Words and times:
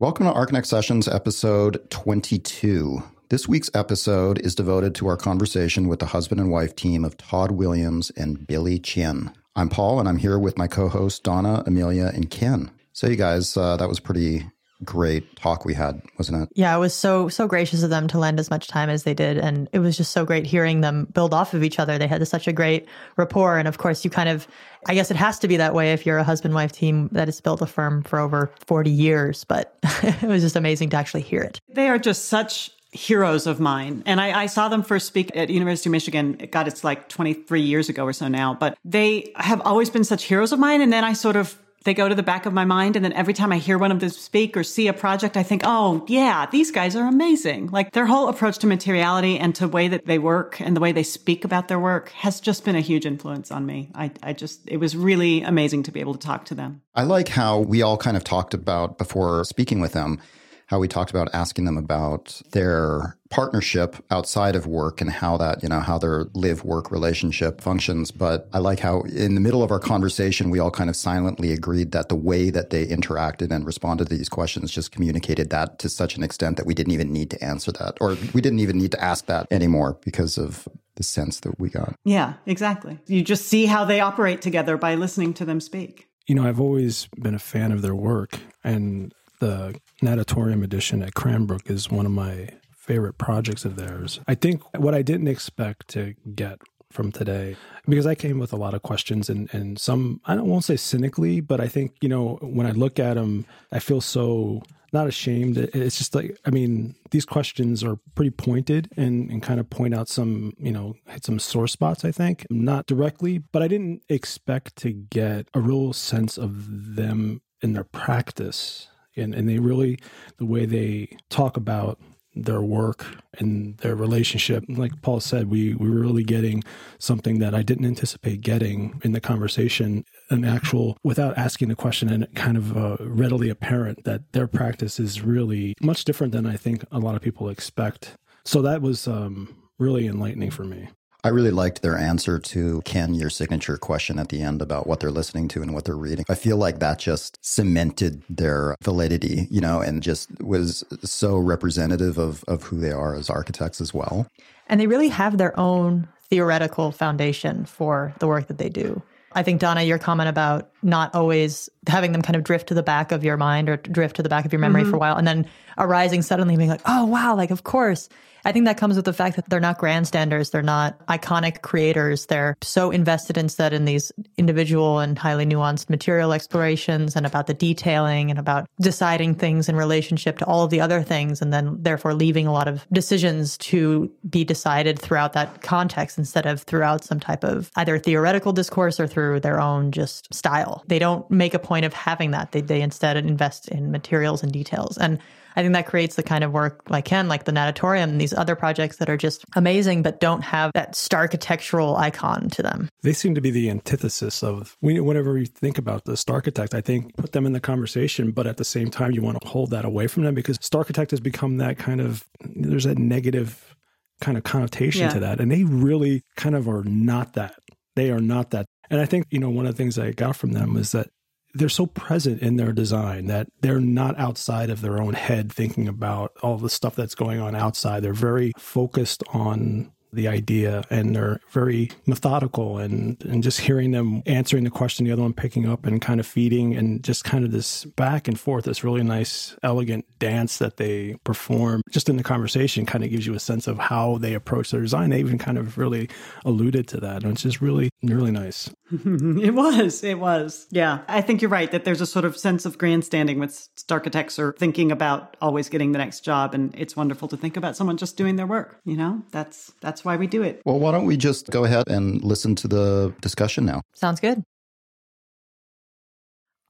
Welcome 0.00 0.26
to 0.26 0.32
Archinect 0.32 0.66
Sessions, 0.66 1.08
episode 1.08 1.90
22. 1.90 3.02
This 3.30 3.48
week's 3.48 3.68
episode 3.74 4.38
is 4.38 4.54
devoted 4.54 4.94
to 4.94 5.08
our 5.08 5.16
conversation 5.16 5.88
with 5.88 5.98
the 5.98 6.06
husband 6.06 6.40
and 6.40 6.52
wife 6.52 6.76
team 6.76 7.04
of 7.04 7.16
Tod 7.16 7.50
Williams 7.50 8.10
and 8.10 8.46
Billie 8.46 8.78
Tsien. 8.78 9.34
I'm 9.56 9.68
Paul, 9.68 9.98
and 9.98 10.08
I'm 10.08 10.18
here 10.18 10.38
with 10.38 10.56
my 10.56 10.68
co 10.68 10.88
hosts, 10.88 11.18
Donna, 11.18 11.64
Amelia, 11.66 12.12
and 12.14 12.30
Ken. 12.30 12.70
So, 12.92 13.08
you 13.08 13.16
guys, 13.16 13.56
uh, 13.56 13.76
that 13.76 13.88
was 13.88 13.98
pretty 13.98 14.48
great 14.84 15.36
talk 15.36 15.64
we 15.64 15.74
had, 15.74 16.00
wasn't 16.16 16.42
it? 16.42 16.48
Yeah, 16.54 16.74
it 16.76 16.78
was 16.78 16.94
so 16.94 17.28
so 17.28 17.46
gracious 17.46 17.82
of 17.82 17.90
them 17.90 18.08
to 18.08 18.18
lend 18.18 18.38
as 18.38 18.50
much 18.50 18.68
time 18.68 18.88
as 18.88 19.02
they 19.02 19.14
did, 19.14 19.38
and 19.38 19.68
it 19.72 19.80
was 19.80 19.96
just 19.96 20.12
so 20.12 20.24
great 20.24 20.46
hearing 20.46 20.80
them 20.80 21.06
build 21.12 21.34
off 21.34 21.54
of 21.54 21.62
each 21.62 21.78
other. 21.78 21.98
They 21.98 22.06
had 22.06 22.26
such 22.28 22.46
a 22.46 22.52
great 22.52 22.86
rapport, 23.16 23.58
and 23.58 23.68
of 23.68 23.78
course, 23.78 24.04
you 24.04 24.10
kind 24.10 24.28
of, 24.28 24.46
I 24.86 24.94
guess 24.94 25.10
it 25.10 25.16
has 25.16 25.38
to 25.40 25.48
be 25.48 25.56
that 25.56 25.74
way 25.74 25.92
if 25.92 26.06
you're 26.06 26.18
a 26.18 26.24
husband 26.24 26.54
wife 26.54 26.72
team 26.72 27.08
that 27.12 27.28
has 27.28 27.40
built 27.40 27.62
a 27.62 27.66
firm 27.66 28.02
for 28.02 28.18
over 28.18 28.52
forty 28.66 28.90
years. 28.90 29.44
But 29.44 29.76
it 30.02 30.22
was 30.22 30.42
just 30.42 30.56
amazing 30.56 30.90
to 30.90 30.96
actually 30.96 31.22
hear 31.22 31.42
it. 31.42 31.60
They 31.68 31.88
are 31.88 31.98
just 31.98 32.26
such 32.26 32.70
heroes 32.90 33.46
of 33.46 33.60
mine. 33.60 34.02
And 34.06 34.18
I, 34.18 34.42
I, 34.42 34.46
saw 34.46 34.68
them 34.68 34.82
first 34.82 35.06
speak 35.06 35.30
at 35.36 35.50
University 35.50 35.90
of 35.90 35.92
Michigan. 35.92 36.48
God, 36.50 36.66
it's 36.66 36.82
like 36.82 37.08
23 37.10 37.60
years 37.60 37.90
ago 37.90 38.04
or 38.04 38.14
so 38.14 38.28
now, 38.28 38.54
but 38.54 38.78
they 38.82 39.30
have 39.36 39.60
always 39.60 39.90
been 39.90 40.04
such 40.04 40.24
heroes 40.24 40.52
of 40.52 40.58
mine. 40.58 40.80
And 40.80 40.90
then 40.90 41.04
I 41.04 41.12
sort 41.12 41.36
of 41.36 41.58
they 41.88 41.94
go 41.94 42.08
to 42.08 42.14
the 42.14 42.22
back 42.22 42.44
of 42.44 42.52
my 42.52 42.66
mind. 42.66 42.96
And 42.96 43.04
then 43.04 43.14
every 43.14 43.32
time 43.32 43.50
I 43.50 43.58
hear 43.58 43.78
one 43.78 43.90
of 43.90 43.98
them 43.98 44.10
speak 44.10 44.56
or 44.56 44.62
see 44.62 44.88
a 44.88 44.92
project, 44.92 45.36
I 45.36 45.42
think, 45.42 45.62
oh, 45.64 46.04
yeah, 46.06 46.46
these 46.50 46.70
guys 46.70 46.94
are 46.94 47.06
amazing. 47.06 47.68
Like 47.68 47.92
their 47.92 48.06
whole 48.06 48.28
approach 48.28 48.58
to 48.58 48.66
materiality 48.66 49.38
and 49.38 49.54
to 49.54 49.62
the 49.62 49.68
way 49.68 49.88
that 49.88 50.06
they 50.06 50.18
work 50.18 50.60
and 50.60 50.76
the 50.76 50.80
way 50.80 50.92
they 50.92 51.02
speak 51.02 51.44
about 51.44 51.68
their 51.68 51.80
work 51.80 52.10
has 52.10 52.40
just 52.40 52.64
been 52.64 52.76
a 52.76 52.80
huge 52.80 53.06
influence 53.06 53.50
on 53.50 53.64
me. 53.64 53.90
I, 53.94 54.10
I 54.22 54.34
just, 54.34 54.68
it 54.68 54.76
was 54.76 54.96
really 54.96 55.42
amazing 55.42 55.84
to 55.84 55.92
be 55.92 56.00
able 56.00 56.12
to 56.12 56.20
talk 56.20 56.44
to 56.46 56.54
them. 56.54 56.82
I 56.94 57.04
like 57.04 57.28
how 57.28 57.60
we 57.60 57.80
all 57.80 57.96
kind 57.96 58.16
of 58.16 58.24
talked 58.24 58.52
about 58.52 58.98
before 58.98 59.44
speaking 59.44 59.80
with 59.80 59.92
them 59.92 60.20
how 60.68 60.78
we 60.78 60.86
talked 60.86 61.10
about 61.10 61.28
asking 61.32 61.64
them 61.64 61.78
about 61.78 62.40
their 62.52 63.16
partnership 63.30 63.96
outside 64.10 64.54
of 64.54 64.66
work 64.66 65.00
and 65.00 65.10
how 65.10 65.36
that, 65.38 65.62
you 65.62 65.68
know, 65.68 65.80
how 65.80 65.98
their 65.98 66.26
live 66.34 66.62
work 66.62 66.90
relationship 66.90 67.60
functions. 67.62 68.10
But 68.10 68.48
I 68.52 68.58
like 68.58 68.78
how 68.78 69.00
in 69.00 69.34
the 69.34 69.40
middle 69.40 69.62
of 69.62 69.70
our 69.70 69.78
conversation, 69.78 70.50
we 70.50 70.58
all 70.58 70.70
kind 70.70 70.90
of 70.90 70.96
silently 70.96 71.52
agreed 71.52 71.92
that 71.92 72.10
the 72.10 72.14
way 72.14 72.50
that 72.50 72.68
they 72.68 72.86
interacted 72.86 73.50
and 73.50 73.64
responded 73.64 74.10
to 74.10 74.16
these 74.16 74.28
questions 74.28 74.70
just 74.70 74.92
communicated 74.92 75.48
that 75.50 75.78
to 75.78 75.88
such 75.88 76.16
an 76.16 76.22
extent 76.22 76.58
that 76.58 76.66
we 76.66 76.74
didn't 76.74 76.92
even 76.92 77.12
need 77.12 77.30
to 77.30 77.42
answer 77.42 77.72
that 77.72 77.96
or 77.98 78.18
we 78.34 78.42
didn't 78.42 78.60
even 78.60 78.76
need 78.76 78.92
to 78.92 79.02
ask 79.02 79.24
that 79.24 79.46
anymore 79.50 79.98
because 80.04 80.36
of 80.36 80.68
the 80.96 81.02
sense 81.02 81.40
that 81.40 81.58
we 81.58 81.70
got. 81.70 81.94
Yeah, 82.04 82.34
exactly. 82.44 82.98
You 83.06 83.22
just 83.22 83.46
see 83.46 83.64
how 83.64 83.86
they 83.86 84.00
operate 84.00 84.42
together 84.42 84.76
by 84.76 84.96
listening 84.96 85.32
to 85.34 85.46
them 85.46 85.60
speak. 85.60 86.08
You 86.26 86.34
know, 86.34 86.46
I've 86.46 86.60
always 86.60 87.08
been 87.18 87.34
a 87.34 87.38
fan 87.38 87.72
of 87.72 87.80
their 87.80 87.94
work 87.94 88.38
and 88.62 89.14
the 89.40 89.78
Natatorium 90.02 90.62
edition 90.62 91.02
at 91.02 91.14
Cranbrook 91.14 91.70
is 91.70 91.90
one 91.90 92.06
of 92.06 92.12
my 92.12 92.48
favorite 92.76 93.18
projects 93.18 93.64
of 93.64 93.76
theirs. 93.76 94.20
I 94.26 94.34
think 94.34 94.62
what 94.78 94.94
I 94.94 95.02
didn't 95.02 95.28
expect 95.28 95.88
to 95.88 96.14
get 96.34 96.58
from 96.90 97.12
today 97.12 97.54
because 97.86 98.06
I 98.06 98.14
came 98.14 98.38
with 98.38 98.52
a 98.52 98.56
lot 98.56 98.74
of 98.74 98.82
questions 98.82 99.28
and 99.28 99.52
and 99.52 99.78
some 99.78 100.20
I 100.24 100.36
won't 100.36 100.64
say 100.64 100.76
cynically, 100.76 101.40
but 101.40 101.60
I 101.60 101.68
think 101.68 101.92
you 102.00 102.08
know 102.08 102.38
when 102.40 102.66
I 102.66 102.70
look 102.70 102.98
at 102.98 103.14
them, 103.14 103.44
I 103.72 103.78
feel 103.78 104.00
so 104.00 104.62
not 104.90 105.06
ashamed. 105.06 105.58
It's 105.58 105.98
just 105.98 106.14
like 106.14 106.38
I 106.46 106.50
mean 106.50 106.94
these 107.10 107.26
questions 107.26 107.84
are 107.84 107.98
pretty 108.14 108.30
pointed 108.30 108.90
and 108.96 109.30
and 109.30 109.42
kind 109.42 109.60
of 109.60 109.68
point 109.68 109.94
out 109.94 110.08
some 110.08 110.54
you 110.58 110.72
know 110.72 110.94
hit 111.08 111.24
some 111.24 111.38
sore 111.38 111.68
spots. 111.68 112.04
I 112.04 112.12
think 112.12 112.46
not 112.50 112.86
directly, 112.86 113.38
but 113.38 113.62
I 113.62 113.68
didn't 113.68 114.02
expect 114.08 114.76
to 114.76 114.92
get 114.92 115.48
a 115.52 115.60
real 115.60 115.92
sense 115.92 116.38
of 116.38 116.96
them 116.96 117.42
in 117.60 117.74
their 117.74 117.84
practice 117.84 118.88
and, 119.18 119.34
and 119.34 119.48
they 119.48 119.58
really 119.58 119.98
the 120.38 120.46
way 120.46 120.66
they 120.66 121.16
talk 121.28 121.56
about 121.56 121.98
their 122.34 122.62
work 122.62 123.04
and 123.38 123.76
their 123.78 123.96
relationship 123.96 124.62
like 124.68 125.02
paul 125.02 125.18
said 125.18 125.50
we, 125.50 125.74
we 125.74 125.90
were 125.90 126.00
really 126.00 126.22
getting 126.22 126.62
something 126.98 127.40
that 127.40 127.52
i 127.52 127.62
didn't 127.62 127.86
anticipate 127.86 128.40
getting 128.42 129.00
in 129.02 129.10
the 129.10 129.20
conversation 129.20 130.04
an 130.30 130.44
actual 130.44 130.96
without 131.02 131.36
asking 131.36 131.68
the 131.68 131.74
question 131.74 132.08
and 132.08 132.32
kind 132.36 132.56
of 132.56 132.76
uh, 132.76 132.96
readily 133.00 133.48
apparent 133.48 134.04
that 134.04 134.32
their 134.34 134.46
practice 134.46 135.00
is 135.00 135.22
really 135.22 135.74
much 135.80 136.04
different 136.04 136.32
than 136.32 136.46
i 136.46 136.56
think 136.56 136.84
a 136.92 136.98
lot 136.98 137.16
of 137.16 137.22
people 137.22 137.48
expect. 137.48 138.16
So 138.44 138.62
that 138.62 138.82
was 138.82 139.06
um, 139.06 139.54
really 139.78 140.06
enlightening 140.06 140.50
for 140.50 140.64
me 140.64 140.88
I 141.24 141.30
really 141.30 141.50
liked 141.50 141.82
their 141.82 141.96
answer 141.96 142.38
to 142.38 142.80
Ken, 142.82 143.14
your 143.14 143.30
signature 143.30 143.76
question 143.76 144.18
at 144.18 144.28
the 144.28 144.40
end 144.40 144.62
about 144.62 144.86
what 144.86 145.00
they're 145.00 145.10
listening 145.10 145.48
to 145.48 145.62
and 145.62 145.74
what 145.74 145.84
they're 145.84 145.96
reading. 145.96 146.24
I 146.28 146.34
feel 146.34 146.56
like 146.56 146.78
that 146.78 147.00
just 147.00 147.38
cemented 147.44 148.22
their 148.30 148.76
validity, 148.82 149.48
you 149.50 149.60
know, 149.60 149.80
and 149.80 150.02
just 150.02 150.30
was 150.40 150.84
so 151.02 151.36
representative 151.36 152.18
of, 152.18 152.44
of 152.46 152.62
who 152.62 152.78
they 152.78 152.92
are 152.92 153.14
as 153.16 153.28
architects 153.28 153.80
as 153.80 153.92
well. 153.92 154.28
And 154.68 154.80
they 154.80 154.86
really 154.86 155.08
have 155.08 155.38
their 155.38 155.58
own 155.58 156.06
theoretical 156.30 156.92
foundation 156.92 157.64
for 157.64 158.14
the 158.20 158.28
work 158.28 158.46
that 158.46 158.58
they 158.58 158.68
do. 158.68 159.02
I 159.32 159.42
think, 159.42 159.60
Donna, 159.60 159.82
your 159.82 159.98
comment 159.98 160.28
about 160.28 160.70
not 160.82 161.14
always 161.14 161.68
having 161.86 162.12
them 162.12 162.22
kind 162.22 162.36
of 162.36 162.44
drift 162.44 162.68
to 162.68 162.74
the 162.74 162.82
back 162.82 163.12
of 163.12 163.24
your 163.24 163.36
mind 163.36 163.68
or 163.68 163.76
drift 163.76 164.16
to 164.16 164.22
the 164.22 164.28
back 164.28 164.44
of 164.44 164.52
your 164.52 164.60
memory 164.60 164.82
mm-hmm. 164.82 164.90
for 164.90 164.96
a 164.96 165.00
while 165.00 165.16
and 165.16 165.26
then 165.26 165.46
arising 165.76 166.22
suddenly 166.22 166.56
being 166.56 166.70
like, 166.70 166.80
oh, 166.86 167.04
wow, 167.04 167.34
like, 167.36 167.50
of 167.50 167.64
course. 167.64 168.08
I 168.44 168.52
think 168.52 168.66
that 168.66 168.78
comes 168.78 168.96
with 168.96 169.04
the 169.04 169.12
fact 169.12 169.36
that 169.36 169.48
they're 169.48 169.60
not 169.60 169.78
grandstanders. 169.78 170.50
They're 170.50 170.62
not 170.62 171.04
iconic 171.06 171.62
creators. 171.62 172.26
They're 172.26 172.56
so 172.62 172.90
invested 172.90 173.36
instead 173.36 173.72
in 173.72 173.84
these 173.84 174.12
individual 174.36 175.00
and 175.00 175.18
highly 175.18 175.46
nuanced 175.46 175.90
material 175.90 176.32
explorations 176.32 177.16
and 177.16 177.26
about 177.26 177.46
the 177.46 177.54
detailing 177.54 178.30
and 178.30 178.38
about 178.38 178.68
deciding 178.80 179.34
things 179.34 179.68
in 179.68 179.76
relationship 179.76 180.38
to 180.38 180.46
all 180.46 180.64
of 180.64 180.70
the 180.70 180.80
other 180.80 181.02
things. 181.02 181.42
And 181.42 181.52
then 181.52 181.76
therefore 181.82 182.14
leaving 182.14 182.46
a 182.46 182.52
lot 182.52 182.68
of 182.68 182.86
decisions 182.92 183.58
to 183.58 184.10
be 184.28 184.44
decided 184.44 184.98
throughout 184.98 185.32
that 185.34 185.62
context 185.62 186.18
instead 186.18 186.46
of 186.46 186.62
throughout 186.62 187.04
some 187.04 187.20
type 187.20 187.44
of 187.44 187.70
either 187.76 187.98
theoretical 187.98 188.52
discourse 188.52 188.98
or 189.00 189.06
through 189.06 189.40
their 189.40 189.60
own 189.60 189.92
just 189.92 190.32
style. 190.32 190.84
They 190.86 190.98
don't 190.98 191.28
make 191.30 191.54
a 191.54 191.58
point 191.58 191.84
of 191.84 191.92
having 191.92 192.30
that. 192.32 192.52
They, 192.52 192.60
they 192.60 192.80
instead 192.80 193.16
invest 193.16 193.68
in 193.68 193.90
materials 193.90 194.42
and 194.42 194.52
details. 194.52 194.98
And 194.98 195.18
I 195.56 195.62
think 195.62 195.74
that 195.74 195.86
creates 195.86 196.16
the 196.16 196.22
kind 196.22 196.44
of 196.44 196.52
work 196.52 196.82
like 196.88 197.04
Ken, 197.04 197.28
like 197.28 197.44
the 197.44 197.52
Natatorium, 197.52 198.10
and 198.10 198.20
these 198.20 198.32
other 198.32 198.56
projects 198.56 198.96
that 198.96 199.08
are 199.08 199.16
just 199.16 199.44
amazing, 199.56 200.02
but 200.02 200.20
don't 200.20 200.42
have 200.42 200.72
that 200.74 200.94
star 200.94 201.20
architectural 201.20 201.96
icon 201.96 202.48
to 202.50 202.62
them. 202.62 202.88
They 203.02 203.12
seem 203.12 203.34
to 203.34 203.40
be 203.40 203.50
the 203.50 203.68
antithesis 203.68 204.42
of 204.42 204.76
whenever 204.80 205.36
you 205.36 205.46
think 205.46 205.76
about 205.76 206.04
the 206.04 206.16
star 206.16 206.36
architect, 206.36 206.74
I 206.74 206.80
think 206.80 207.16
put 207.16 207.32
them 207.32 207.44
in 207.44 207.52
the 207.52 207.60
conversation, 207.60 208.30
but 208.30 208.46
at 208.46 208.56
the 208.56 208.64
same 208.64 208.90
time, 208.90 209.12
you 209.12 209.20
want 209.20 209.40
to 209.42 209.48
hold 209.48 209.70
that 209.70 209.84
away 209.84 210.06
from 210.06 210.22
them 210.22 210.34
because 210.34 210.56
star 210.60 210.80
architect 210.80 211.10
has 211.10 211.20
become 211.20 211.58
that 211.58 211.76
kind 211.76 212.00
of, 212.00 212.24
there's 212.40 212.84
that 212.84 212.98
negative 212.98 213.74
kind 214.20 214.38
of 214.38 214.44
connotation 214.44 215.02
yeah. 215.02 215.08
to 215.10 215.20
that. 215.20 215.40
And 215.40 215.50
they 215.50 215.64
really 215.64 216.22
kind 216.36 216.54
of 216.54 216.68
are 216.68 216.84
not 216.84 217.34
that. 217.34 217.56
They 217.96 218.10
are 218.10 218.20
not 218.20 218.50
that. 218.50 218.66
And 218.90 219.00
I 219.00 219.06
think, 219.06 219.26
you 219.30 219.38
know, 219.38 219.50
one 219.50 219.66
of 219.66 219.74
the 219.74 219.76
things 219.76 219.98
I 219.98 220.12
got 220.12 220.36
from 220.36 220.52
them 220.52 220.76
is 220.76 220.92
that 220.92 221.10
they're 221.58 221.68
so 221.68 221.86
present 221.86 222.40
in 222.40 222.56
their 222.56 222.72
design 222.72 223.26
that 223.26 223.48
they're 223.60 223.80
not 223.80 224.18
outside 224.18 224.70
of 224.70 224.80
their 224.80 225.00
own 225.00 225.14
head 225.14 225.52
thinking 225.52 225.88
about 225.88 226.32
all 226.42 226.56
the 226.56 226.70
stuff 226.70 226.94
that's 226.94 227.14
going 227.14 227.40
on 227.40 227.54
outside. 227.54 228.02
They're 228.02 228.12
very 228.12 228.52
focused 228.58 229.22
on 229.32 229.92
the 230.12 230.28
idea 230.28 230.82
and 230.90 231.14
they're 231.14 231.40
very 231.50 231.90
methodical 232.06 232.78
and 232.78 233.22
and 233.24 233.42
just 233.42 233.60
hearing 233.60 233.90
them 233.90 234.22
answering 234.26 234.64
the 234.64 234.70
question 234.70 235.04
the 235.04 235.12
other 235.12 235.22
one 235.22 235.32
picking 235.32 235.68
up 235.68 235.84
and 235.84 236.00
kind 236.00 236.20
of 236.20 236.26
feeding 236.26 236.74
and 236.74 237.02
just 237.02 237.24
kind 237.24 237.44
of 237.44 237.52
this 237.52 237.84
back 237.84 238.28
and 238.28 238.38
forth 238.40 238.64
this 238.64 238.82
really 238.82 239.02
nice 239.02 239.56
elegant 239.62 240.04
dance 240.18 240.58
that 240.58 240.76
they 240.76 241.16
perform 241.24 241.82
just 241.90 242.08
in 242.08 242.16
the 242.16 242.22
conversation 242.22 242.86
kind 242.86 243.04
of 243.04 243.10
gives 243.10 243.26
you 243.26 243.34
a 243.34 243.40
sense 243.40 243.66
of 243.66 243.78
how 243.78 244.18
they 244.18 244.34
approach 244.34 244.70
their 244.70 244.80
design. 244.80 245.10
They 245.10 245.20
even 245.20 245.38
kind 245.38 245.58
of 245.58 245.78
really 245.78 246.08
alluded 246.44 246.88
to 246.88 247.00
that 247.00 247.22
and 247.22 247.32
it's 247.32 247.42
just 247.42 247.60
really 247.60 247.90
really 248.02 248.30
nice. 248.30 248.70
It 249.48 249.54
was 249.54 250.02
it 250.02 250.18
was. 250.18 250.66
Yeah. 250.70 251.00
I 251.08 251.20
think 251.20 251.42
you're 251.42 251.50
right 251.50 251.70
that 251.70 251.84
there's 251.84 252.00
a 252.00 252.06
sort 252.06 252.24
of 252.24 252.36
sense 252.36 252.66
of 252.66 252.78
grandstanding 252.78 253.38
with 253.38 253.68
architects 253.90 254.38
are 254.38 254.52
thinking 254.58 254.90
about 254.90 255.36
always 255.40 255.68
getting 255.68 255.92
the 255.92 255.98
next 255.98 256.20
job 256.20 256.54
and 256.54 256.74
it's 256.76 256.96
wonderful 256.96 257.28
to 257.28 257.36
think 257.36 257.56
about 257.56 257.76
someone 257.76 257.96
just 257.96 258.16
doing 258.16 258.36
their 258.36 258.46
work 258.46 258.80
you 258.84 258.96
know? 258.96 259.22
That's 259.30 259.72
that's 259.80 259.97
that's 259.98 260.04
why 260.04 260.16
we 260.16 260.28
do 260.28 260.42
it. 260.44 260.62
Well, 260.64 260.78
why 260.78 260.92
don't 260.92 261.06
we 261.06 261.16
just 261.16 261.50
go 261.50 261.64
ahead 261.64 261.88
and 261.88 262.22
listen 262.22 262.54
to 262.56 262.68
the 262.68 263.12
discussion 263.20 263.66
now? 263.66 263.82
Sounds 263.94 264.20
good. 264.20 264.44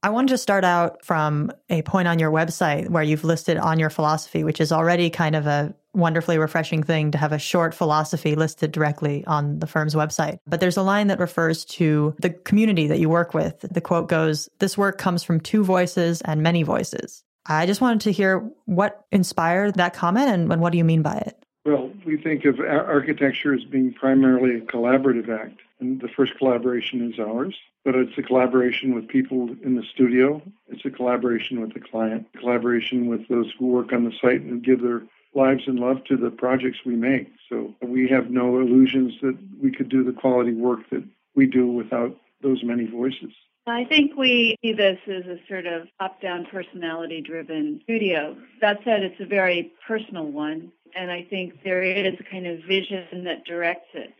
I 0.01 0.09
wanted 0.09 0.29
to 0.29 0.37
start 0.39 0.63
out 0.63 1.05
from 1.05 1.51
a 1.69 1.83
point 1.83 2.07
on 2.07 2.17
your 2.17 2.31
website 2.31 2.89
where 2.89 3.03
you've 3.03 3.23
listed 3.23 3.57
on 3.57 3.77
your 3.77 3.91
philosophy, 3.91 4.43
which 4.43 4.59
is 4.59 4.71
already 4.71 5.11
kind 5.11 5.35
of 5.35 5.45
a 5.45 5.75
wonderfully 5.93 6.39
refreshing 6.39 6.81
thing 6.81 7.11
to 7.11 7.19
have 7.19 7.31
a 7.31 7.37
short 7.37 7.75
philosophy 7.75 8.33
listed 8.33 8.71
directly 8.71 9.23
on 9.27 9.59
the 9.59 9.67
firm's 9.67 9.93
website. 9.93 10.39
But 10.47 10.59
there's 10.59 10.77
a 10.77 10.81
line 10.81 11.07
that 11.07 11.19
refers 11.19 11.65
to 11.65 12.15
the 12.19 12.31
community 12.31 12.87
that 12.87 12.99
you 12.99 13.09
work 13.09 13.35
with. 13.35 13.59
The 13.59 13.81
quote 13.81 14.09
goes, 14.09 14.49
This 14.57 14.75
work 14.75 14.97
comes 14.97 15.21
from 15.21 15.39
two 15.39 15.63
voices 15.63 16.21
and 16.21 16.41
many 16.41 16.63
voices. 16.63 17.23
I 17.45 17.67
just 17.67 17.81
wanted 17.81 18.01
to 18.01 18.11
hear 18.11 18.49
what 18.65 19.05
inspired 19.11 19.75
that 19.75 19.93
comment 19.93 20.29
and, 20.29 20.51
and 20.51 20.61
what 20.61 20.71
do 20.71 20.79
you 20.79 20.83
mean 20.83 21.03
by 21.03 21.17
it? 21.17 21.43
Well, 21.65 21.91
we 22.05 22.17
think 22.17 22.45
of 22.45 22.59
architecture 22.59 23.53
as 23.53 23.63
being 23.65 23.93
primarily 23.93 24.55
a 24.55 24.61
collaborative 24.61 25.29
act. 25.29 25.59
And 25.79 26.01
the 26.01 26.09
first 26.09 26.37
collaboration 26.37 27.09
is 27.11 27.19
ours, 27.19 27.55
but 27.85 27.95
it's 27.95 28.17
a 28.17 28.21
collaboration 28.21 28.93
with 28.93 29.07
people 29.07 29.55
in 29.63 29.75
the 29.75 29.83
studio. 29.83 30.41
It's 30.67 30.83
a 30.85 30.89
collaboration 30.89 31.61
with 31.61 31.73
the 31.73 31.79
client, 31.79 32.27
collaboration 32.37 33.07
with 33.07 33.27
those 33.29 33.53
who 33.57 33.67
work 33.67 33.93
on 33.93 34.03
the 34.03 34.11
site 34.21 34.41
and 34.41 34.63
give 34.63 34.81
their 34.81 35.03
lives 35.33 35.63
and 35.67 35.79
love 35.79 36.03
to 36.05 36.17
the 36.17 36.31
projects 36.31 36.79
we 36.85 36.95
make. 36.95 37.31
So 37.49 37.73
we 37.81 38.09
have 38.09 38.29
no 38.29 38.59
illusions 38.59 39.13
that 39.21 39.37
we 39.61 39.71
could 39.71 39.89
do 39.89 40.03
the 40.03 40.11
quality 40.11 40.53
work 40.53 40.89
that 40.89 41.03
we 41.35 41.45
do 41.45 41.67
without 41.67 42.17
those 42.41 42.63
many 42.63 42.85
voices. 42.85 43.31
I 43.67 43.85
think 43.85 44.17
we 44.17 44.57
see 44.63 44.73
this 44.73 44.97
as 45.07 45.25
a 45.27 45.37
sort 45.47 45.67
of 45.67 45.87
top 45.99 46.21
down 46.21 46.47
personality 46.51 47.21
driven 47.21 47.79
studio. 47.83 48.35
That 48.61 48.79
said, 48.83 49.03
it's 49.03 49.19
a 49.21 49.25
very 49.25 49.71
personal 49.87 50.25
one, 50.25 50.71
and 50.95 51.11
I 51.11 51.25
think 51.29 51.63
there 51.63 51.83
is 51.83 52.13
a 52.19 52.23
kind 52.23 52.47
of 52.47 52.59
vision 52.67 53.23
that 53.23 53.45
directs 53.45 53.87
it. 53.93 54.11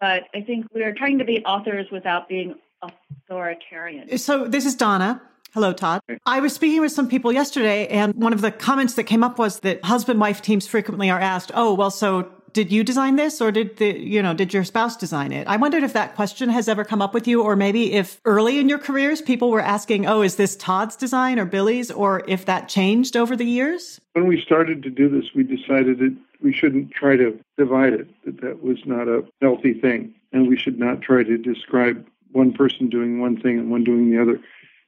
But 0.00 0.24
I 0.34 0.40
think 0.40 0.66
we 0.74 0.82
are 0.82 0.92
trying 0.92 1.18
to 1.18 1.24
be 1.24 1.44
authors 1.44 1.86
without 1.92 2.28
being 2.28 2.54
authoritarian. 2.82 4.18
So 4.18 4.46
this 4.46 4.66
is 4.66 4.74
Donna. 4.74 5.22
Hello, 5.54 5.72
Tod. 5.72 6.00
I 6.24 6.40
was 6.40 6.54
speaking 6.54 6.80
with 6.80 6.92
some 6.92 7.08
people 7.08 7.30
yesterday, 7.30 7.86
and 7.88 8.14
one 8.14 8.32
of 8.32 8.40
the 8.40 8.50
comments 8.50 8.94
that 8.94 9.04
came 9.04 9.22
up 9.22 9.38
was 9.38 9.60
that 9.60 9.84
husband 9.84 10.18
wife 10.18 10.40
teams 10.40 10.66
frequently 10.66 11.10
are 11.10 11.20
asked, 11.20 11.52
Oh, 11.54 11.74
well, 11.74 11.90
so 11.90 12.30
did 12.52 12.70
you 12.70 12.84
design 12.84 13.16
this 13.16 13.40
or 13.40 13.50
did 13.50 13.76
the 13.78 13.98
you 13.98 14.22
know 14.22 14.34
did 14.34 14.52
your 14.52 14.64
spouse 14.64 14.96
design 14.96 15.32
it? 15.32 15.46
I 15.46 15.56
wondered 15.56 15.82
if 15.82 15.92
that 15.92 16.14
question 16.14 16.48
has 16.48 16.68
ever 16.68 16.84
come 16.84 17.02
up 17.02 17.14
with 17.14 17.26
you 17.26 17.42
or 17.42 17.56
maybe 17.56 17.92
if 17.92 18.20
early 18.24 18.58
in 18.58 18.68
your 18.68 18.78
careers 18.78 19.22
people 19.22 19.50
were 19.50 19.60
asking 19.60 20.06
oh 20.06 20.22
is 20.22 20.36
this 20.36 20.56
tod's 20.56 20.96
design 20.96 21.38
or 21.38 21.44
billie's 21.44 21.90
or 21.90 22.22
if 22.28 22.44
that 22.46 22.68
changed 22.68 23.16
over 23.16 23.36
the 23.36 23.44
years? 23.44 24.00
When 24.12 24.26
we 24.26 24.40
started 24.40 24.82
to 24.82 24.90
do 24.90 25.08
this 25.08 25.34
we 25.34 25.42
decided 25.42 25.98
that 25.98 26.16
we 26.40 26.52
shouldn't 26.52 26.90
try 26.90 27.16
to 27.16 27.38
divide 27.56 27.92
it 27.92 28.08
that 28.24 28.40
that 28.40 28.62
was 28.62 28.78
not 28.84 29.08
a 29.08 29.24
healthy 29.40 29.74
thing 29.74 30.14
and 30.32 30.48
we 30.48 30.56
should 30.56 30.78
not 30.78 31.00
try 31.00 31.22
to 31.22 31.38
describe 31.38 32.06
one 32.32 32.52
person 32.52 32.88
doing 32.88 33.20
one 33.20 33.40
thing 33.40 33.58
and 33.58 33.70
one 33.70 33.84
doing 33.84 34.10
the 34.10 34.20
other. 34.20 34.40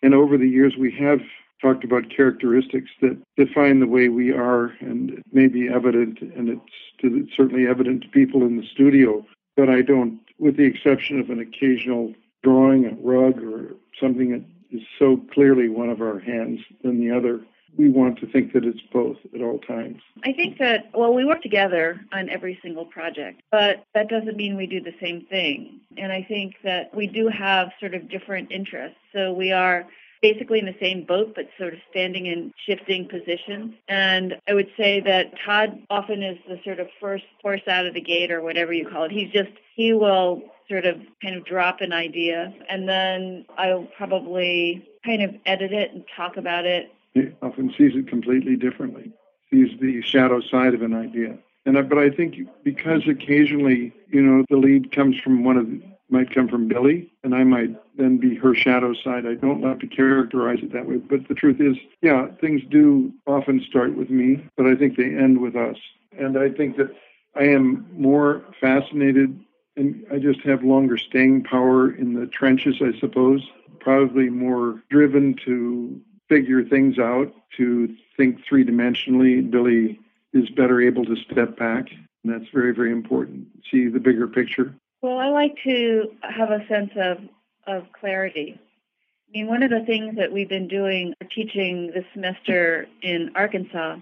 And 0.03 0.15
over 0.15 0.37
the 0.37 0.49
years 0.49 0.77
we 0.77 0.91
have 0.93 1.21
talked 1.65 1.83
about 1.83 2.11
characteristics 2.15 2.91
that 3.01 3.17
define 3.37 3.81
the 3.81 3.87
way 3.87 4.09
we 4.09 4.31
are 4.31 4.67
and 4.81 5.11
it 5.11 5.25
may 5.33 5.49
be 5.49 5.67
evident 5.67 6.21
and 6.21 6.61
it's 7.01 7.35
certainly 7.35 7.67
evident 7.67 8.03
to 8.03 8.09
people 8.09 8.43
in 8.43 8.59
the 8.59 8.67
studio 8.67 9.25
but 9.57 9.71
i 9.71 9.81
don't 9.81 10.21
with 10.39 10.59
the 10.59 10.65
exception 10.65 11.19
of 11.19 11.31
an 11.31 11.41
occasional 11.41 12.13
drawing 12.43 12.85
a 12.85 12.95
rug 13.01 13.43
or 13.43 13.75
something 13.99 14.31
that 14.31 14.45
is 14.77 14.87
so 14.99 15.17
clearly 15.33 15.71
one 15.71 15.89
of 15.89 16.03
our 16.03 16.19
hands 16.19 16.61
than 16.83 17.01
the 17.01 17.11
other 17.11 17.41
we 17.77 17.89
want 17.89 18.19
to 18.21 18.27
think 18.27 18.53
that 18.53 18.65
it's 18.65 18.81
both 18.93 19.17
at 19.35 19.43
all 19.43 19.59
times. 19.59 20.01
I 20.23 20.33
think 20.33 20.59
that, 20.59 20.91
well, 20.95 21.13
we 21.13 21.25
work 21.25 21.43
together 21.43 22.01
on 22.13 22.29
every 22.29 22.57
single 22.63 22.85
project, 22.85 23.43
but 23.51 23.85
that 23.95 24.09
doesn't 24.09 24.37
mean 24.37 24.57
we 24.57 24.69
do 24.69 24.81
the 24.81 24.95
same 25.03 25.27
thing. 25.27 25.81
And 25.97 26.13
I 26.13 26.23
think 26.23 26.55
that 26.63 26.95
we 26.95 27.09
do 27.09 27.27
have 27.27 27.73
sort 27.81 27.95
of 27.95 28.09
different 28.09 28.53
interests. 28.53 28.97
So 29.13 29.33
we 29.33 29.51
are 29.51 29.89
basically 30.25 30.59
in 30.59 30.65
the 30.65 30.75
same 30.81 31.05
boat, 31.05 31.35
but 31.37 31.47
sort 31.59 31.75
of 31.75 31.81
standing 31.91 32.25
in 32.25 32.51
shifting 32.67 33.07
positions. 33.07 33.75
And 33.91 34.37
I 34.49 34.55
would 34.55 34.71
say 34.75 35.01
that 35.01 35.35
Todd 35.45 35.83
often 35.91 36.23
is 36.23 36.39
the 36.49 36.59
sort 36.65 36.81
of 36.81 36.89
first 36.99 37.25
horse 37.43 37.61
out 37.69 37.85
of 37.85 37.93
the 37.93 38.01
gate 38.01 38.33
or 38.33 38.41
whatever 38.41 38.73
you 38.73 38.89
call 38.89 39.05
it. 39.05 39.11
He's 39.11 39.31
just, 39.31 39.51
he 39.77 39.93
will 39.93 40.43
sort 40.67 40.87
of 40.87 40.97
kind 41.23 41.37
of 41.37 41.45
drop 41.45 41.83
an 41.83 41.93
idea 41.93 42.55
and 42.71 42.89
then 42.89 43.45
I'll 43.59 43.87
probably 43.99 44.89
kind 45.05 45.21
of 45.21 45.35
edit 45.45 45.75
it 45.75 45.93
and 45.93 46.05
talk 46.17 46.39
about 46.39 46.65
it. 46.65 46.91
He 47.13 47.29
often 47.43 47.69
sees 47.77 47.95
it 47.95 48.09
completely 48.09 48.57
differently, 48.57 49.13
sees 49.51 49.79
the 49.79 50.01
shadow 50.01 50.41
side 50.41 50.73
of 50.73 50.81
an 50.81 50.95
idea. 50.95 51.37
And 51.67 51.77
I, 51.77 51.83
but 51.83 51.99
I 51.99 52.09
think 52.09 52.37
because 52.63 53.07
occasionally, 53.07 53.93
you 54.09 54.23
know, 54.23 54.43
the 54.49 54.57
lead 54.57 54.91
comes 54.91 55.19
from 55.19 55.45
one 55.45 55.59
of 55.59 55.69
might 56.11 56.35
come 56.35 56.49
from 56.49 56.69
Billie, 56.69 57.11
and 57.23 57.35
I 57.35 57.45
might 57.45 57.71
then 57.97 58.19
be 58.19 58.35
her 58.37 58.55
shadow 58.55 58.93
side. 58.95 59.27
I 59.27 59.35
don't 59.35 59.63
like 59.63 59.81
to 59.81 59.87
characterize 59.87 60.59
it 60.63 60.73
that 60.73 60.87
way, 60.87 60.97
but 60.97 61.29
the 61.29 61.35
truth 61.35 61.61
is, 61.61 61.77
yeah, 62.03 62.29
things 62.41 62.63
do 62.71 63.13
often 63.27 63.65
start 63.69 63.97
with 63.97 64.11
me, 64.11 64.45
but 64.57 64.67
I 64.67 64.75
think 64.75 64.97
they 64.97 65.15
end 65.15 65.41
with 65.41 65.57
us. 65.57 65.77
And 66.19 66.39
I 66.39 66.51
think 66.51 66.77
that 66.77 66.95
I 67.35 67.45
am 67.45 67.87
more 67.93 68.45
fascinated 68.61 69.41
and 69.77 70.07
I 70.13 70.19
just 70.19 70.41
have 70.43 70.63
longer 70.63 70.97
staying 70.97 71.45
power 71.45 71.91
in 71.91 72.15
the 72.15 72.27
trenches, 72.27 72.77
I 72.81 72.99
suppose. 73.01 73.43
Probably 73.81 74.31
more 74.31 74.83
driven 74.89 75.35
to 75.45 76.01
figure 76.29 76.65
things 76.65 76.99
out, 76.99 77.33
to 77.57 77.95
think 78.17 78.45
three 78.45 78.65
dimensionally. 78.65 79.51
Billie 79.51 79.99
is 80.33 80.49
better 80.51 80.81
able 80.81 81.05
to 81.05 81.17
step 81.17 81.57
back, 81.57 81.91
and 82.23 82.33
that's 82.33 82.51
very, 82.53 82.73
very 82.73 82.93
important. 82.93 83.49
See 83.71 83.89
the 83.89 84.01
bigger 84.01 84.29
picture. 84.29 84.75
Well, 85.05 85.19
I 85.19 85.29
like 85.29 85.55
to 85.65 86.13
have 86.23 86.51
a 86.51 86.67
sense 86.67 86.93
of, 86.97 87.19
of 87.67 87.93
clarity. 87.93 88.59
I 88.59 89.31
mean, 89.31 89.49
one 89.49 89.63
of 89.63 89.69
the 89.69 89.85
things 89.85 90.17
that 90.17 90.33
we've 90.33 90.49
been 90.49 90.67
doing, 90.67 91.13
teaching 91.31 91.91
this 91.95 92.07
semester 92.15 92.87
in 93.03 93.31
Arkansas, 93.35 93.97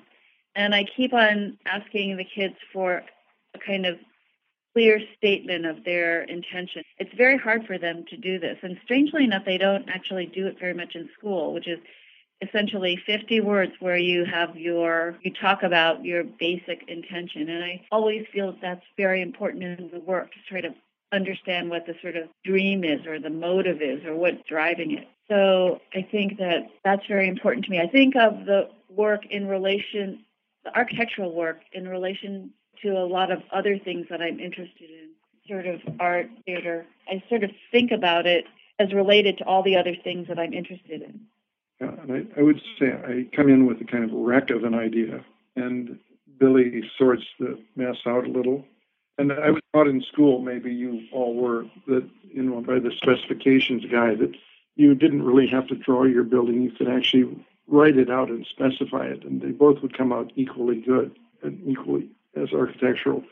and 0.55 0.73
I 0.73 0.85
keep 0.97 1.13
on 1.13 1.59
asking 1.67 2.17
the 2.17 2.25
kids 2.25 2.55
for 2.73 3.03
a 3.53 3.59
kind 3.59 3.85
of 3.85 3.97
clear 4.75 5.01
statement 5.17 5.67
of 5.67 5.83
their 5.83 6.23
intention. 6.23 6.85
It's 6.99 7.13
very 7.17 7.37
hard 7.37 7.67
for 7.67 7.79
them 7.79 8.05
to 8.09 8.17
do 8.17 8.39
this. 8.39 8.59
And 8.63 8.79
strangely 8.85 9.25
enough, 9.25 9.43
they 9.45 9.59
don't 9.59 9.89
actually 9.89 10.27
do 10.27 10.47
it 10.47 10.61
very 10.61 10.73
much 10.73 10.95
in 10.95 11.09
school, 11.19 11.53
which 11.53 11.67
is 11.67 11.81
essentially 12.43 12.97
50 13.05 13.41
words 13.41 13.73
where 13.81 13.97
you 13.97 14.25
have 14.25 14.57
your 14.57 15.19
you 15.23 15.33
talk 15.33 15.65
about 15.65 16.05
your 16.05 16.25
basic 16.25 16.83
intention 16.89 17.49
and 17.49 17.63
i 17.63 17.81
always 17.93 18.27
feel 18.33 18.57
that's 18.61 18.83
very 18.97 19.23
important 19.23 19.63
in 19.63 19.91
the 19.93 20.01
work 20.01 20.33
to 20.33 20.39
try 20.49 20.61
to 20.61 20.75
understand 21.13 21.71
what 21.71 21.87
the 21.87 21.95
sort 22.01 22.17
of 22.17 22.29
dream 22.45 22.85
is 22.85 23.07
or 23.07 23.19
the 23.19 23.31
motive 23.31 23.83
is 23.83 24.05
or 24.05 24.17
what's 24.17 24.43
driving 24.49 24.93
it. 24.93 25.07
So 25.29 25.81
I 25.95 26.07
think 26.11 26.39
that 26.39 26.69
that's 26.85 27.07
very 27.07 27.29
important 27.29 27.65
to 27.67 27.71
me. 27.71 27.81
I 27.81 27.87
think 27.87 28.17
of 28.17 28.45
the 28.47 28.69
work 28.91 29.23
in 29.31 29.47
relation, 29.47 30.25
the 30.65 30.77
architectural 30.77 31.35
work 31.35 31.61
in 31.73 31.89
relation 31.89 32.51
to 32.83 32.91
a 32.91 33.07
lot 33.07 33.31
of 33.31 33.43
other 33.53 33.79
things 33.79 34.07
that 34.11 34.21
I'm 34.21 34.41
interested 34.41 34.91
in, 34.91 35.11
sort 35.49 35.67
of 35.67 35.81
art, 36.01 36.29
theater. 36.45 36.85
I 37.09 37.23
sort 37.29 37.45
of 37.45 37.51
think 37.71 37.93
about 37.93 38.27
it 38.27 38.45
as 38.79 38.93
related 38.93 39.39
to 39.39 39.45
all 39.45 39.63
the 39.63 39.77
other 39.77 39.95
things 40.03 40.29
that 40.29 40.39
I'm 40.39 40.53
interested 40.53 41.03
in. 41.03 41.21
Yeah, 41.81 41.93
and 42.03 42.13
I, 42.13 42.41
I 42.41 42.43
would 42.43 42.61
say 42.79 42.93
I 42.93 43.29
come 43.35 43.49
in 43.49 43.67
with 43.67 43.81
a 43.81 43.85
kind 43.85 44.05
of 44.05 44.11
wreck 44.13 44.51
of 44.51 44.65
an 44.65 44.75
idea, 44.75 45.25
and 45.57 45.99
Billie 46.39 46.83
sorts 46.99 47.23
the 47.39 47.59
mess 47.77 47.97
out 48.07 48.27
a 48.27 48.31
little 48.31 48.65
and 49.19 49.33
I 49.33 49.51
was 49.51 49.63
taught 49.73 49.89
in 49.89 50.03
school, 50.03 50.41
maybe 50.41 50.73
you 50.73 51.03
all 51.13 51.35
were, 51.35 51.67
that, 51.87 52.09
you 52.23 52.43
know, 52.43 52.61
by 52.61 52.79
the 52.79 52.93
specifications 52.97 53.85
guy, 53.91 54.15
that 54.15 54.35
you 54.77 54.95
didn't 54.95 55.23
really 55.23 55.47
have 55.49 55.67
to 55.69 55.75
draw 55.75 56.05
your 56.05 56.25
building. 56.25 56.63
You 56.63 56.71
could 56.71 56.89
actually 56.89 57.45
write 57.69 57.97
it 57.97 58.11
out 58.11 58.31
and 58.31 58.47
specify 58.47 59.07
it, 59.07 59.25
and 59.25 59.41
they 59.41 59.51
both 59.51 59.83
would 59.83 59.97
come 59.97 60.13
out 60.13 60.33
equally 60.35 60.81
good 60.81 61.17
and 61.43 61.61
equally 61.67 62.09
as 62.37 62.53
architectural. 62.53 63.23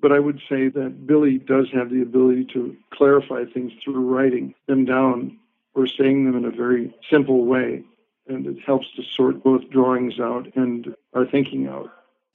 But 0.00 0.12
I 0.12 0.18
would 0.18 0.40
say 0.48 0.68
that 0.68 1.06
Billie 1.06 1.38
does 1.38 1.68
have 1.72 1.90
the 1.90 2.02
ability 2.02 2.46
to 2.52 2.76
clarify 2.92 3.44
things 3.44 3.72
through 3.82 4.00
writing 4.00 4.54
them 4.66 4.84
down 4.84 5.38
or 5.74 5.86
saying 5.86 6.24
them 6.24 6.36
in 6.36 6.44
a 6.44 6.50
very 6.50 6.94
simple 7.08 7.46
way. 7.46 7.84
And 8.28 8.46
it 8.46 8.58
helps 8.64 8.86
to 8.96 9.02
sort 9.02 9.42
both 9.42 9.70
drawings 9.70 10.20
out 10.20 10.48
and 10.54 10.94
our 11.14 11.26
thinking 11.26 11.66
out. 11.68 11.90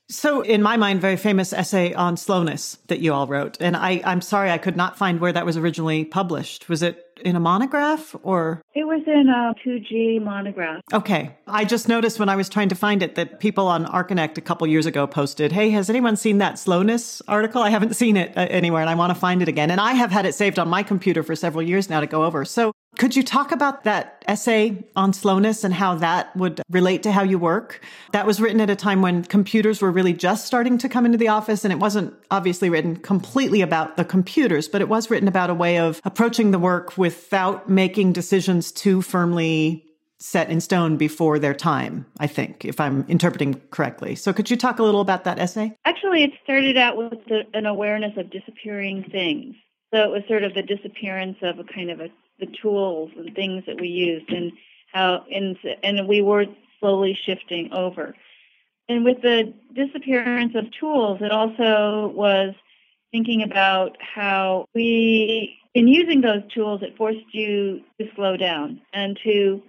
So, 0.09 0.41
in 0.41 0.61
my 0.61 0.77
mind, 0.77 1.01
very 1.01 1.17
famous 1.17 1.51
essay 1.51 1.93
on 1.93 2.15
slowness 2.15 2.77
that 2.87 2.99
you 2.99 3.13
all 3.13 3.27
wrote. 3.27 3.57
And 3.59 3.75
I, 3.75 4.01
I'm 4.05 4.21
sorry 4.21 4.49
I 4.49 4.57
could 4.57 4.77
not 4.77 4.97
find 4.97 5.19
where 5.19 5.33
that 5.33 5.45
was 5.45 5.57
originally 5.57 6.05
published. 6.05 6.69
Was 6.69 6.81
it 6.81 7.03
in 7.25 7.35
a 7.35 7.39
monograph 7.39 8.15
or? 8.23 8.61
It 8.73 8.85
was 8.85 9.01
in 9.05 9.27
a 9.27 9.53
2G 9.67 10.23
monograph. 10.23 10.81
Okay. 10.93 11.35
I 11.45 11.65
just 11.65 11.89
noticed 11.89 12.19
when 12.19 12.29
I 12.29 12.37
was 12.37 12.47
trying 12.47 12.69
to 12.69 12.75
find 12.75 13.03
it 13.03 13.15
that 13.15 13.39
people 13.41 13.67
on 13.67 13.85
Archinect 13.85 14.37
a 14.37 14.41
couple 14.41 14.65
years 14.67 14.85
ago 14.85 15.07
posted, 15.07 15.51
Hey, 15.51 15.71
has 15.71 15.89
anyone 15.89 16.15
seen 16.15 16.37
that 16.37 16.57
slowness 16.57 17.21
article? 17.27 17.61
I 17.61 17.69
haven't 17.69 17.95
seen 17.95 18.15
it 18.15 18.37
uh, 18.37 18.47
anywhere 18.49 18.81
and 18.81 18.89
I 18.89 18.95
want 18.95 19.13
to 19.13 19.19
find 19.19 19.41
it 19.41 19.47
again. 19.47 19.71
And 19.71 19.81
I 19.81 19.93
have 19.93 20.11
had 20.11 20.25
it 20.25 20.35
saved 20.35 20.57
on 20.57 20.69
my 20.69 20.83
computer 20.83 21.23
for 21.23 21.35
several 21.35 21.63
years 21.63 21.89
now 21.89 21.99
to 21.99 22.07
go 22.07 22.23
over. 22.23 22.45
So 22.45 22.71
could 22.97 23.15
you 23.15 23.23
talk 23.23 23.51
about 23.51 23.83
that 23.83 24.23
essay 24.27 24.83
on 24.95 25.13
slowness 25.13 25.63
and 25.63 25.73
how 25.73 25.95
that 25.95 26.35
would 26.35 26.61
relate 26.69 27.03
to 27.03 27.11
how 27.11 27.23
you 27.23 27.39
work? 27.39 27.81
That 28.11 28.25
was 28.25 28.41
written 28.41 28.59
at 28.61 28.69
a 28.69 28.75
time 28.75 29.01
when 29.01 29.23
computers 29.23 29.81
were 29.81 29.91
really 29.91 30.13
just 30.13 30.45
starting 30.45 30.77
to 30.79 30.89
come 30.89 31.05
into 31.05 31.17
the 31.17 31.27
office 31.27 31.63
and 31.63 31.71
it 31.71 31.79
wasn't 31.79 32.13
obviously 32.31 32.69
written 32.69 32.95
completely 32.95 33.61
about 33.61 33.97
the 33.97 34.05
computers, 34.05 34.67
but 34.67 34.81
it 34.81 34.89
was 34.89 35.09
written 35.09 35.27
about 35.27 35.49
a 35.49 35.53
way 35.53 35.77
of 35.77 36.01
approaching 36.03 36.51
the 36.51 36.59
work 36.59 36.97
without 36.97 37.69
making 37.69 38.13
decisions 38.13 38.71
too 38.71 39.01
firmly 39.01 39.83
set 40.19 40.49
in 40.49 40.59
stone 40.59 40.97
before 40.97 41.37
their 41.37 41.53
time, 41.53 42.05
I 42.19 42.25
think, 42.27 42.65
if 42.65 42.79
I'm 42.79 43.05
interpreting 43.07 43.61
correctly. 43.69 44.15
So 44.15 44.33
could 44.33 44.49
you 44.49 44.57
talk 44.57 44.79
a 44.79 44.83
little 44.83 45.01
about 45.01 45.23
that 45.25 45.37
essay? 45.37 45.75
Actually, 45.85 46.23
it 46.23 46.31
started 46.43 46.75
out 46.75 46.97
with 46.97 47.19
an 47.53 47.67
awareness 47.67 48.17
of 48.17 48.31
disappearing 48.31 49.03
things. 49.11 49.55
So 49.93 50.01
it 50.03 50.09
was 50.09 50.23
sort 50.27 50.43
of 50.43 50.53
the 50.53 50.63
disappearance 50.63 51.37
of 51.43 51.59
a 51.59 51.63
kind 51.63 51.91
of 51.91 52.01
a, 52.01 52.09
the 52.39 52.47
tools 52.61 53.11
and 53.17 53.33
things 53.35 53.63
that 53.65 53.79
we 53.79 53.87
used 53.87 54.29
and 54.29 54.51
how, 54.93 55.25
and, 55.31 55.57
and 55.83 56.07
we 56.07 56.21
were 56.21 56.45
slowly 56.79 57.17
shifting 57.25 57.71
over. 57.73 58.15
And 58.89 59.03
with 59.03 59.21
the 59.21 59.53
disappearance 59.73 60.53
of 60.55 60.65
tools, 60.79 61.19
it 61.21 61.31
also 61.31 62.11
was 62.15 62.53
thinking 63.11 63.43
about 63.43 63.97
how 63.99 64.65
we 64.73 65.57
in 65.77 65.87
using 65.87 66.21
those 66.21 66.41
tools, 66.51 66.81
it 66.81 66.97
forced 66.97 67.33
you 67.33 67.81
to 67.99 68.07
slow 68.15 68.35
down 68.35 68.81
and 68.93 69.19
to 69.23 69.61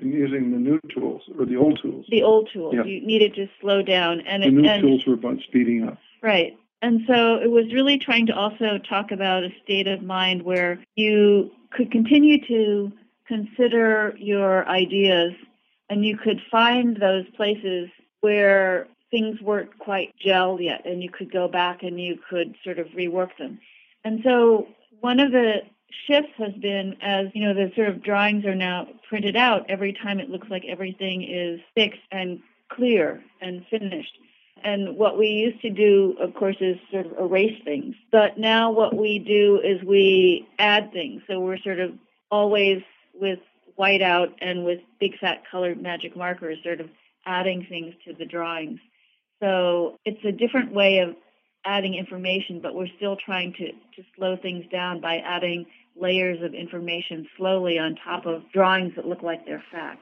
And 0.00 0.12
using 0.12 0.52
the 0.52 0.58
new 0.58 0.78
tools 0.94 1.22
or 1.36 1.46
the 1.46 1.56
old 1.56 1.80
tools. 1.82 2.06
the 2.10 2.22
old 2.22 2.48
tools. 2.52 2.74
Yeah. 2.76 2.84
You 2.84 3.04
needed 3.04 3.34
to 3.34 3.48
slow 3.60 3.82
down, 3.82 4.20
and 4.20 4.44
The 4.44 4.50
new 4.50 4.68
and 4.68 4.80
tools 4.80 5.04
were 5.04 5.14
about 5.14 5.38
speeding 5.48 5.82
up. 5.82 5.98
Right. 6.22 6.56
And 6.80 7.00
so 7.08 7.36
it 7.36 7.50
was 7.50 7.72
really 7.72 7.98
trying 7.98 8.26
to 8.26 8.36
also 8.36 8.78
talk 8.88 9.10
about 9.10 9.42
a 9.42 9.50
state 9.64 9.88
of 9.88 10.02
mind 10.02 10.42
where 10.42 10.78
you 10.94 11.50
could 11.70 11.90
continue 11.90 12.38
to 12.46 12.92
consider 13.26 14.14
your 14.16 14.66
ideas 14.68 15.32
and 15.90 16.04
you 16.04 16.16
could 16.16 16.40
find 16.50 16.96
those 16.96 17.24
places 17.36 17.88
where 18.20 18.86
things 19.10 19.40
weren't 19.40 19.76
quite 19.78 20.14
gelled 20.24 20.62
yet 20.62 20.84
and 20.84 21.02
you 21.02 21.10
could 21.10 21.32
go 21.32 21.48
back 21.48 21.82
and 21.82 22.00
you 22.00 22.18
could 22.28 22.54
sort 22.62 22.78
of 22.78 22.86
rework 22.88 23.30
them. 23.38 23.58
And 24.04 24.20
so 24.22 24.68
one 25.00 25.18
of 25.18 25.32
the 25.32 25.62
shifts 26.06 26.32
has 26.36 26.52
been 26.60 26.96
as, 27.00 27.26
you 27.34 27.42
know, 27.42 27.54
the 27.54 27.72
sort 27.74 27.88
of 27.88 28.02
drawings 28.02 28.44
are 28.44 28.54
now 28.54 28.86
printed 29.08 29.36
out 29.36 29.68
every 29.68 29.92
time 29.92 30.20
it 30.20 30.30
looks 30.30 30.48
like 30.50 30.64
everything 30.68 31.22
is 31.22 31.60
fixed 31.74 32.00
and 32.10 32.40
clear 32.70 33.22
and 33.40 33.64
finished. 33.70 34.18
And 34.64 34.96
what 34.96 35.18
we 35.18 35.28
used 35.28 35.60
to 35.62 35.70
do, 35.70 36.16
of 36.20 36.34
course, 36.34 36.56
is 36.60 36.76
sort 36.90 37.06
of 37.06 37.12
erase 37.18 37.60
things. 37.64 37.94
But 38.10 38.38
now 38.38 38.70
what 38.70 38.96
we 38.96 39.18
do 39.18 39.60
is 39.62 39.82
we 39.82 40.48
add 40.58 40.92
things. 40.92 41.22
So 41.26 41.40
we're 41.40 41.58
sort 41.58 41.80
of 41.80 41.92
always 42.30 42.82
with 43.14 43.38
whiteout 43.78 44.32
and 44.40 44.64
with 44.64 44.80
big 45.00 45.18
fat 45.18 45.42
colored 45.50 45.80
magic 45.80 46.16
markers, 46.16 46.58
sort 46.64 46.80
of 46.80 46.88
adding 47.26 47.66
things 47.68 47.94
to 48.06 48.12
the 48.14 48.24
drawings. 48.24 48.80
So 49.40 49.98
it's 50.04 50.24
a 50.24 50.32
different 50.32 50.72
way 50.72 50.98
of 50.98 51.14
adding 51.64 51.94
information, 51.94 52.60
but 52.60 52.74
we're 52.74 52.88
still 52.96 53.16
trying 53.16 53.52
to, 53.54 53.66
to 53.72 54.08
slow 54.16 54.36
things 54.36 54.64
down 54.72 55.00
by 55.00 55.18
adding 55.18 55.66
layers 56.00 56.42
of 56.42 56.54
information 56.54 57.26
slowly 57.36 57.78
on 57.78 57.96
top 58.04 58.26
of 58.26 58.42
drawings 58.52 58.94
that 58.96 59.06
look 59.06 59.22
like 59.22 59.44
they're 59.44 59.62
facts. 59.70 60.00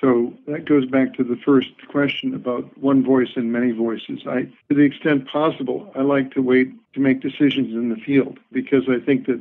So 0.00 0.34
that 0.46 0.66
goes 0.66 0.84
back 0.84 1.14
to 1.14 1.24
the 1.24 1.36
first 1.36 1.70
question 1.88 2.34
about 2.34 2.76
one 2.76 3.02
voice 3.02 3.30
and 3.36 3.50
many 3.50 3.72
voices. 3.72 4.20
I, 4.26 4.42
to 4.68 4.74
the 4.74 4.82
extent 4.82 5.26
possible, 5.26 5.90
I 5.94 6.02
like 6.02 6.32
to 6.34 6.42
wait 6.42 6.70
to 6.94 7.00
make 7.00 7.20
decisions 7.20 7.74
in 7.74 7.88
the 7.88 7.96
field 7.96 8.38
because 8.52 8.88
I 8.88 8.98
think 8.98 9.26
that, 9.26 9.40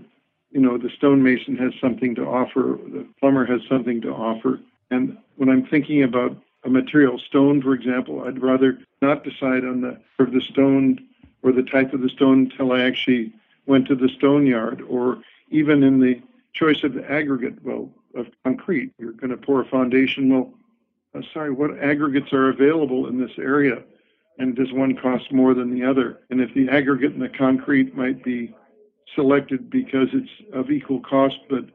you 0.51 0.61
know, 0.61 0.77
the 0.77 0.89
stonemason 0.89 1.57
has 1.57 1.73
something 1.81 2.15
to 2.15 2.25
offer, 2.25 2.79
the 2.87 3.05
plumber 3.19 3.45
has 3.45 3.61
something 3.67 4.01
to 4.01 4.13
offer. 4.13 4.61
And 4.89 5.17
when 5.35 5.49
I'm 5.49 5.65
thinking 5.65 6.03
about 6.03 6.37
a 6.63 6.69
material, 6.69 7.19
stone, 7.19 7.61
for 7.61 7.73
example, 7.73 8.23
I'd 8.23 8.41
rather 8.41 8.79
not 9.01 9.23
decide 9.23 9.65
on 9.65 9.81
the 9.81 9.99
of 10.19 10.31
the 10.31 10.41
stone 10.41 11.05
or 11.43 11.51
the 11.51 11.63
type 11.63 11.93
of 11.93 12.01
the 12.01 12.09
stone 12.09 12.49
until 12.51 12.71
I 12.71 12.81
actually 12.81 13.33
went 13.65 13.87
to 13.87 13.95
the 13.95 14.09
stone 14.09 14.47
yard 14.47 14.81
or 14.87 15.21
even 15.51 15.83
in 15.83 15.99
the 15.99 16.21
choice 16.53 16.83
of 16.83 16.93
the 16.93 17.09
aggregate. 17.11 17.63
Well, 17.63 17.89
of 18.15 18.27
concrete. 18.43 18.93
You're 18.97 19.13
going 19.13 19.31
to 19.31 19.37
pour 19.37 19.61
a 19.61 19.65
foundation. 19.65 20.29
Well, 20.29 20.53
uh, 21.15 21.21
sorry, 21.33 21.51
what 21.51 21.77
aggregates 21.79 22.33
are 22.33 22.49
available 22.49 23.07
in 23.07 23.19
this 23.19 23.31
area? 23.37 23.83
And 24.37 24.55
does 24.55 24.71
one 24.73 24.97
cost 24.97 25.31
more 25.31 25.53
than 25.53 25.73
the 25.73 25.85
other? 25.85 26.21
And 26.29 26.41
if 26.41 26.53
the 26.53 26.69
aggregate 26.69 27.13
and 27.13 27.21
the 27.21 27.29
concrete 27.29 27.95
might 27.95 28.23
be 28.23 28.53
selected 29.15 29.69
because 29.69 30.09
it's 30.11 30.29
of 30.53 30.71
equal 30.71 30.99
cost, 30.99 31.37
but 31.49 31.65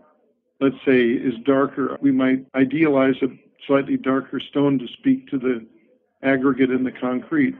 let's 0.60 0.76
say 0.84 1.00
is 1.08 1.34
darker, 1.44 1.96
we 2.02 2.10
might 2.12 2.44
idealize 2.54 3.16
a 3.22 3.28
slightly 3.66 3.96
darker 3.96 4.40
stone 4.40 4.78
to 4.78 4.86
speak 4.88 5.28
to 5.28 5.38
the 5.38 5.66
aggregate 6.22 6.70
and 6.70 6.84
the 6.84 6.92
concrete. 6.92 7.56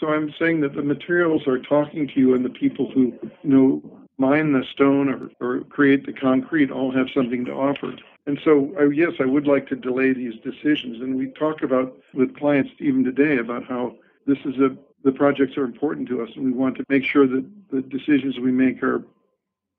So 0.00 0.08
I'm 0.08 0.32
saying 0.38 0.60
that 0.60 0.74
the 0.74 0.82
materials 0.82 1.46
are 1.46 1.58
talking 1.58 2.08
to 2.08 2.20
you, 2.20 2.34
and 2.34 2.44
the 2.44 2.50
people 2.50 2.90
who 2.90 3.12
you 3.22 3.32
know 3.42 3.82
mine 4.16 4.52
the 4.52 4.64
stone 4.72 5.08
or, 5.08 5.30
or 5.40 5.60
create 5.64 6.06
the 6.06 6.12
concrete 6.12 6.70
all 6.70 6.92
have 6.92 7.08
something 7.14 7.44
to 7.46 7.52
offer. 7.52 7.94
And 8.28 8.38
so, 8.44 8.70
yes, 8.92 9.12
I 9.20 9.24
would 9.24 9.46
like 9.46 9.66
to 9.68 9.74
delay 9.74 10.12
these 10.12 10.34
decisions. 10.44 11.00
And 11.00 11.16
we 11.16 11.28
talk 11.28 11.62
about 11.62 11.96
with 12.12 12.36
clients 12.36 12.70
even 12.78 13.02
today 13.02 13.38
about 13.38 13.64
how 13.64 13.96
this 14.26 14.36
is 14.44 14.58
a 14.58 14.76
the 15.02 15.12
projects 15.12 15.56
are 15.56 15.64
important 15.64 16.08
to 16.08 16.22
us, 16.22 16.28
and 16.36 16.44
we 16.44 16.52
want 16.52 16.76
to 16.76 16.84
make 16.90 17.04
sure 17.04 17.26
that 17.26 17.48
the 17.70 17.80
decisions 17.80 18.38
we 18.38 18.52
make 18.52 18.82
are 18.82 19.02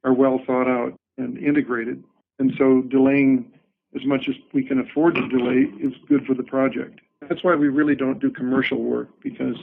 are 0.03 0.13
well 0.13 0.41
thought 0.48 0.68
out 0.68 0.96
and 1.20 1.38
integrated. 1.38 2.03
And 2.39 2.51
so, 2.58 2.82
delaying 2.82 3.51
as 3.96 4.03
much 4.06 4.27
as 4.27 4.36
we 4.51 4.63
can 4.63 4.79
afford 4.79 5.13
to 5.15 5.27
delay 5.27 5.72
is 5.79 5.94
good 6.08 6.25
for 6.25 6.34
the 6.34 6.41
project. 6.41 7.01
That's 7.27 7.44
why 7.44 7.53
we 7.53 7.68
really 7.68 7.96
don't 7.96 8.20
do 8.20 8.32
commercial 8.32 8.82
work 8.82 9.10
because 9.22 9.58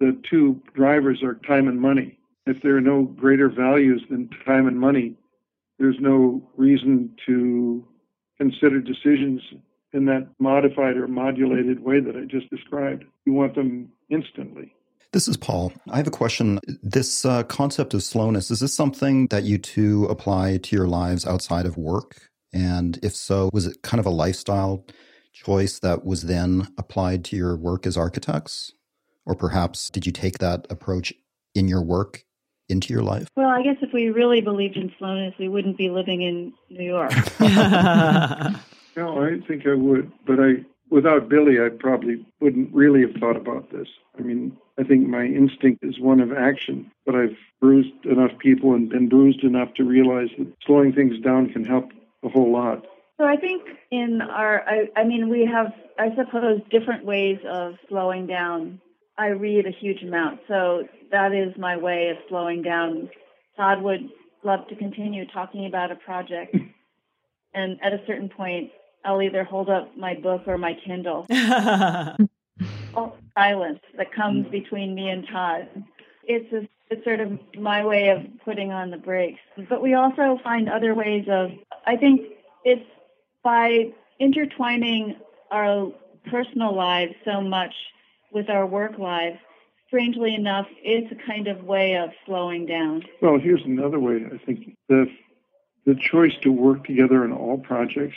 the 0.00 0.20
two 0.28 0.60
drivers 0.74 1.22
are 1.22 1.36
time 1.46 1.66
and 1.66 1.80
money. 1.80 2.18
If 2.44 2.60
there 2.60 2.76
are 2.76 2.82
no 2.82 3.04
greater 3.04 3.48
values 3.48 4.02
than 4.10 4.28
time 4.44 4.66
and 4.66 4.78
money, 4.78 5.14
there's 5.78 5.98
no 5.98 6.42
reason 6.58 7.14
to 7.24 7.86
consider 8.38 8.80
decisions 8.80 9.40
in 9.92 10.04
that 10.06 10.28
modified 10.38 10.96
or 10.96 11.08
modulated 11.08 11.80
way 11.80 12.00
that 12.00 12.16
I 12.16 12.24
just 12.24 12.50
described. 12.50 13.04
You 13.24 13.32
want 13.32 13.54
them 13.54 13.90
instantly. 14.10 14.74
This 15.12 15.26
is 15.26 15.38
Paul. 15.38 15.72
I 15.88 15.96
have 15.96 16.06
a 16.06 16.10
question. 16.10 16.60
This 16.82 17.24
uh, 17.24 17.42
concept 17.44 17.94
of 17.94 18.02
slowness, 18.02 18.50
is 18.50 18.60
this 18.60 18.74
something 18.74 19.28
that 19.28 19.44
you 19.44 19.56
two 19.56 20.04
apply 20.04 20.58
to 20.58 20.76
your 20.76 20.86
lives 20.86 21.26
outside 21.26 21.64
of 21.64 21.78
work? 21.78 22.28
And 22.52 22.98
if 23.02 23.16
so, 23.16 23.48
was 23.52 23.66
it 23.66 23.82
kind 23.82 24.00
of 24.00 24.06
a 24.06 24.10
lifestyle 24.10 24.84
choice 25.32 25.78
that 25.78 26.04
was 26.04 26.22
then 26.22 26.68
applied 26.76 27.24
to 27.26 27.36
your 27.36 27.56
work 27.56 27.86
as 27.86 27.96
architects? 27.96 28.72
Or 29.24 29.34
perhaps 29.34 29.88
did 29.88 30.04
you 30.04 30.12
take 30.12 30.38
that 30.38 30.66
approach 30.68 31.14
in 31.54 31.68
your 31.68 31.82
work 31.82 32.24
into 32.68 32.92
your 32.92 33.02
life? 33.02 33.28
Well, 33.36 33.48
I 33.48 33.62
guess 33.62 33.76
if 33.82 33.92
we 33.92 34.10
really 34.10 34.40
believed 34.40 34.76
in 34.76 34.92
slowness, 34.98 35.34
we 35.38 35.48
wouldn't 35.48 35.76
be 35.76 35.90
living 35.90 36.22
in 36.22 36.52
New 36.70 36.84
York. 36.84 37.12
No, 38.98 39.22
I 39.22 39.38
think 39.46 39.64
I 39.64 39.74
would, 39.74 40.10
but 40.26 40.40
I 40.40 40.64
without 40.90 41.28
Billie, 41.28 41.60
I 41.60 41.68
probably 41.68 42.26
wouldn't 42.40 42.74
really 42.74 43.02
have 43.02 43.12
thought 43.20 43.36
about 43.36 43.70
this. 43.70 43.86
I 44.18 44.22
mean, 44.22 44.56
I 44.76 44.82
think 44.82 45.06
my 45.06 45.24
instinct 45.24 45.84
is 45.84 46.00
one 46.00 46.18
of 46.18 46.32
action, 46.32 46.90
but 47.06 47.14
I've 47.14 47.36
bruised 47.60 48.04
enough 48.04 48.32
people 48.40 48.74
and 48.74 48.88
been 48.88 49.08
bruised 49.08 49.44
enough 49.44 49.72
to 49.74 49.84
realize 49.84 50.30
that 50.38 50.52
slowing 50.66 50.92
things 50.92 51.20
down 51.20 51.50
can 51.50 51.64
help 51.64 51.90
a 52.24 52.28
whole 52.28 52.50
lot. 52.50 52.86
So 53.18 53.24
I 53.24 53.36
think 53.36 53.62
in 53.92 54.20
our, 54.20 54.62
I, 54.68 54.88
I 54.96 55.04
mean, 55.04 55.28
we 55.28 55.44
have, 55.46 55.72
I 55.98 56.14
suppose, 56.16 56.60
different 56.70 57.04
ways 57.04 57.38
of 57.48 57.74
slowing 57.88 58.26
down. 58.26 58.80
I 59.18 59.28
read 59.28 59.66
a 59.66 59.70
huge 59.70 60.02
amount, 60.02 60.40
so 60.46 60.84
that 61.10 61.32
is 61.32 61.52
my 61.58 61.76
way 61.76 62.10
of 62.10 62.18
slowing 62.28 62.62
down. 62.62 63.10
Tod 63.56 63.82
would 63.82 64.08
love 64.44 64.68
to 64.68 64.76
continue 64.76 65.26
talking 65.26 65.66
about 65.66 65.90
a 65.90 65.96
project, 65.96 66.56
and 67.52 67.78
at 67.82 67.92
a 67.92 68.00
certain 68.06 68.28
point, 68.28 68.70
I'll 69.04 69.20
either 69.20 69.42
hold 69.42 69.68
up 69.70 69.96
my 69.96 70.14
book 70.14 70.42
or 70.46 70.56
my 70.56 70.74
Kindle. 70.86 71.26
All 72.94 73.16
silence 73.36 73.80
that 73.96 74.12
comes 74.12 74.46
between 74.50 74.94
me 74.94 75.08
and 75.08 75.26
Tod. 75.30 75.68
It's 76.24 76.52
a, 76.52 76.68
it's 76.88 77.04
sort 77.04 77.18
of 77.18 77.38
my 77.58 77.84
way 77.84 78.10
of 78.10 78.18
putting 78.44 78.70
on 78.70 78.90
the 78.90 78.96
brakes. 78.96 79.40
But 79.68 79.82
we 79.82 79.94
also 79.94 80.38
find 80.44 80.68
other 80.68 80.94
ways 80.94 81.26
of. 81.28 81.50
I 81.86 81.96
think 81.96 82.20
it's 82.64 82.88
by 83.42 83.92
intertwining 84.20 85.16
our 85.50 85.92
personal 86.30 86.74
lives 86.76 87.14
so 87.24 87.40
much 87.40 87.74
with 88.32 88.48
our 88.50 88.66
work 88.66 88.98
lives. 88.98 89.38
Strangely 89.86 90.34
enough, 90.34 90.66
it's 90.82 91.10
a 91.10 91.26
kind 91.26 91.48
of 91.48 91.64
way 91.64 91.96
of 91.96 92.10
slowing 92.26 92.66
down. 92.66 93.02
Well, 93.22 93.38
here's 93.38 93.64
another 93.64 93.98
way. 93.98 94.26
I 94.32 94.36
think 94.44 94.76
the 94.88 95.10
the 95.86 95.94
choice 95.94 96.34
to 96.42 96.52
work 96.52 96.84
together 96.84 97.24
on 97.24 97.32
all 97.32 97.56
projects 97.56 98.16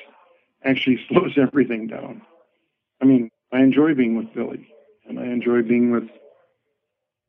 actually 0.63 0.99
slows 1.09 1.37
everything 1.37 1.87
down. 1.87 2.21
I 3.01 3.05
mean, 3.05 3.29
I 3.53 3.59
enjoy 3.59 3.95
being 3.95 4.17
with 4.17 4.33
Billie, 4.33 4.67
and 5.07 5.19
I 5.19 5.23
enjoy 5.23 5.61
being 5.61 5.91
with, 5.91 6.09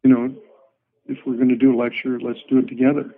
you 0.02 0.10
know, 0.10 0.34
if 1.06 1.18
we're 1.24 1.36
going 1.36 1.48
to 1.48 1.56
do 1.56 1.74
a 1.74 1.78
lecture, 1.78 2.18
let's 2.20 2.42
do 2.48 2.58
it 2.58 2.68
together. 2.68 3.14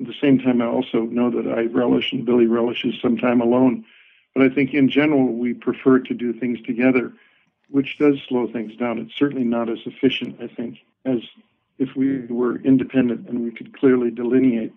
At 0.00 0.06
the 0.06 0.14
same 0.20 0.38
time, 0.38 0.60
I 0.60 0.66
also 0.66 1.02
know 1.02 1.30
that 1.30 1.50
I 1.50 1.66
relish 1.66 2.12
and 2.12 2.26
Billie 2.26 2.46
relishes 2.46 3.00
some 3.00 3.16
time 3.16 3.40
alone. 3.40 3.84
But 4.34 4.44
I 4.44 4.54
think 4.54 4.74
in 4.74 4.90
general, 4.90 5.32
we 5.32 5.54
prefer 5.54 5.98
to 6.00 6.14
do 6.14 6.32
things 6.32 6.60
together, 6.62 7.12
which 7.68 7.98
does 7.98 8.16
slow 8.28 8.50
things 8.50 8.76
down. 8.76 8.98
It's 8.98 9.16
certainly 9.16 9.44
not 9.44 9.68
as 9.68 9.78
efficient, 9.86 10.40
I 10.40 10.46
think, 10.46 10.78
as 11.04 11.18
if 11.78 11.90
we 11.96 12.26
were 12.26 12.60
independent 12.60 13.28
and 13.28 13.42
we 13.42 13.50
could 13.50 13.76
clearly 13.78 14.10
delineate 14.10 14.72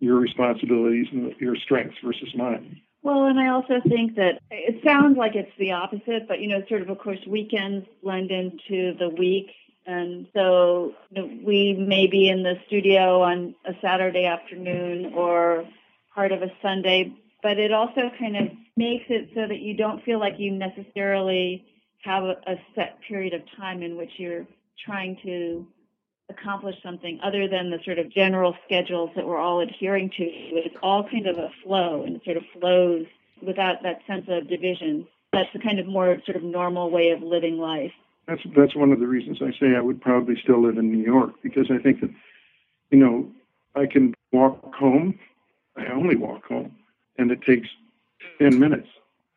your 0.00 0.16
responsibilities 0.16 1.08
and 1.12 1.34
your 1.40 1.56
strengths 1.56 1.96
versus 2.02 2.34
mine. 2.34 2.80
Well, 3.02 3.26
and 3.26 3.38
I 3.38 3.48
also 3.48 3.80
think 3.88 4.16
that 4.16 4.40
it 4.50 4.82
sounds 4.84 5.16
like 5.16 5.34
it's 5.34 5.56
the 5.58 5.72
opposite, 5.72 6.26
but 6.28 6.40
you 6.40 6.48
know, 6.48 6.62
sort 6.68 6.82
of, 6.82 6.90
of 6.90 6.98
course, 6.98 7.20
weekends 7.26 7.86
blend 8.02 8.30
into 8.30 8.94
the 8.98 9.08
week, 9.08 9.50
and 9.86 10.26
so 10.34 10.94
you 11.10 11.22
know, 11.22 11.30
we 11.44 11.74
may 11.74 12.06
be 12.06 12.28
in 12.28 12.42
the 12.42 12.54
studio 12.66 13.22
on 13.22 13.54
a 13.64 13.72
Saturday 13.80 14.24
afternoon 14.24 15.12
or 15.14 15.64
part 16.14 16.32
of 16.32 16.42
a 16.42 16.52
Sunday, 16.60 17.12
but 17.42 17.58
it 17.58 17.72
also 17.72 18.10
kind 18.18 18.36
of 18.36 18.48
makes 18.76 19.04
it 19.08 19.30
so 19.34 19.46
that 19.46 19.60
you 19.60 19.74
don't 19.74 20.04
feel 20.04 20.18
like 20.18 20.34
you 20.38 20.50
necessarily 20.50 21.64
have 22.04 22.24
a, 22.24 22.56
set 22.74 22.98
period 23.06 23.34
of 23.34 23.42
time 23.56 23.82
in 23.82 23.96
which 23.96 24.12
you're 24.16 24.46
trying 24.84 25.18
to 25.24 25.66
accomplish 26.30 26.76
something 26.82 27.18
other 27.22 27.48
than 27.48 27.70
the 27.70 27.78
sort 27.84 27.98
of 27.98 28.10
general 28.10 28.54
schedules 28.64 29.10
that 29.16 29.26
we're 29.26 29.38
all 29.38 29.60
adhering 29.60 30.10
to. 30.10 30.24
It's 30.24 30.76
all 30.82 31.08
kind 31.08 31.26
of 31.26 31.38
a 31.38 31.50
flow 31.64 32.04
and 32.04 32.16
it 32.16 32.24
sort 32.24 32.36
of 32.36 32.44
flows 32.58 33.06
without 33.44 33.82
that 33.82 34.00
sense 34.06 34.26
of 34.28 34.48
division. 34.48 35.06
That's 35.32 35.48
the 35.52 35.58
kind 35.58 35.78
of 35.78 35.86
more 35.86 36.18
sort 36.24 36.36
of 36.36 36.42
normal 36.42 36.90
way 36.90 37.10
of 37.10 37.22
living 37.22 37.58
life. 37.58 37.92
That's 38.26 38.42
that's 38.54 38.76
one 38.76 38.92
of 38.92 39.00
the 39.00 39.06
reasons 39.06 39.38
I 39.40 39.52
say 39.58 39.74
I 39.74 39.80
would 39.80 40.02
probably 40.02 40.36
still 40.42 40.62
live 40.62 40.76
in 40.76 40.92
New 40.92 41.02
York 41.02 41.32
because 41.42 41.70
I 41.70 41.78
think 41.78 42.02
that, 42.02 42.10
you 42.90 42.98
know, 42.98 43.30
I 43.74 43.86
can 43.86 44.14
walk 44.32 44.74
home. 44.74 45.18
I 45.76 45.86
only 45.86 46.16
walk 46.16 46.44
home, 46.44 46.76
and 47.16 47.30
it 47.30 47.40
takes 47.42 47.68
ten 48.38 48.58
minutes. 48.58 48.88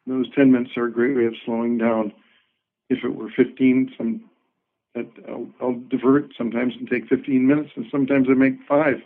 Those 0.08 0.30
ten 0.36 0.52
minutes 0.52 0.76
are 0.76 0.88
a 0.88 0.92
great 0.92 1.16
way 1.16 1.26
of 1.26 1.36
slowing 1.46 1.78
down. 1.78 2.12
If 2.92 3.04
it 3.04 3.16
were 3.16 3.30
fifteen, 3.30 3.92
some 3.98 4.22
I'll, 4.96 5.48
I'll 5.62 5.82
divert 5.90 6.34
sometimes 6.38 6.74
and 6.78 6.90
take 6.90 7.08
15 7.08 7.48
minutes, 7.48 7.72
and 7.76 7.86
sometimes 7.90 8.28
I 8.30 8.34
make 8.34 8.56
five. 8.68 9.02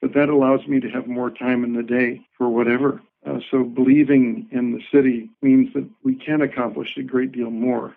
But 0.00 0.14
that 0.14 0.28
allows 0.28 0.66
me 0.66 0.80
to 0.80 0.88
have 0.90 1.06
more 1.06 1.30
time 1.30 1.64
in 1.64 1.74
the 1.74 1.82
day 1.82 2.22
for 2.36 2.48
whatever. 2.48 3.02
Uh, 3.26 3.40
so 3.50 3.64
believing 3.64 4.48
in 4.52 4.72
the 4.72 4.82
city 4.92 5.30
means 5.42 5.72
that 5.74 5.88
we 6.04 6.14
can 6.14 6.42
accomplish 6.42 6.96
a 6.96 7.02
great 7.02 7.32
deal 7.32 7.50
more. 7.50 7.96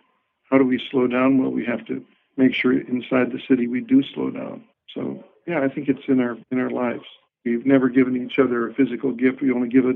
How 0.49 0.57
do 0.57 0.65
we 0.65 0.81
slow 0.91 1.07
down? 1.07 1.41
Well, 1.41 1.51
we 1.51 1.65
have 1.65 1.85
to 1.85 2.03
make 2.37 2.53
sure 2.53 2.73
inside 2.73 3.31
the 3.31 3.41
city 3.47 3.67
we 3.67 3.81
do 3.81 4.01
slow 4.01 4.31
down. 4.31 4.63
So 4.93 5.23
yeah, 5.45 5.61
I 5.61 5.69
think 5.69 5.87
it's 5.87 6.07
in 6.07 6.19
our 6.19 6.37
in 6.51 6.59
our 6.59 6.69
lives. 6.69 7.05
We've 7.45 7.65
never 7.65 7.89
given 7.89 8.17
each 8.17 8.39
other 8.39 8.67
a 8.67 8.73
physical 8.73 9.11
gift. 9.11 9.41
We 9.41 9.51
only 9.51 9.69
give 9.69 9.85
a, 9.85 9.93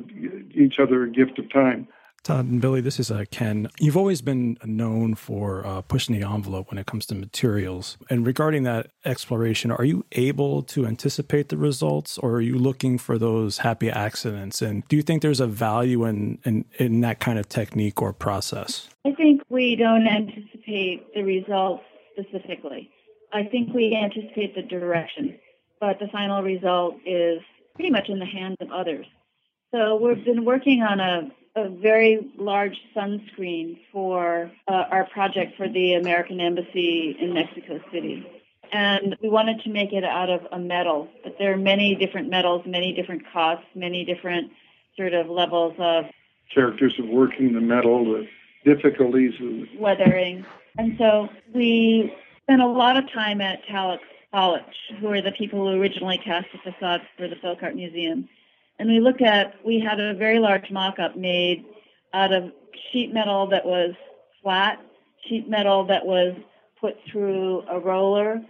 each 0.52 0.80
other 0.80 1.04
a 1.04 1.10
gift 1.10 1.40
of 1.40 1.52
time. 1.52 1.88
Tod 2.24 2.46
and 2.46 2.62
Billie, 2.62 2.80
this 2.80 3.01
is 3.01 3.12
uh, 3.12 3.25
Ken. 3.32 3.68
You've 3.82 3.98
always 3.98 4.22
been 4.22 4.58
known 4.63 5.13
for 5.13 5.68
uh, 5.68 5.82
pushing 5.82 6.18
the 6.18 6.25
envelope 6.25 6.72
when 6.72 6.77
it 6.77 6.86
comes 6.86 7.06
to 7.08 7.15
materials. 7.15 7.98
And 8.10 8.25
regarding 8.25 8.63
that 8.63 8.92
exploration, 9.03 9.72
are 9.72 9.84
you 9.84 10.06
able 10.13 10.63
to 10.63 10.86
anticipate 10.86 11.50
the 11.50 11.58
results 11.58 12.18
or 12.18 12.36
are 12.36 12.42
you 12.42 12.58
looking 12.58 12.98
for 12.98 13.18
those 13.18 13.58
happy 13.58 13.89
accidents? 13.89 14.62
And 14.62 14.88
do 14.88 14.96
you 14.96 15.01
think 15.01 15.22
there's 15.22 15.42
a 15.42 15.48
value 15.48 16.06
in, 16.06 16.39
in, 16.46 16.63
in 16.77 17.01
that 17.01 17.20
kind 17.20 17.38
of 17.38 17.50
technique 17.50 18.01
or 18.01 18.13
process? 18.13 18.88
I 19.06 19.12
think 19.12 19.42
we 19.50 19.75
don't 19.75 20.08
anticipate 20.08 21.13
the 21.13 21.24
results 21.24 21.84
specifically. 22.13 22.89
I 23.34 23.44
think 23.44 23.74
we 23.74 23.98
anticipate 24.01 24.56
the 24.56 24.62
direction, 24.62 25.38
but 25.82 26.00
the 26.00 26.08
final 26.08 26.42
result 26.42 26.96
is 27.06 27.42
pretty 27.75 27.89
much 27.89 28.08
in 28.08 28.20
the 28.20 28.25
hands 28.25 28.56
of 28.62 28.72
others. 28.72 29.06
So 29.72 29.98
we've 29.98 30.24
been 30.24 30.46
working 30.46 30.84
on 30.84 31.01
a 31.01 31.30
a 31.55 31.69
very 31.69 32.31
large 32.38 32.75
sunscreen 32.95 33.77
for 33.91 34.51
uh, 34.67 34.86
our 34.89 35.05
project 35.05 35.55
for 35.55 35.69
the 35.69 35.93
American 35.93 36.39
Embassy 36.39 37.15
in 37.19 37.33
Mexico 37.33 37.79
City. 37.91 38.25
And 38.72 39.15
we 39.22 39.29
wanted 39.29 39.62
to 39.62 39.69
make 39.69 39.93
it 39.93 40.03
out 40.03 40.31
of 40.31 40.41
a 40.51 40.57
metal, 40.57 41.07
but 41.24 41.38
there 41.38 41.53
are 41.53 41.57
many 41.57 41.93
different 41.95 42.29
metals, 42.29 42.63
many 42.65 42.91
different 42.91 43.22
costs, 43.31 43.65
many 43.75 44.03
different 44.03 44.51
sort 44.98 45.13
of 45.13 45.29
levels 45.29 45.75
of 45.77 46.05
characters 46.53 46.95
of 46.98 47.07
working 47.07 47.53
the 47.53 47.62
metal, 47.62 48.03
the 48.03 48.27
difficulties 48.65 49.33
of 49.39 49.79
weathering. 49.79 50.43
And 50.79 50.95
so 50.98 51.29
we 51.53 52.15
spent 52.43 52.62
a 52.62 52.67
lot 52.67 52.98
of 52.98 53.12
time 53.12 53.41
at 53.41 53.63
Tallix 53.65 54.00
College, 54.33 54.63
who 55.00 55.07
are 55.10 55.22
the 55.22 55.31
people 55.31 55.60
who 55.60 55.79
originally 55.79 56.17
cast 56.17 56.48
the 56.51 56.72
facades 56.72 57.03
for 57.15 57.27
the 57.27 57.36
Folk 57.36 57.60
Art 57.62 57.75
Museum 57.75 58.27
and 58.80 58.89
we 58.89 59.00
looked 59.00 59.22
at, 59.22 59.56
we 59.65 59.80
had 59.80 60.00
a 60.00 60.13
very 60.13 60.39
large 60.39 60.70
mock-up 60.72 61.15
made 61.15 61.65
out 62.13 62.34
of 62.34 62.51
sheet 62.92 63.13
metal 63.13 63.48
that 63.48 63.65
was 63.65 63.94
flat, 64.42 64.80
sheet 65.27 65.50
metal 65.50 65.86
that 65.86 66.06
was 66.06 66.36
put 66.80 66.96
through 67.10 67.63
a 67.70 67.80
roller, 67.80 68.42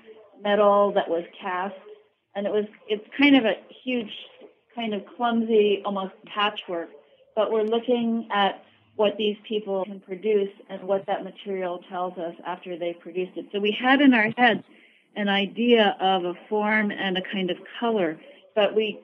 metal 0.42 0.92
that 0.94 1.10
was 1.10 1.24
cast, 1.40 1.76
and 2.36 2.46
it 2.48 2.52
was, 2.52 2.66
it's 2.88 3.06
kind 3.18 3.36
of 3.36 3.46
a 3.46 3.56
huge, 3.84 4.12
kind 4.76 4.94
of 4.94 5.04
clumsy, 5.16 5.82
almost 5.86 6.14
patchwork, 6.26 6.90
but 7.36 7.52
we're 7.52 7.64
looking 7.64 8.28
at 8.32 8.64
what 8.96 9.18
these 9.18 9.38
people 9.48 9.84
can 9.86 10.00
produce 10.00 10.52
and 10.70 10.82
what 10.84 11.06
that 11.08 11.24
material 11.24 11.84
tells 11.90 12.18
us 12.18 12.36
after 12.46 12.78
they 12.78 12.94
produced 12.94 13.38
it. 13.38 13.46
So 13.52 13.60
we 13.60 13.72
had 13.72 14.02
in 14.02 14.14
our 14.14 14.30
heads 14.38 14.64
an 15.16 15.30
idea 15.30 15.96
of 16.00 16.26
a 16.26 16.34
form 16.50 16.92
and 16.92 17.18
a 17.18 17.22
kind 17.22 17.50
of 17.50 17.58
color, 17.80 18.20
but 18.56 18.76
we 18.76 19.00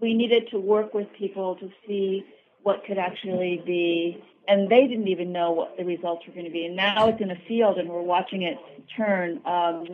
we 0.00 0.14
needed 0.14 0.48
to 0.50 0.58
work 0.58 0.94
with 0.94 1.12
people 1.12 1.56
to 1.56 1.70
see 1.86 2.24
what 2.62 2.84
could 2.84 2.98
actually 2.98 3.62
be, 3.64 4.22
and 4.48 4.68
they 4.68 4.86
didn't 4.86 5.08
even 5.08 5.32
know 5.32 5.52
what 5.52 5.76
the 5.76 5.84
results 5.84 6.26
were 6.26 6.32
going 6.32 6.46
to 6.46 6.50
be. 6.50 6.66
And 6.66 6.76
now 6.76 7.08
it's 7.08 7.20
in 7.20 7.30
a 7.30 7.38
field, 7.48 7.78
and 7.78 7.88
we're 7.88 8.02
watching 8.02 8.42
it 8.42 8.58
turn 8.96 9.40
um, 9.44 9.86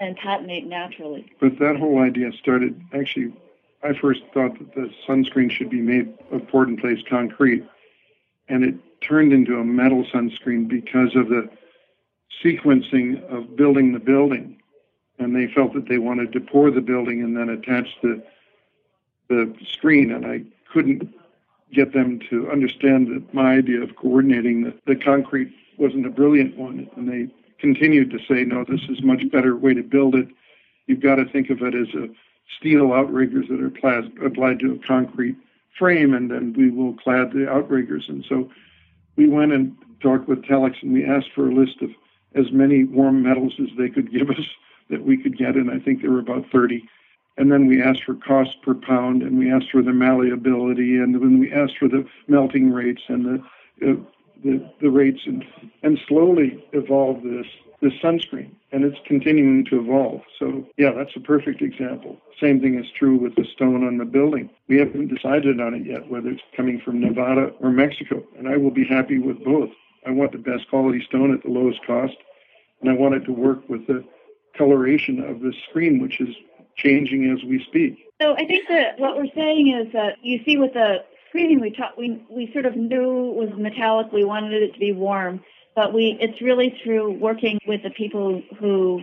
and 0.00 0.16
patinate 0.18 0.66
naturally. 0.66 1.30
But 1.40 1.58
that 1.58 1.76
whole 1.76 2.00
idea 2.00 2.32
started 2.32 2.80
actually. 2.94 3.34
I 3.82 3.92
first 3.92 4.22
thought 4.32 4.58
that 4.58 4.74
the 4.74 4.90
sunscreen 5.06 5.50
should 5.50 5.70
be 5.70 5.80
made 5.80 6.12
of 6.32 6.48
poured 6.48 6.68
in 6.68 6.76
place 6.76 6.98
concrete, 7.08 7.64
and 8.48 8.64
it 8.64 8.74
turned 9.00 9.32
into 9.32 9.58
a 9.58 9.64
metal 9.64 10.04
sunscreen 10.12 10.66
because 10.66 11.14
of 11.14 11.28
the 11.28 11.48
sequencing 12.42 13.22
of 13.30 13.56
building 13.56 13.92
the 13.92 13.98
building. 13.98 14.60
And 15.18 15.34
they 15.34 15.46
felt 15.52 15.72
that 15.74 15.88
they 15.88 15.98
wanted 15.98 16.32
to 16.32 16.40
pour 16.40 16.70
the 16.70 16.80
building 16.80 17.22
and 17.22 17.36
then 17.36 17.48
attach 17.48 17.88
the 18.02 18.22
the 19.28 19.54
screen, 19.66 20.10
and 20.12 20.26
I 20.26 20.42
couldn't 20.72 21.14
get 21.72 21.92
them 21.92 22.20
to 22.30 22.50
understand 22.50 23.08
that 23.08 23.34
my 23.34 23.54
idea 23.54 23.82
of 23.82 23.96
coordinating 23.96 24.62
the, 24.62 24.74
the 24.86 24.96
concrete 24.96 25.52
wasn't 25.78 26.06
a 26.06 26.10
brilliant 26.10 26.56
one. 26.56 26.88
And 26.96 27.08
they 27.08 27.32
continued 27.58 28.10
to 28.10 28.18
say, 28.28 28.44
no, 28.44 28.64
this 28.64 28.82
is 28.88 29.02
much 29.02 29.28
better 29.30 29.56
way 29.56 29.74
to 29.74 29.82
build 29.82 30.14
it. 30.14 30.28
You've 30.86 31.00
got 31.00 31.16
to 31.16 31.24
think 31.24 31.50
of 31.50 31.62
it 31.62 31.74
as 31.74 31.88
a 31.94 32.08
steel 32.58 32.92
outriggers 32.92 33.46
that 33.48 33.60
are 33.60 33.70
plas- 33.70 34.10
applied 34.24 34.60
to 34.60 34.72
a 34.72 34.86
concrete 34.86 35.36
frame, 35.78 36.14
and 36.14 36.30
then 36.30 36.54
we 36.56 36.70
will 36.70 36.94
clad 36.94 37.32
the 37.32 37.50
outriggers. 37.50 38.06
And 38.08 38.24
so 38.28 38.50
we 39.16 39.28
went 39.28 39.52
and 39.52 39.76
talked 40.00 40.28
with 40.28 40.42
Tallix, 40.42 40.82
and 40.82 40.92
we 40.92 41.04
asked 41.04 41.32
for 41.34 41.48
a 41.48 41.54
list 41.54 41.82
of 41.82 41.90
as 42.34 42.52
many 42.52 42.84
warm 42.84 43.22
metals 43.22 43.54
as 43.60 43.68
they 43.76 43.88
could 43.88 44.12
give 44.12 44.30
us 44.30 44.46
that 44.90 45.04
we 45.04 45.16
could 45.16 45.36
get, 45.36 45.56
and 45.56 45.70
I 45.70 45.78
think 45.78 46.02
there 46.02 46.12
were 46.12 46.20
about 46.20 46.44
30. 46.52 46.88
And 47.38 47.52
then 47.52 47.66
we 47.66 47.82
asked 47.82 48.04
for 48.04 48.14
cost 48.14 48.62
per 48.62 48.74
pound, 48.74 49.22
and 49.22 49.38
we 49.38 49.52
asked 49.52 49.70
for 49.70 49.82
the 49.82 49.92
malleability, 49.92 50.96
and 50.96 51.14
then 51.14 51.38
we 51.38 51.52
asked 51.52 51.78
for 51.78 51.88
the 51.88 52.06
melting 52.28 52.72
rates 52.72 53.02
and 53.08 53.24
the 53.24 53.88
uh, 53.88 53.96
the, 54.44 54.70
the 54.80 54.90
rates, 54.90 55.20
and 55.26 55.44
and 55.82 55.98
slowly 56.06 56.64
evolve 56.72 57.22
this 57.22 57.46
this 57.82 57.92
sunscreen, 58.02 58.50
and 58.72 58.84
it's 58.84 58.98
continuing 59.06 59.64
to 59.66 59.78
evolve. 59.80 60.22
So 60.38 60.66
yeah, 60.78 60.92
that's 60.92 61.14
a 61.16 61.20
perfect 61.20 61.60
example. 61.60 62.16
Same 62.40 62.60
thing 62.60 62.78
is 62.78 62.90
true 62.90 63.16
with 63.16 63.34
the 63.34 63.44
stone 63.44 63.86
on 63.86 63.98
the 63.98 64.04
building. 64.04 64.48
We 64.68 64.78
haven't 64.78 65.14
decided 65.14 65.60
on 65.60 65.74
it 65.74 65.86
yet 65.86 66.08
whether 66.10 66.30
it's 66.30 66.42
coming 66.56 66.80
from 66.80 67.00
Nevada 67.00 67.52
or 67.60 67.70
Mexico, 67.70 68.22
and 68.38 68.48
I 68.48 68.56
will 68.56 68.70
be 68.70 68.84
happy 68.84 69.18
with 69.18 69.44
both. 69.44 69.70
I 70.06 70.10
want 70.10 70.32
the 70.32 70.38
best 70.38 70.68
quality 70.70 71.04
stone 71.04 71.34
at 71.34 71.42
the 71.42 71.50
lowest 71.50 71.84
cost, 71.86 72.16
and 72.80 72.90
I 72.90 72.94
want 72.94 73.14
it 73.14 73.24
to 73.24 73.32
work 73.32 73.68
with 73.68 73.86
the 73.86 74.04
coloration 74.56 75.22
of 75.22 75.40
the 75.40 75.52
screen, 75.68 76.00
which 76.00 76.20
is 76.20 76.34
changing 76.76 77.30
as 77.30 77.42
we 77.44 77.62
speak. 77.64 77.98
So 78.20 78.34
I 78.34 78.44
think 78.46 78.68
that 78.68 78.98
what 78.98 79.16
we're 79.16 79.32
saying 79.34 79.68
is 79.68 79.92
that 79.92 80.16
you 80.22 80.40
see 80.44 80.56
with 80.56 80.72
the 80.72 81.04
screening 81.28 81.60
we 81.60 81.70
talked, 81.70 81.98
we 81.98 82.22
we 82.30 82.50
sort 82.52 82.66
of 82.66 82.76
knew 82.76 83.30
it 83.30 83.34
was 83.36 83.50
metallic. 83.56 84.12
We 84.12 84.24
wanted 84.24 84.62
it 84.62 84.72
to 84.74 84.78
be 84.78 84.92
warm, 84.92 85.42
but 85.74 85.92
we 85.92 86.16
it's 86.20 86.40
really 86.40 86.78
through 86.82 87.12
working 87.18 87.58
with 87.66 87.82
the 87.82 87.90
people 87.90 88.42
who 88.58 89.02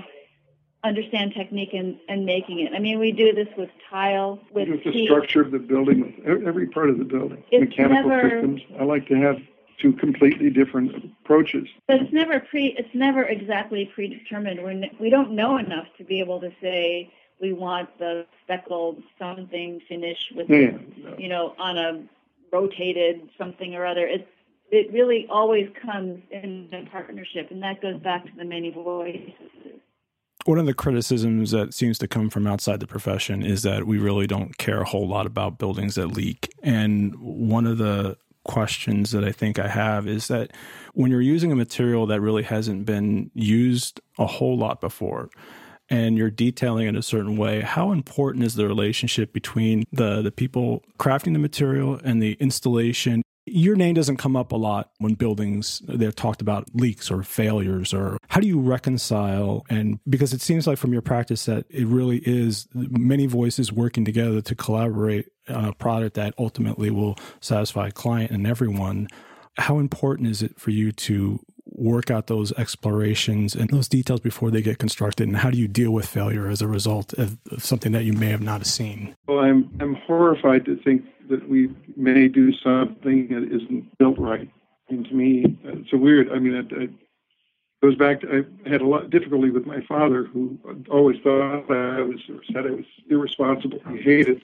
understand 0.84 1.34
technique 1.34 1.74
and, 1.74 1.98
and 2.10 2.26
making 2.26 2.60
it. 2.60 2.74
I 2.76 2.80
mean, 2.80 3.00
we 3.00 3.12
do 3.14 3.34
this 3.34 3.48
with 3.58 3.70
tile, 3.90 4.40
with, 4.52 4.68
the 4.84 4.92
heat. 4.92 5.06
structure 5.06 5.40
of 5.42 5.52
the 5.52 5.60
building, 5.60 6.22
with 6.26 6.46
every 6.46 6.68
part 6.68 6.90
of 6.90 6.98
the 6.98 7.06
building, 7.06 7.42
It's 7.52 7.70
mechanical 7.70 8.10
never- 8.10 8.30
systems. 8.30 8.62
I 8.78 8.84
like 8.84 9.08
to 9.08 9.16
have 9.16 9.38
two 9.82 9.94
completely 9.94 10.50
different 10.50 10.92
approaches. 11.24 11.68
But 11.88 12.02
it's 12.02 12.12
never 12.14 12.40
pre. 12.42 12.76
It's 12.78 12.94
never 12.94 13.24
exactly 13.24 13.90
predetermined. 13.94 14.62
We're 14.62 14.72
n- 14.72 14.92
we 15.00 15.10
don't 15.10 15.32
know 15.32 15.58
enough 15.58 15.88
to 16.00 16.04
be 16.04 16.20
able 16.20 16.40
to 16.42 16.52
say 16.62 17.12
we 17.42 17.54
want 17.54 17.98
the 18.00 18.26
speckled 18.44 19.02
something 19.20 19.82
finish 19.88 20.32
with, 20.36 20.50
Yeah, 20.50 20.78
yeah. 20.98 21.18
you 21.18 21.30
know, 21.30 21.56
on 21.58 21.78
a 21.78 22.04
rotated 22.52 23.30
something 23.38 23.76
or 23.76 23.86
other. 23.86 24.08
It 24.08 24.28
it 24.72 24.92
really 24.92 25.28
always 25.30 25.70
comes 25.80 26.20
in 26.32 26.68
a 26.74 26.90
partnership, 26.90 27.52
and 27.52 27.62
that 27.62 27.82
goes 27.82 28.00
back 28.02 28.26
to 28.26 28.32
the 28.36 28.46
many 28.46 28.72
voices. 28.72 29.32
One 30.46 30.58
of 30.58 30.66
the 30.66 30.74
criticisms 30.74 31.52
that 31.52 31.74
seems 31.74 32.00
to 32.00 32.08
come 32.08 32.30
from 32.30 32.48
outside 32.48 32.80
the 32.80 32.88
profession 32.88 33.44
is 33.44 33.62
that 33.62 33.86
we 33.86 33.98
really 33.98 34.26
don't 34.26 34.58
care 34.58 34.82
a 34.82 34.86
whole 34.86 35.08
lot 35.08 35.26
about 35.26 35.58
buildings 35.60 35.96
that 35.96 36.08
leak. 36.08 36.52
And 36.64 37.16
one 37.20 37.68
of 37.68 37.78
the 37.78 38.18
questions 38.44 39.12
that 39.12 39.24
I 39.24 39.32
think 39.32 39.58
I 39.58 39.68
have 39.68 40.08
is 40.08 40.28
that 40.28 40.52
when 40.94 41.12
you're 41.12 41.22
using 41.22 41.52
a 41.52 41.56
material 41.56 42.06
that 42.08 42.20
really 42.20 42.44
hasn't 42.44 42.86
been 42.86 43.32
used 43.34 44.02
a 44.18 44.26
whole 44.26 44.58
lot 44.58 44.82
before, 44.82 45.30
and 45.94 46.18
you're 46.18 46.32
detailing 46.32 46.88
it 46.88 46.96
a 46.96 47.04
certain 47.04 47.38
way, 47.38 47.62
how 47.62 47.92
important 47.92 48.44
is 48.44 48.56
the 48.56 48.68
relationship 48.68 49.32
between 49.32 49.84
the 49.92 50.22
the 50.24 50.32
people 50.32 50.84
crafting 50.98 51.34
the 51.34 51.40
material 51.40 52.00
and 52.04 52.22
the 52.22 52.34
installation? 52.40 53.22
your 53.46 53.76
name 53.76 53.94
doesn't 53.94 54.16
come 54.16 54.38
up 54.38 54.54
a 54.54 54.56
lot 54.56 54.92
when 55.00 55.16
buildings 55.16 55.82
they're 55.86 56.14
talked 56.14 56.42
about 56.42 56.66
leaks 56.74 57.12
or 57.12 57.24
failures 57.24 57.94
or 57.94 58.18
how 58.30 58.40
do 58.40 58.48
you 58.48 58.58
reconcile 58.58 59.66
and 59.70 60.00
because 60.08 60.32
it 60.32 60.40
seems 60.40 60.66
like 60.66 60.78
from 60.78 60.94
your 60.94 61.02
practice 61.02 61.44
that 61.44 61.66
it 61.70 61.86
really 61.86 62.20
is 62.20 62.70
many 62.74 63.26
voices 63.26 63.70
working 63.70 64.06
together 64.06 64.40
to 64.40 64.56
collaborate 64.56 65.28
on 65.50 65.66
a 65.66 65.74
product 65.74 66.16
that 66.16 66.34
ultimately 66.38 66.90
will 66.90 67.18
satisfy 67.42 67.88
a 67.88 67.92
client 67.92 68.32
and 68.32 68.48
everyone 68.48 69.10
how 69.58 69.78
important 69.78 70.30
is 70.30 70.42
it 70.42 70.58
for 70.58 70.72
you 70.72 70.94
to 70.94 71.38
work 71.76 72.12
out 72.12 72.28
those 72.28 72.52
explorations 72.54 73.56
and 73.56 73.70
those 73.70 73.88
details 73.88 74.20
before 74.20 74.52
they 74.52 74.62
get 74.62 74.78
constructed? 74.80 75.28
And 75.28 75.38
how 75.38 75.50
do 75.50 75.58
you 75.58 75.68
deal 75.68 75.92
with 75.92 76.08
failure 76.08 76.48
as 76.48 76.62
a 76.62 76.68
result 76.68 77.14
of 77.14 77.38
something 77.58 77.92
that 77.92 78.04
you 78.04 78.14
may 78.14 78.28
have 78.30 78.42
not 78.42 78.66
seen? 78.66 79.16
Well 79.28 79.40
i'm 79.40 79.70
i'm 79.80 79.96
horrified 79.96 80.66
to 80.66 80.78
think 80.78 81.04
that 81.30 81.48
we 81.50 81.74
may 81.96 82.28
do 82.28 82.54
something 82.54 83.28
that 83.30 83.44
isn't 83.44 83.98
built 83.98 84.18
right. 84.18 84.50
And 84.90 85.06
to 85.06 85.14
me 85.14 85.58
it's 85.64 85.94
a 85.94 85.98
weird 85.98 86.32
i 86.32 86.40
mean 86.40 86.56
it, 86.56 86.72
it 86.72 86.90
goes 87.82 87.96
back 87.96 88.22
to 88.22 88.46
i 88.66 88.70
had 88.70 88.82
a 88.82 88.88
lot 88.88 89.06
of 89.06 89.10
difficulty 89.10 89.50
with 89.50 89.66
my 89.66 89.82
father 89.82 90.26
who 90.26 90.58
always 90.90 91.20
thought 91.24 91.70
i 91.72 92.02
was 92.02 92.20
said 92.52 92.68
i 92.68 92.72
was 92.72 92.86
irresponsible. 93.10 93.80
He 93.90 94.02
hated 94.02 94.44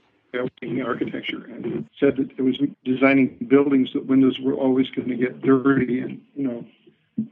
architecture 0.89 1.45
and 1.45 1.87
said 1.99 2.17
that 2.17 2.29
it 2.37 2.41
was 2.41 2.59
designing 2.83 3.37
buildings 3.47 3.89
that 3.93 4.05
windows 4.05 4.39
were 4.39 4.53
always 4.53 4.89
going 4.89 5.07
to 5.07 5.15
get 5.15 5.41
dirty 5.41 5.99
and 5.99 6.21
you 6.35 6.47
know 6.47 6.65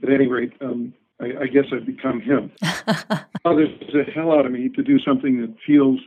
at 0.04 0.10
any 0.10 0.28
rate, 0.28 0.54
um, 0.62 0.94
I, 1.20 1.44
I, 1.44 1.48
guess 1.48 1.66
I've 1.72 1.86
become 1.86 2.22
him. 2.22 2.52
Bothers 3.44 3.70
the 3.92 4.04
hell 4.14 4.32
out 4.32 4.46
of 4.46 4.52
me 4.52 4.70
to 4.70 4.84
do 4.84 5.00
something 5.00 5.42
that 5.42 5.56
feels 5.66 6.00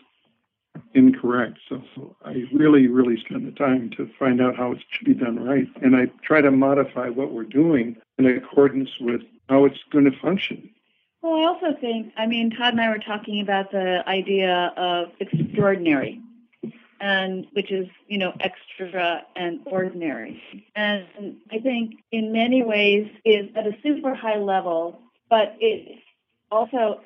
incorrect. 0.95 1.59
So, 1.69 1.83
so, 1.95 2.17
I 2.25 2.45
really, 2.53 2.87
really 2.87 3.17
spend 3.25 3.47
the 3.47 3.53
time 3.53 3.91
to 3.97 4.09
find 4.19 4.41
out 4.41 4.57
how 4.57 4.73
it 4.73 4.79
should 4.91 5.07
be 5.07 5.15
done 5.15 5.43
right. 5.43 5.67
And 5.83 5.97
I 5.97 6.07
try 6.23 6.41
to 6.41 6.51
modify 6.51 7.09
what 7.09 7.33
we're 7.33 7.45
doing 7.45 7.97
in 8.19 8.27
accordance 8.27 8.91
with 9.01 9.23
how 9.49 9.65
it's 9.65 9.79
going 9.91 10.05
to 10.05 10.17
function. 10.21 10.71
Well, 11.23 11.35
I 11.35 11.45
also 11.45 11.79
think, 11.81 12.13
I 12.17 12.27
mean, 12.27 12.51
Tod 12.51 12.73
and 12.73 12.81
I 12.81 12.89
were 12.89 12.99
talking 12.99 13.41
about 13.41 13.73
the 13.73 14.03
idea 14.07 14.73
of 14.77 15.09
extraordinary 15.21 16.21
and 17.01 17.47
which 17.53 17.73
is 17.73 17.89
you 18.07 18.19
know 18.19 18.33
extra 18.41 19.23
and 19.37 19.61
ordinary. 19.67 20.43
And 20.77 21.37
i 21.51 21.59
think 21.59 21.95
in 22.13 22.33
many 22.33 22.63
ways 22.63 23.09
is 23.25 23.49
at 23.57 23.67
a 23.67 23.73
super 23.83 24.15
high 24.15 24.39
level 24.39 25.01
but 25.29 25.55
it's 25.61 26.03
also 26.51 27.01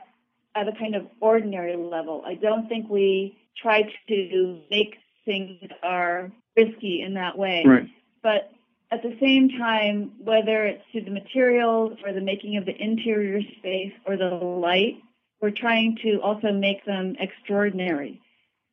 at 0.55 0.67
a 0.67 0.73
kind 0.73 0.95
of 0.95 1.07
ordinary 1.21 1.77
level. 1.77 2.23
I 2.27 2.35
don't 2.35 2.69
think 2.69 2.89
we 2.89 3.37
try 3.61 3.83
to 4.09 4.61
make 4.71 4.97
things 5.25 5.59
that 5.61 5.73
are 5.83 6.33
risky 6.57 7.03
in 7.03 7.15
that 7.15 7.37
way. 7.37 7.65
Right. 7.67 7.89
but 8.23 8.51
at 8.91 9.03
the 9.03 9.17
same 9.21 9.49
time 9.49 10.13
whether 10.19 10.67
it's 10.67 10.83
through 10.93 11.05
the 11.05 11.11
materials 11.11 11.99
or 12.05 12.13
the 12.13 12.21
making 12.21 12.57
of 12.57 12.65
the 12.65 12.77
interior 12.81 13.41
space 13.59 13.93
or 14.07 14.17
the 14.17 14.27
light 14.27 14.97
we're 15.41 15.51
trying 15.51 15.99
to 16.03 16.21
also 16.23 16.53
make 16.53 16.85
them 16.85 17.17
extraordinary 17.19 18.21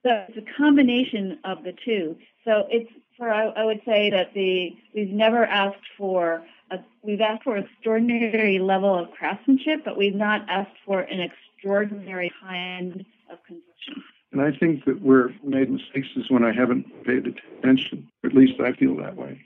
so 0.03 0.25
it's 0.27 0.37
a 0.37 0.57
combination 0.57 1.39
of 1.43 1.63
the 1.63 1.73
two. 1.85 2.17
So 2.45 2.65
it's 2.69 2.89
for 3.17 3.31
I, 3.31 3.47
I 3.49 3.65
would 3.65 3.81
say 3.85 4.09
that 4.09 4.33
the 4.33 4.75
we've 4.95 5.09
never 5.09 5.45
asked 5.45 5.85
for 5.97 6.43
a 6.71 6.77
we've 7.03 7.21
asked 7.21 7.43
for 7.43 7.57
extraordinary 7.57 8.59
level 8.59 8.97
of 8.97 9.11
craftsmanship, 9.11 9.85
but 9.85 9.97
we've 9.97 10.15
not 10.15 10.45
asked 10.49 10.77
for 10.85 11.01
an 11.01 11.19
extraordinary 11.19 12.31
kind 12.41 13.05
of 13.31 13.37
construction. 13.45 14.03
And 14.31 14.41
I 14.41 14.51
think 14.57 14.85
that 14.85 15.01
where 15.01 15.29
made 15.43 15.69
mistakes 15.69 16.07
is 16.15 16.29
when 16.29 16.43
I 16.43 16.53
haven't 16.53 16.85
paid 17.03 17.27
attention. 17.27 18.09
At 18.23 18.33
least 18.33 18.59
I 18.59 18.71
feel 18.71 18.95
that 18.97 19.17
way. 19.17 19.41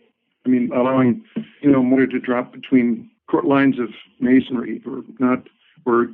I 0.46 0.50
mean, 0.50 0.72
allowing 0.74 1.24
you 1.62 1.72
know 1.72 1.84
mortar 1.84 2.08
to 2.08 2.20
drop 2.20 2.54
between 2.54 3.10
court 3.30 3.46
lines 3.46 3.80
of 3.80 3.90
masonry, 4.20 4.82
or 4.86 5.04
not, 5.20 5.48
or 5.86 6.10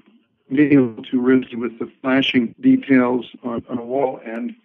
being 0.54 0.74
able 0.74 1.04
to 1.04 1.22
risky 1.22 1.56
with 1.56 1.80
the 1.80 1.90
flashing 2.02 2.54
details 2.60 3.26
on, 3.44 3.64
on 3.70 3.78
a 3.78 3.84
wall 3.84 4.20
and 4.26 4.56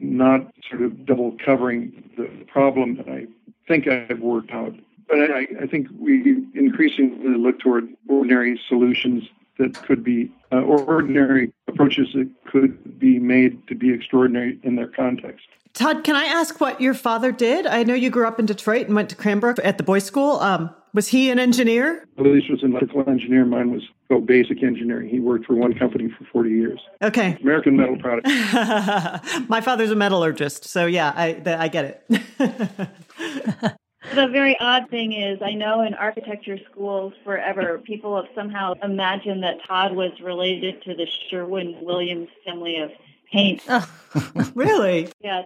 not 0.00 0.52
sort 0.68 0.82
of 0.82 1.04
double 1.06 1.36
covering 1.44 2.10
the 2.16 2.28
problem 2.46 2.96
that 2.96 3.08
I 3.08 3.26
think 3.68 3.86
I've 3.86 4.20
worked 4.20 4.50
out. 4.52 4.74
But 5.08 5.30
I, 5.30 5.46
I 5.62 5.66
think 5.66 5.88
we 5.98 6.46
increasingly 6.54 7.36
look 7.36 7.60
toward 7.60 7.88
ordinary 8.08 8.60
solutions 8.68 9.24
that 9.58 9.74
could 9.82 10.02
be 10.02 10.32
uh, 10.50 10.60
ordinary 10.60 11.52
approaches 11.68 12.08
that 12.14 12.28
could 12.46 12.98
be 12.98 13.18
made 13.18 13.66
to 13.68 13.74
be 13.74 13.92
extraordinary 13.92 14.58
in 14.62 14.76
their 14.76 14.88
context. 14.88 15.46
Tod, 15.74 16.04
can 16.04 16.16
I 16.16 16.24
ask 16.24 16.60
what 16.60 16.80
your 16.80 16.94
father 16.94 17.32
did? 17.32 17.66
I 17.66 17.82
know 17.82 17.94
you 17.94 18.08
grew 18.08 18.26
up 18.26 18.38
in 18.38 18.46
Detroit 18.46 18.86
and 18.86 18.94
went 18.94 19.10
to 19.10 19.16
Cranbrook 19.16 19.58
at 19.62 19.76
the 19.76 19.84
boys' 19.84 20.04
school. 20.04 20.38
Um, 20.38 20.74
was 20.94 21.08
he 21.08 21.28
an 21.28 21.38
engineer? 21.38 22.06
Luis 22.16 22.44
was 22.48 22.62
an 22.62 22.70
electrical 22.70 23.08
engineer. 23.08 23.44
Mine 23.44 23.72
was 23.72 23.82
go 24.08 24.20
basic 24.20 24.62
engineering. 24.62 25.08
He 25.08 25.20
worked 25.20 25.44
for 25.44 25.54
one 25.54 25.74
company 25.74 26.08
for 26.08 26.24
40 26.32 26.50
years. 26.50 26.80
Okay. 27.02 27.36
American 27.42 27.76
Metal 27.76 27.98
Products. 27.98 28.30
My 29.48 29.60
father's 29.60 29.90
a 29.90 29.96
metallurgist, 29.96 30.64
so 30.64 30.86
yeah, 30.86 31.12
I 31.14 31.42
I 31.44 31.68
get 31.68 31.84
it. 31.84 32.04
the 34.14 34.28
very 34.28 34.56
odd 34.60 34.88
thing 34.88 35.12
is, 35.12 35.40
I 35.42 35.52
know 35.52 35.82
in 35.82 35.94
architecture 35.94 36.58
schools 36.70 37.12
forever, 37.24 37.80
people 37.84 38.16
have 38.16 38.26
somehow 38.34 38.74
imagined 38.82 39.42
that 39.42 39.64
Tod 39.66 39.94
was 39.94 40.12
related 40.22 40.82
to 40.84 40.94
the 40.94 41.06
Sherwin 41.28 41.78
Williams 41.82 42.28
family 42.44 42.76
of 42.76 42.90
paint. 43.32 43.62
Oh, 43.68 43.88
really? 44.54 45.08
yeah. 45.20 45.42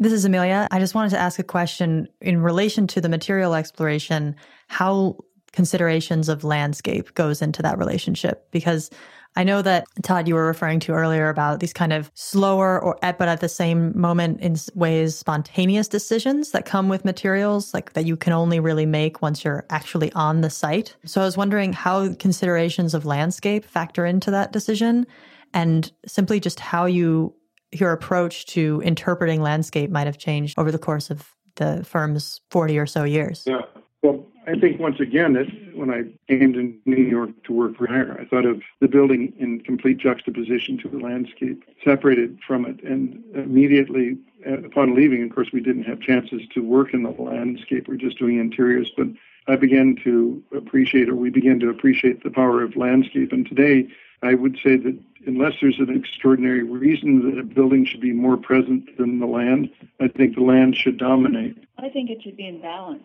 This 0.00 0.14
is 0.14 0.24
Amelia. 0.24 0.66
I 0.70 0.78
just 0.78 0.94
wanted 0.94 1.10
to 1.10 1.18
ask 1.18 1.38
a 1.38 1.44
question 1.44 2.08
in 2.22 2.40
relation 2.40 2.86
to 2.86 3.02
the 3.02 3.08
material 3.10 3.54
exploration, 3.54 4.34
how 4.68 5.18
considerations 5.52 6.30
of 6.30 6.42
landscape 6.42 7.12
goes 7.12 7.42
into 7.42 7.60
that 7.60 7.76
relationship 7.76 8.50
because 8.50 8.88
I 9.36 9.44
know 9.44 9.60
that 9.60 9.84
Tod, 10.02 10.26
you 10.26 10.34
were 10.34 10.46
referring 10.46 10.80
to 10.80 10.92
earlier 10.92 11.28
about 11.28 11.60
these 11.60 11.74
kind 11.74 11.92
of 11.92 12.10
slower 12.14 12.80
or 12.80 12.98
but 13.02 13.28
at 13.28 13.40
the 13.40 13.48
same 13.48 13.92
moment 13.98 14.40
in 14.40 14.56
ways 14.74 15.18
spontaneous 15.18 15.86
decisions 15.86 16.52
that 16.52 16.64
come 16.64 16.88
with 16.88 17.04
materials 17.04 17.74
like 17.74 17.92
that 17.92 18.06
you 18.06 18.16
can 18.16 18.32
only 18.32 18.58
really 18.58 18.86
make 18.86 19.20
once 19.20 19.44
you're 19.44 19.66
actually 19.68 20.10
on 20.14 20.40
the 20.40 20.50
site. 20.50 20.96
So 21.04 21.20
I 21.20 21.24
was 21.26 21.36
wondering 21.36 21.74
how 21.74 22.14
considerations 22.14 22.94
of 22.94 23.04
landscape 23.04 23.66
factor 23.66 24.06
into 24.06 24.30
that 24.30 24.50
decision 24.50 25.06
and 25.52 25.92
simply 26.06 26.40
just 26.40 26.58
how 26.58 26.86
you 26.86 27.34
your 27.72 27.92
approach 27.92 28.46
to 28.46 28.80
interpreting 28.84 29.42
landscape 29.42 29.90
might 29.90 30.06
have 30.06 30.18
changed 30.18 30.58
over 30.58 30.72
the 30.72 30.78
course 30.78 31.10
of 31.10 31.34
the 31.56 31.84
firm's 31.84 32.40
40 32.50 32.78
or 32.78 32.86
so 32.86 33.04
years. 33.04 33.44
Yeah. 33.46 33.60
Well, 34.02 34.26
I 34.46 34.58
think 34.58 34.80
once 34.80 34.98
again 34.98 35.34
that 35.34 35.46
when 35.76 35.90
I 35.90 36.04
came 36.26 36.52
to 36.54 36.74
New 36.86 37.02
York 37.02 37.30
to 37.44 37.52
work 37.52 37.76
for 37.76 37.86
Meier, 37.86 38.18
I 38.18 38.24
thought 38.24 38.46
of 38.46 38.62
the 38.80 38.88
building 38.88 39.32
in 39.38 39.60
complete 39.60 39.98
juxtaposition 39.98 40.78
to 40.78 40.88
the 40.88 40.98
landscape, 40.98 41.62
separated 41.84 42.38
from 42.46 42.64
it, 42.64 42.82
and 42.82 43.22
immediately 43.34 44.16
uh, 44.46 44.62
upon 44.62 44.94
leaving, 44.94 45.22
of 45.22 45.34
course, 45.34 45.48
we 45.52 45.60
didn't 45.60 45.84
have 45.84 46.00
chances 46.00 46.42
to 46.54 46.60
work 46.62 46.94
in 46.94 47.02
the 47.02 47.10
landscape. 47.10 47.86
We 47.86 47.94
are 47.94 47.98
just 47.98 48.18
doing 48.18 48.38
interiors, 48.38 48.90
but 48.96 49.08
I 49.46 49.56
began 49.56 49.96
to 50.04 50.42
appreciate, 50.56 51.08
or 51.08 51.14
we 51.14 51.30
began 51.30 51.60
to 51.60 51.68
appreciate 51.68 52.22
the 52.22 52.30
power 52.30 52.62
of 52.62 52.76
landscape. 52.76 53.32
And 53.32 53.46
today, 53.46 53.88
I 54.22 54.34
would 54.34 54.58
say 54.62 54.76
that 54.76 54.98
unless 55.26 55.54
there's 55.60 55.78
an 55.78 55.94
extraordinary 55.96 56.62
reason 56.62 57.30
that 57.30 57.38
a 57.38 57.42
building 57.42 57.84
should 57.84 58.00
be 58.00 58.12
more 58.12 58.36
present 58.36 58.96
than 58.98 59.18
the 59.18 59.26
land, 59.26 59.70
I 60.00 60.08
think 60.08 60.34
the 60.34 60.42
land 60.42 60.76
should 60.76 60.98
dominate. 60.98 61.56
I 61.78 61.88
think 61.88 62.10
it 62.10 62.22
should 62.22 62.36
be 62.36 62.46
in 62.46 62.60
balance. 62.60 63.02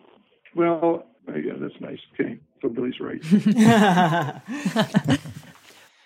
Well, 0.54 1.06
uh, 1.28 1.36
yeah, 1.36 1.54
that's 1.56 1.80
nice. 1.80 2.00
Okay, 2.14 2.38
so 2.62 2.68
Billie's 2.68 3.00
right. 3.00 3.22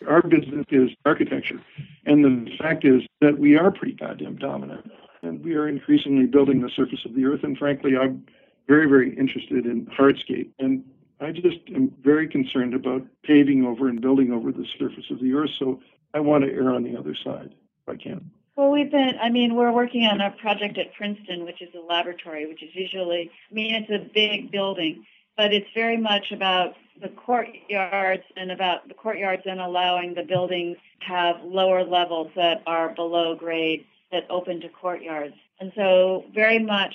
Our 0.09 0.23
business 0.23 0.67
is 0.71 0.91
architecture, 1.05 1.61
and 2.07 2.25
the 2.25 2.57
fact 2.57 2.85
is 2.85 3.03
that 3.21 3.39
we 3.39 3.57
are 3.57 3.71
pretty 3.71 3.93
goddamn 3.93 4.37
dominant, 4.37 4.91
and 5.23 5.45
we 5.45 5.55
are 5.55 5.69
increasingly 5.69 6.27
building 6.27 6.63
the 6.63 6.71
surface 6.71 7.05
of 7.05 7.15
the 7.15 7.27
earth. 7.27 7.45
And 7.45 7.59
frankly, 7.59 7.99
I'm 7.99 8.25
very, 8.67 8.89
very 8.89 9.15
interested 9.15 9.67
in 9.67 9.87
hardscape, 9.87 10.49
and 10.59 10.85
I 11.21 11.33
just 11.33 11.59
am 11.75 11.93
very 12.03 12.29
concerned 12.29 12.75
about 12.75 13.03
paving 13.23 13.65
over 13.65 13.89
and 13.89 14.01
building 14.01 14.33
over 14.33 14.53
the 14.53 14.65
surface 14.79 15.05
of 15.11 15.21
the 15.21 15.35
earth. 15.35 15.51
So 15.59 15.81
I 16.15 16.21
want 16.21 16.45
to 16.45 16.51
err 16.51 16.75
on 16.75 16.83
the 16.83 16.97
other 16.97 17.15
side 17.15 17.53
if 17.53 17.89
I 17.89 17.97
can. 17.97 18.31
Well, 18.57 18.71
we've 18.71 18.91
been, 18.91 19.15
I 19.21 19.31
mean, 19.31 19.55
we're 19.55 19.73
working 19.73 20.05
on 20.05 20.21
a 20.21 20.31
project 20.33 20.77
at 20.77 20.93
Princeton, 20.95 21.45
which 21.45 21.63
is 21.63 21.69
a 21.75 21.81
laboratory, 21.81 22.47
which 22.47 22.63
is 22.63 22.71
usually, 22.75 23.31
I 23.51 23.55
mean, 23.55 23.75
it's 23.75 23.91
a 23.91 24.11
big 24.13 24.51
building, 24.51 25.07
but 25.37 25.53
it's 25.53 25.69
very 25.75 25.97
much 25.97 26.33
about 26.33 26.75
the 27.01 27.09
courtyards 27.09 28.25
and 28.37 28.51
about 28.51 28.89
the 28.89 28.95
courtyards 28.95 29.43
and 29.47 29.61
allowing 29.61 30.15
the 30.15 30.25
buildings 30.25 30.77
to 31.01 31.07
have 31.07 31.37
lower 31.43 31.85
levels 31.85 32.31
that 32.37 32.63
are 32.67 32.91
below 32.95 33.35
grade 33.35 33.87
that 34.13 34.27
open 34.29 34.61
to 34.61 34.69
courtyards. 34.69 35.35
And 35.61 35.73
so 35.75 36.25
very 36.35 36.59
much 36.59 36.95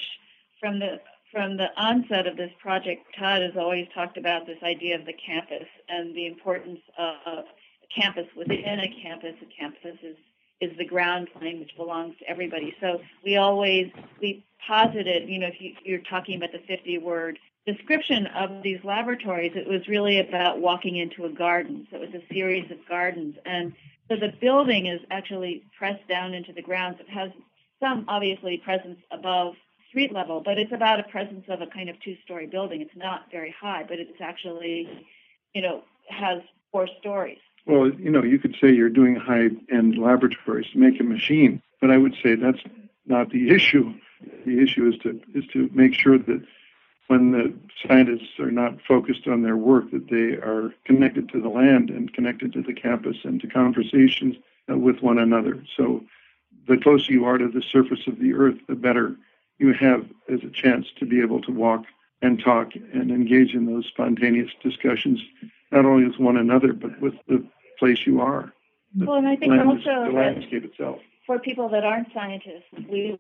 from 0.60 0.80
the 0.80 1.00
from 1.36 1.58
the 1.58 1.68
onset 1.76 2.28
of 2.28 2.38
this 2.38 2.52
project, 2.62 3.06
Tod 3.20 3.42
has 3.42 3.58
always 3.58 3.90
talked 3.94 4.18
about 4.18 4.46
this 4.46 4.58
idea 4.64 4.96
of 4.98 5.06
the 5.06 5.12
campus 5.12 5.68
and 5.90 6.16
the 6.16 6.28
importance 6.28 6.80
of 6.98 7.44
a 7.44 7.44
campus 7.94 8.26
within 8.38 8.80
a 8.80 8.88
campus. 9.04 9.36
A 9.42 9.62
campus 9.62 9.98
is 10.02 10.16
is 10.62 10.72
the 10.78 10.86
ground 10.86 11.28
plane, 11.38 11.60
which 11.60 11.76
belongs 11.76 12.16
to 12.20 12.30
everybody. 12.30 12.74
So 12.80 13.02
we 13.22 13.36
always 13.36 13.92
we 14.22 14.46
posited, 14.66 15.28
you 15.28 15.40
know, 15.40 15.48
if 15.48 15.60
you, 15.60 15.74
you're 15.84 16.00
talking 16.10 16.38
about 16.38 16.54
the 16.54 16.64
50 16.66 17.00
word 17.00 17.38
description 17.68 18.28
of 18.28 18.64
these 18.64 18.80
laboratories, 18.86 19.52
it 19.56 19.68
was 19.68 19.86
really 19.90 20.22
about 20.22 20.62
walking 20.62 20.96
into 20.96 21.26
a 21.26 21.30
garden. 21.30 21.86
So 21.92 21.98
it 21.98 22.14
was 22.14 22.22
a 22.24 22.34
series 22.34 22.72
of 22.72 22.78
gardens. 22.88 23.36
And 23.46 23.74
so 24.08 24.16
the 24.16 24.32
building 24.40 24.86
is 24.86 25.02
actually 25.12 25.66
pressed 25.78 26.08
down 26.08 26.34
into 26.34 26.54
the 26.54 26.62
ground. 26.62 26.96
So 26.98 27.04
it 27.04 27.10
has 27.10 27.32
some 27.82 28.06
obviously 28.08 28.62
presence 28.64 29.00
above 29.12 29.56
street 29.96 30.12
level, 30.12 30.42
but 30.44 30.58
it's 30.58 30.74
about 30.74 31.00
a 31.00 31.04
presence 31.04 31.46
of 31.48 31.62
a 31.62 31.68
kind 31.68 31.88
of 31.88 31.98
two 32.02 32.18
story 32.26 32.48
building. 32.48 32.82
It's 32.82 32.98
not 32.98 33.32
very 33.32 33.56
high, 33.58 33.86
but 33.88 33.98
it's 33.98 34.20
actually, 34.20 34.90
you 35.54 35.62
know, 35.62 35.84
has 36.10 36.42
four 36.74 36.86
stories. 37.00 37.38
Well, 37.66 37.90
you 37.90 38.12
know, 38.12 38.22
you 38.22 38.38
could 38.38 38.58
say 38.60 38.74
you're 38.74 38.90
doing 38.90 39.16
high 39.16 39.52
end 39.72 39.98
laboratories 39.98 40.68
to 40.74 40.80
make 40.80 41.00
a 41.00 41.04
machine, 41.06 41.62
but 41.80 41.92
I 41.92 41.98
would 41.98 42.14
say 42.22 42.36
that's 42.36 42.60
not 43.06 43.30
the 43.30 43.50
issue. 43.56 43.94
The 44.46 44.60
issue 44.62 44.90
is 44.90 45.00
to 45.04 45.22
is 45.34 45.46
to 45.54 45.70
make 45.74 45.94
sure 45.94 46.18
that 46.18 46.46
when 47.08 47.32
the 47.32 47.54
scientists 47.88 48.38
are 48.38 48.52
not 48.52 48.82
focused 48.86 49.28
on 49.28 49.44
their 49.44 49.56
work, 49.56 49.92
that 49.92 50.10
they 50.10 50.36
are 50.46 50.74
connected 50.84 51.30
to 51.30 51.42
the 51.42 51.48
land 51.48 51.90
and 51.90 52.14
connected 52.14 52.52
to 52.54 52.62
the 52.62 52.74
campus 52.74 53.16
and 53.24 53.40
to 53.40 53.48
conversations 53.48 54.36
with 54.68 55.02
one 55.02 55.20
another. 55.20 55.64
So 55.78 56.04
the 56.68 56.78
closer 56.78 57.14
you 57.14 57.24
are 57.24 57.38
to 57.38 57.48
the 57.48 57.62
surface 57.62 58.08
of 58.08 58.20
the 58.20 58.34
earth, 58.34 58.58
the 58.68 58.76
better 58.76 59.16
you 59.58 59.74
have 59.74 60.06
as 60.32 60.44
a 60.44 60.50
chance 60.50 60.88
to 61.00 61.06
be 61.06 61.22
able 61.22 61.42
to 61.42 61.52
walk 61.52 61.86
and 62.22 62.42
talk 62.42 62.72
and 62.94 63.12
engage 63.12 63.54
in 63.54 63.66
those 63.66 63.86
spontaneous 63.86 64.52
discussions, 64.64 65.22
not 65.72 65.86
only 65.86 66.06
with 66.06 66.20
one 66.20 66.38
another, 66.38 66.74
but 66.74 67.00
with 67.02 67.14
the 67.28 67.46
place 67.78 68.06
you 68.06 68.22
are. 68.22 68.54
Well, 68.98 69.18
and 69.18 69.28
I 69.28 69.36
think 69.36 69.52
land- 69.52 69.70
also 69.70 70.06
the 70.06 70.12
landscape 70.12 70.64
itself. 70.64 71.00
for 71.26 71.40
people 71.40 71.70
that 71.70 71.84
aren't 71.84 72.14
scientists, 72.14 72.64
we, 72.90 73.18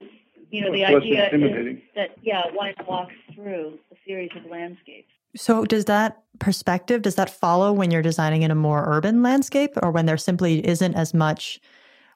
you 0.49 0.61
know, 0.61 0.69
Well, 0.69 0.77
the 0.77 0.85
idea 0.85 1.29
is 1.33 1.79
that, 1.95 2.11
yeah, 2.21 2.43
one 2.53 2.73
walks 2.87 3.15
through 3.33 3.79
a 3.91 3.95
series 4.07 4.31
of 4.35 4.49
landscapes. 4.49 5.09
So, 5.35 5.65
does 5.65 5.85
that 5.85 6.23
perspective 6.39 7.01
does 7.01 7.15
that 7.15 7.29
follow 7.29 7.73
when 7.73 7.91
you're 7.91 8.01
designing 8.01 8.43
in 8.43 8.51
a 8.51 8.55
more 8.55 8.85
urban 8.87 9.21
landscape, 9.21 9.71
or 9.83 9.91
when 9.91 10.05
there 10.05 10.17
simply 10.17 10.65
isn't 10.65 10.95
as 10.95 11.13
much, 11.13 11.59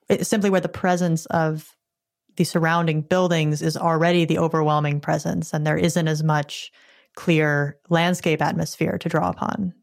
eh, 0.10 0.23
simply 0.23 0.49
where 0.49 0.62
the 0.62 0.69
presence 0.69 1.25
of 1.27 1.75
the 2.39 2.45
surrounding 2.45 3.02
buildings 3.02 3.62
is 3.62 3.75
already 3.75 4.23
the 4.23 4.39
overwhelming 4.39 5.02
presence, 5.02 5.54
and 5.54 5.67
there 5.67 5.78
isn't 5.78 6.08
as 6.08 6.23
much 6.23 6.71
clear 7.15 7.78
landscape 7.89 8.41
atmosphere 8.41 8.97
to 8.97 9.10
draw 9.10 9.30
upon. 9.30 9.73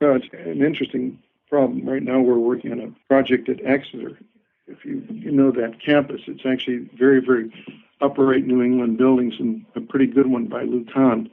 No, 0.00 0.14
it's 0.14 0.24
an 0.32 0.64
interesting 0.64 1.18
problem. 1.50 1.86
Right 1.86 2.02
now, 2.02 2.18
we're 2.18 2.38
working 2.38 2.72
on 2.72 2.80
a 2.80 2.90
project 3.06 3.50
at 3.50 3.62
Exeter. 3.66 4.18
If 4.66 4.82
you, 4.82 5.04
you 5.10 5.30
know 5.30 5.50
that 5.50 5.78
campus, 5.84 6.22
it's 6.26 6.46
actually 6.46 6.88
very, 6.98 7.20
very 7.20 7.52
upright 8.00 8.46
New 8.46 8.62
England 8.62 8.96
buildings 8.96 9.34
and 9.38 9.66
a 9.74 9.82
pretty 9.82 10.06
good 10.06 10.28
one 10.28 10.46
by 10.46 10.62
Lou 10.62 10.86
Kahn. 10.86 11.28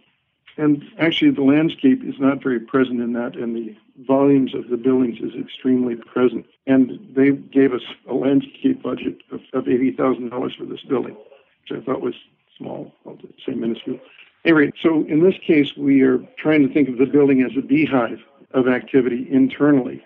And 0.58 0.84
actually, 0.98 1.32
the 1.32 1.44
landscape 1.44 2.04
is 2.04 2.16
not 2.20 2.42
very 2.42 2.60
present 2.60 3.00
in 3.00 3.14
that, 3.14 3.36
and 3.36 3.56
the 3.56 3.76
volumes 4.08 4.56
of 4.56 4.70
the 4.70 4.78
buildings 4.78 5.20
is 5.20 5.40
extremely 5.40 5.96
present. 5.96 6.48
And 6.66 7.00
they 7.16 7.32
gave 7.32 7.74
us 7.74 7.84
a 8.10 8.14
landscape 8.14 8.82
budget 8.82 9.18
of, 9.32 9.42
of 9.54 9.66
$80,000 9.66 10.58
for 10.58 10.66
this 10.66 10.82
building, 10.82 11.16
which 11.16 11.80
I 11.80 11.86
thought 11.86 12.02
was 12.02 12.16
small, 12.58 12.92
I'll 13.06 13.18
say 13.46 13.54
minuscule. 13.54 14.00
Anyway, 14.46 14.72
so 14.82 15.06
in 15.06 15.24
this 15.24 15.36
case, 15.46 15.76
we 15.78 16.02
are 16.02 16.20
trying 16.38 16.68
to 16.68 16.74
think 16.74 16.90
of 16.90 16.98
the 16.98 17.06
building 17.06 17.42
as 17.44 17.56
a 17.58 17.62
beehive 17.62 18.20
of 18.52 18.68
activity 18.68 19.28
internally. 19.30 20.04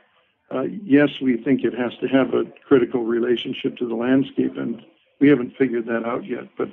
Uh, 0.53 0.63
yes, 0.83 1.21
we 1.21 1.37
think 1.37 1.63
it 1.63 1.73
has 1.73 1.95
to 2.01 2.07
have 2.07 2.33
a 2.33 2.43
critical 2.67 3.03
relationship 3.03 3.77
to 3.77 3.87
the 3.87 3.95
landscape, 3.95 4.57
and 4.57 4.83
we 5.19 5.29
haven't 5.29 5.55
figured 5.55 5.85
that 5.85 6.05
out 6.05 6.25
yet. 6.25 6.49
But 6.57 6.69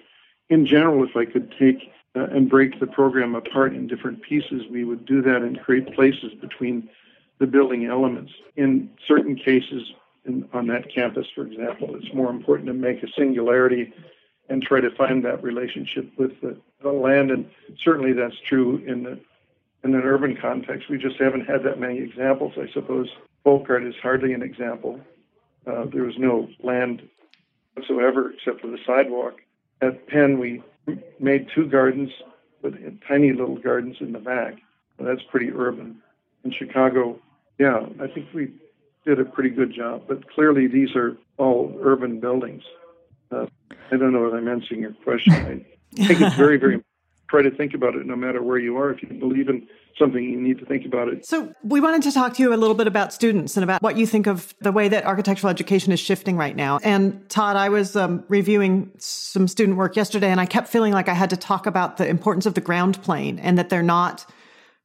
in 0.49 0.67
general, 0.67 1.05
if 1.05 1.17
I 1.17 1.27
could 1.27 1.55
take 1.59 1.93
uh, 2.15 2.25
and 2.25 2.49
break 2.49 2.81
the 2.81 2.87
program 2.87 3.35
apart 3.35 3.75
in 3.75 3.87
different 3.87 4.23
pieces, 4.23 4.63
we 4.71 4.85
would 4.85 5.05
do 5.05 5.23
that 5.23 5.43
and 5.43 5.61
create 5.61 5.95
places 5.95 6.33
between 6.41 6.89
the 7.39 7.47
building 7.47 7.87
elements. 7.87 8.33
In 8.57 8.91
certain 9.07 9.37
cases, 9.37 9.93
in, 10.25 10.49
on 10.53 10.67
that 10.69 10.93
campus, 10.93 11.27
for 11.35 11.47
example, 11.47 11.95
it's 11.95 12.13
more 12.15 12.31
important 12.31 12.67
to 12.67 12.75
make 12.75 13.03
a 13.03 13.09
singularity 13.17 13.93
and 14.49 14.63
try 14.63 14.81
to 14.81 14.91
find 14.91 15.25
that 15.25 15.43
relationship 15.43 16.11
with 16.17 16.41
the, 16.41 16.57
the 16.83 16.91
land. 16.91 17.31
And 17.31 17.49
certainly 17.83 18.13
that's 18.13 18.39
true 18.47 18.79
in 18.87 19.03
the 19.03 19.21
in 19.85 19.95
an 19.95 20.03
urban 20.03 20.37
context. 20.37 20.89
We 20.89 20.99
just 20.99 21.21
haven't 21.21 21.47
had 21.47 21.63
that 21.63 21.79
many 21.79 21.99
examples, 21.99 22.55
I 22.57 22.69
suppose. 22.73 23.09
Folkart 23.47 23.89
is 23.89 23.95
hardly 24.03 24.33
an 24.33 24.43
example. 24.43 25.01
Uh, 25.67 25.85
there 25.85 26.03
was 26.03 26.19
no 26.19 26.49
land 26.63 27.09
whatsoever 27.75 28.33
except 28.33 28.61
for 28.61 28.67
the 28.67 28.79
sidewalk. 28.85 29.41
At 29.81 30.09
Penn, 30.09 30.39
we 30.39 30.63
made 31.21 31.47
two 31.55 31.69
gardens, 31.69 32.11
but 32.63 32.73
tiny 33.07 33.33
little 33.33 33.59
gardens 33.59 33.97
in 34.01 34.13
the 34.13 34.19
back. 34.19 34.55
That's 34.99 35.23
pretty 35.31 35.51
urban. 35.51 36.03
In 36.45 36.53
Chicago, 36.53 37.19
yeah, 37.59 37.87
I 38.01 38.07
think 38.09 38.27
we 38.35 38.53
did 39.05 39.21
a 39.21 39.25
pretty 39.25 39.51
good 39.51 39.73
job. 39.75 40.05
But 40.09 40.29
clearly, 40.31 40.67
these 40.67 40.95
are 40.95 41.17
all 41.37 41.77
urban 41.83 42.21
buildings. 42.21 42.63
Uh, 43.31 43.47
I 43.91 43.97
don't 43.97 44.13
know 44.13 44.27
if 44.27 44.35
I'm 44.35 44.49
answering 44.49 44.81
your 44.81 44.95
question. 45.05 45.33
I 45.33 46.07
think 46.07 46.21
it's 46.21 46.37
very, 46.37 46.59
very 46.59 46.83
try 47.29 47.43
to 47.43 47.51
think 47.51 47.75
about 47.75 47.95
it 47.95 48.07
no 48.07 48.17
matter 48.17 48.43
where 48.43 48.59
you 48.59 48.77
are. 48.77 48.91
If 48.91 49.03
you 49.03 49.09
believe 49.09 49.49
in 49.49 49.67
something, 49.99 50.23
you 50.23 50.41
need 50.41 50.59
to 50.59 50.65
think 50.65 50.87
about 50.87 51.09
it. 51.09 51.27
So, 51.27 51.53
we 51.63 51.81
wanted 51.81 52.03
to 52.03 52.13
talk 52.13 52.35
to 52.35 52.43
you 52.43 52.55
a 52.55 52.57
little 52.57 52.75
bit 52.75 52.87
about 52.87 53.13
students 53.13 53.57
and 53.57 53.65
about 53.65 53.83
what 53.83 53.97
you 53.97 54.07
think 54.07 54.27
of 54.27 54.55
the 54.61 54.73
way 54.73 54.89
that 54.89 55.05
architectural 55.05 55.51
education 55.51 55.93
is 55.93 56.01
shifting 56.01 56.37
right 56.37 56.57
now. 56.57 56.79
And 56.83 57.29
Tod, 57.29 57.57
I 57.57 57.69
was 57.69 57.97
um, 57.97 58.25
reviewing 58.29 58.91
some 58.99 59.49
student 59.49 59.77
work 59.77 59.97
yesterday, 59.97 60.31
and 60.31 60.41
I 60.41 60.47
kept 60.47 60.69
feeling 60.69 60.93
like 60.93 61.09
I 61.09 61.15
had 61.15 61.31
to 61.31 61.37
talk 61.37 61.67
about 61.67 61.97
the 61.97 62.09
importance 62.09 62.47
of 62.47 62.55
the 62.55 62.61
ground 62.61 63.03
plane 63.03 63.39
and 63.39 63.59
that 63.59 63.69
they're 63.69 63.83
not 63.83 64.27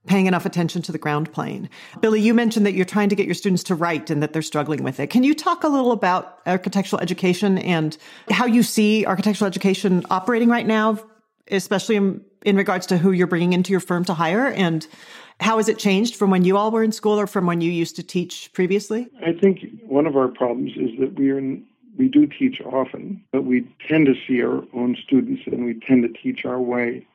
paying 0.05 0.25
enough 0.25 0.45
attention 0.45 0.81
to 0.81 0.91
the 0.91 0.97
ground 0.97 1.31
plane. 1.31 1.69
Billie, 2.01 2.19
you 2.19 2.33
mentioned 2.33 2.65
that 2.65 2.73
you're 2.73 2.83
trying 2.83 3.07
to 3.07 3.15
get 3.15 3.25
your 3.25 3.35
students 3.35 3.63
to 3.63 3.75
write 3.75 4.09
and 4.09 4.21
that 4.21 4.33
they're 4.33 4.41
struggling 4.41 4.83
with 4.83 4.99
it. 4.99 5.07
Can 5.07 5.23
you 5.23 5.33
talk 5.33 5.63
a 5.63 5.69
little 5.69 5.93
about 5.93 6.39
architectural 6.45 7.01
education 7.01 7.57
and 7.59 7.97
how 8.29 8.45
you 8.45 8.63
see 8.63 9.05
architectural 9.05 9.47
education 9.47 10.05
operating 10.09 10.49
right 10.49 10.67
now, 10.67 10.99
especially 11.53 11.95
in, 11.95 12.21
in 12.45 12.55
regards 12.57 12.85
to 12.87 12.97
who 12.97 13.11
you're 13.11 13.27
bringing 13.27 13.53
into 13.53 13.71
your 13.71 13.79
firm 13.79 14.03
to 14.05 14.13
hire 14.13 14.47
and 14.47 14.87
how 15.39 15.57
has 15.57 15.67
it 15.67 15.79
changed 15.79 16.15
from 16.15 16.29
when 16.29 16.43
you 16.43 16.57
all 16.57 16.71
were 16.71 16.83
in 16.83 16.91
school 16.91 17.19
or 17.19 17.27
from 17.27 17.45
when 17.45 17.61
you 17.61 17.71
used 17.71 17.95
to 17.95 18.03
teach 18.03 18.51
previously? 18.53 19.07
I 19.25 19.33
think 19.33 19.59
one 19.85 20.05
of 20.05 20.15
our 20.15 20.27
problems 20.27 20.71
is 20.75 20.91
that 20.99 21.17
we 21.17 21.31
are 21.31 21.37
in, 21.37 21.65
we 21.97 22.07
do 22.07 22.27
teach 22.27 22.61
often, 22.61 23.23
but 23.31 23.43
we 23.43 23.67
tend 23.87 24.05
to 24.07 24.15
see 24.27 24.41
our 24.43 24.63
own 24.73 24.95
students 25.03 25.43
and 25.45 25.65
we 25.65 25.79
tend 25.79 26.03
to 26.03 26.21
teach 26.21 26.45
our 26.45 26.61
way. 26.61 27.05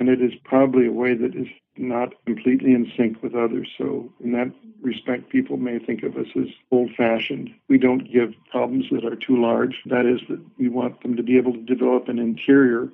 And 0.00 0.08
it 0.08 0.20
is 0.20 0.32
probably 0.44 0.86
a 0.86 0.92
way 0.92 1.14
that 1.14 1.36
is 1.36 1.46
not 1.76 2.12
completely 2.26 2.74
in 2.74 2.90
sync 2.96 3.22
with 3.22 3.34
others. 3.34 3.68
So, 3.78 4.12
in 4.22 4.32
that 4.32 4.50
respect, 4.82 5.30
people 5.30 5.56
may 5.56 5.78
think 5.78 6.02
of 6.02 6.16
us 6.16 6.26
as 6.36 6.48
old 6.70 6.90
fashioned. 6.96 7.50
We 7.68 7.78
don't 7.78 8.10
give 8.12 8.34
problems 8.50 8.86
that 8.90 9.04
are 9.04 9.16
too 9.16 9.40
large. 9.40 9.80
That 9.86 10.04
is, 10.04 10.20
that 10.28 10.40
we 10.58 10.68
want 10.68 11.02
them 11.02 11.16
to 11.16 11.22
be 11.22 11.36
able 11.36 11.52
to 11.52 11.62
develop 11.62 12.08
an 12.08 12.18
interior 12.18 12.90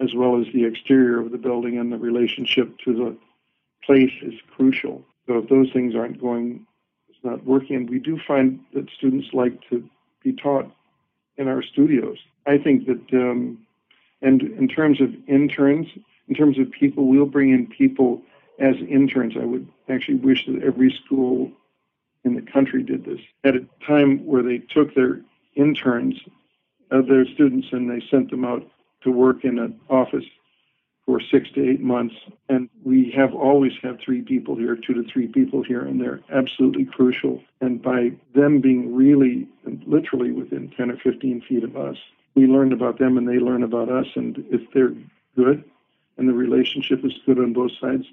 as 0.00 0.14
well 0.14 0.40
as 0.40 0.46
the 0.52 0.64
exterior 0.64 1.20
of 1.20 1.32
the 1.32 1.38
building, 1.38 1.78
and 1.78 1.92
the 1.92 1.98
relationship 1.98 2.78
to 2.84 2.94
the 2.94 3.16
place 3.84 4.12
is 4.22 4.34
crucial. 4.54 5.04
So, 5.26 5.38
if 5.38 5.48
those 5.48 5.72
things 5.72 5.94
aren't 5.94 6.20
going, 6.20 6.66
it's 7.08 7.18
not 7.22 7.44
working. 7.44 7.76
And 7.76 7.90
we 7.90 7.98
do 7.98 8.18
find 8.26 8.60
that 8.74 8.88
students 8.96 9.28
like 9.32 9.60
to 9.70 9.88
be 10.22 10.32
taught 10.32 10.70
in 11.36 11.48
our 11.48 11.62
studios. 11.62 12.18
I 12.46 12.58
think 12.58 12.86
that, 12.86 13.12
um, 13.12 13.58
and 14.22 14.42
in 14.42 14.68
terms 14.68 15.00
of 15.00 15.14
interns, 15.26 15.86
in 16.28 16.34
terms 16.34 16.58
of 16.58 16.70
people, 16.70 17.06
we'll 17.06 17.26
bring 17.26 17.50
in 17.50 17.66
people 17.66 18.22
as 18.58 18.76
interns. 18.88 19.34
I 19.40 19.44
would 19.44 19.68
actually 19.88 20.16
wish 20.16 20.46
that 20.46 20.62
every 20.62 20.92
school 21.04 21.52
in 22.24 22.34
the 22.34 22.42
country 22.42 22.82
did 22.82 23.04
this. 23.04 23.20
At 23.44 23.56
a 23.56 23.66
time 23.86 24.26
where 24.26 24.42
they 24.42 24.58
took 24.58 24.94
their 24.94 25.20
interns, 25.54 26.20
uh, 26.90 27.02
their 27.02 27.26
students, 27.26 27.68
and 27.72 27.90
they 27.90 28.04
sent 28.10 28.30
them 28.30 28.44
out 28.44 28.68
to 29.02 29.10
work 29.10 29.44
in 29.44 29.58
an 29.58 29.78
office 29.88 30.24
for 31.06 31.20
six 31.20 31.50
to 31.52 31.66
eight 31.66 31.80
months. 31.80 32.14
And 32.48 32.68
we 32.84 33.10
have 33.16 33.34
always 33.34 33.72
had 33.82 33.98
three 34.00 34.20
people 34.20 34.56
here, 34.56 34.76
two 34.76 34.94
to 34.94 35.04
three 35.10 35.26
people 35.26 35.62
here, 35.62 35.80
and 35.80 36.00
they're 36.00 36.20
absolutely 36.30 36.84
crucial. 36.84 37.42
And 37.60 37.80
by 37.80 38.12
them 38.34 38.60
being 38.60 38.94
really, 38.94 39.48
literally 39.86 40.32
within 40.32 40.70
10 40.76 40.90
or 40.90 40.96
15 40.98 41.42
feet 41.48 41.64
of 41.64 41.76
us, 41.76 41.96
we 42.34 42.46
learn 42.46 42.72
about 42.72 42.98
them 42.98 43.16
and 43.16 43.26
they 43.26 43.38
learn 43.38 43.62
about 43.62 43.88
us. 43.88 44.06
And 44.16 44.44
if 44.50 44.60
they're 44.72 44.92
good, 45.34 45.64
and 46.18 46.28
the 46.28 46.34
relationship 46.34 47.04
is 47.04 47.12
good 47.24 47.38
on 47.38 47.52
both 47.52 47.70
sides, 47.80 48.04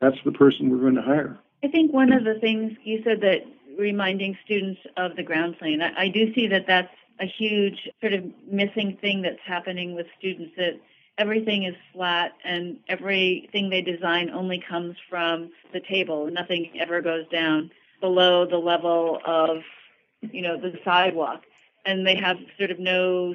that's 0.00 0.18
the 0.24 0.32
person 0.32 0.68
we're 0.68 0.78
going 0.78 0.96
to 0.96 1.02
hire. 1.02 1.38
I 1.64 1.68
think 1.68 1.92
one 1.92 2.12
of 2.12 2.24
the 2.24 2.38
things 2.40 2.76
you 2.84 3.02
said 3.02 3.20
that 3.22 3.46
reminding 3.78 4.36
students 4.44 4.80
of 4.96 5.16
the 5.16 5.22
ground 5.22 5.58
plane, 5.58 5.80
I, 5.80 6.02
I 6.02 6.08
do 6.08 6.34
see 6.34 6.48
that 6.48 6.66
that's 6.66 6.92
a 7.20 7.26
huge 7.26 7.88
sort 8.00 8.12
of 8.12 8.24
missing 8.50 8.96
thing 9.00 9.22
that's 9.22 9.40
happening 9.44 9.94
with 9.94 10.06
students 10.18 10.52
that 10.56 10.80
everything 11.18 11.64
is 11.64 11.74
flat 11.92 12.32
and 12.44 12.78
everything 12.88 13.70
they 13.70 13.82
design 13.82 14.30
only 14.30 14.62
comes 14.68 14.96
from 15.10 15.50
the 15.72 15.80
table. 15.80 16.30
Nothing 16.30 16.70
ever 16.80 17.00
goes 17.00 17.26
down 17.28 17.70
below 18.00 18.46
the 18.46 18.58
level 18.58 19.18
of, 19.26 19.58
you 20.20 20.42
know, 20.42 20.56
the 20.56 20.72
sidewalk. 20.84 21.42
and 21.84 22.06
they 22.06 22.16
have 22.16 22.36
sort 22.58 22.70
of 22.70 22.78
no 22.78 23.34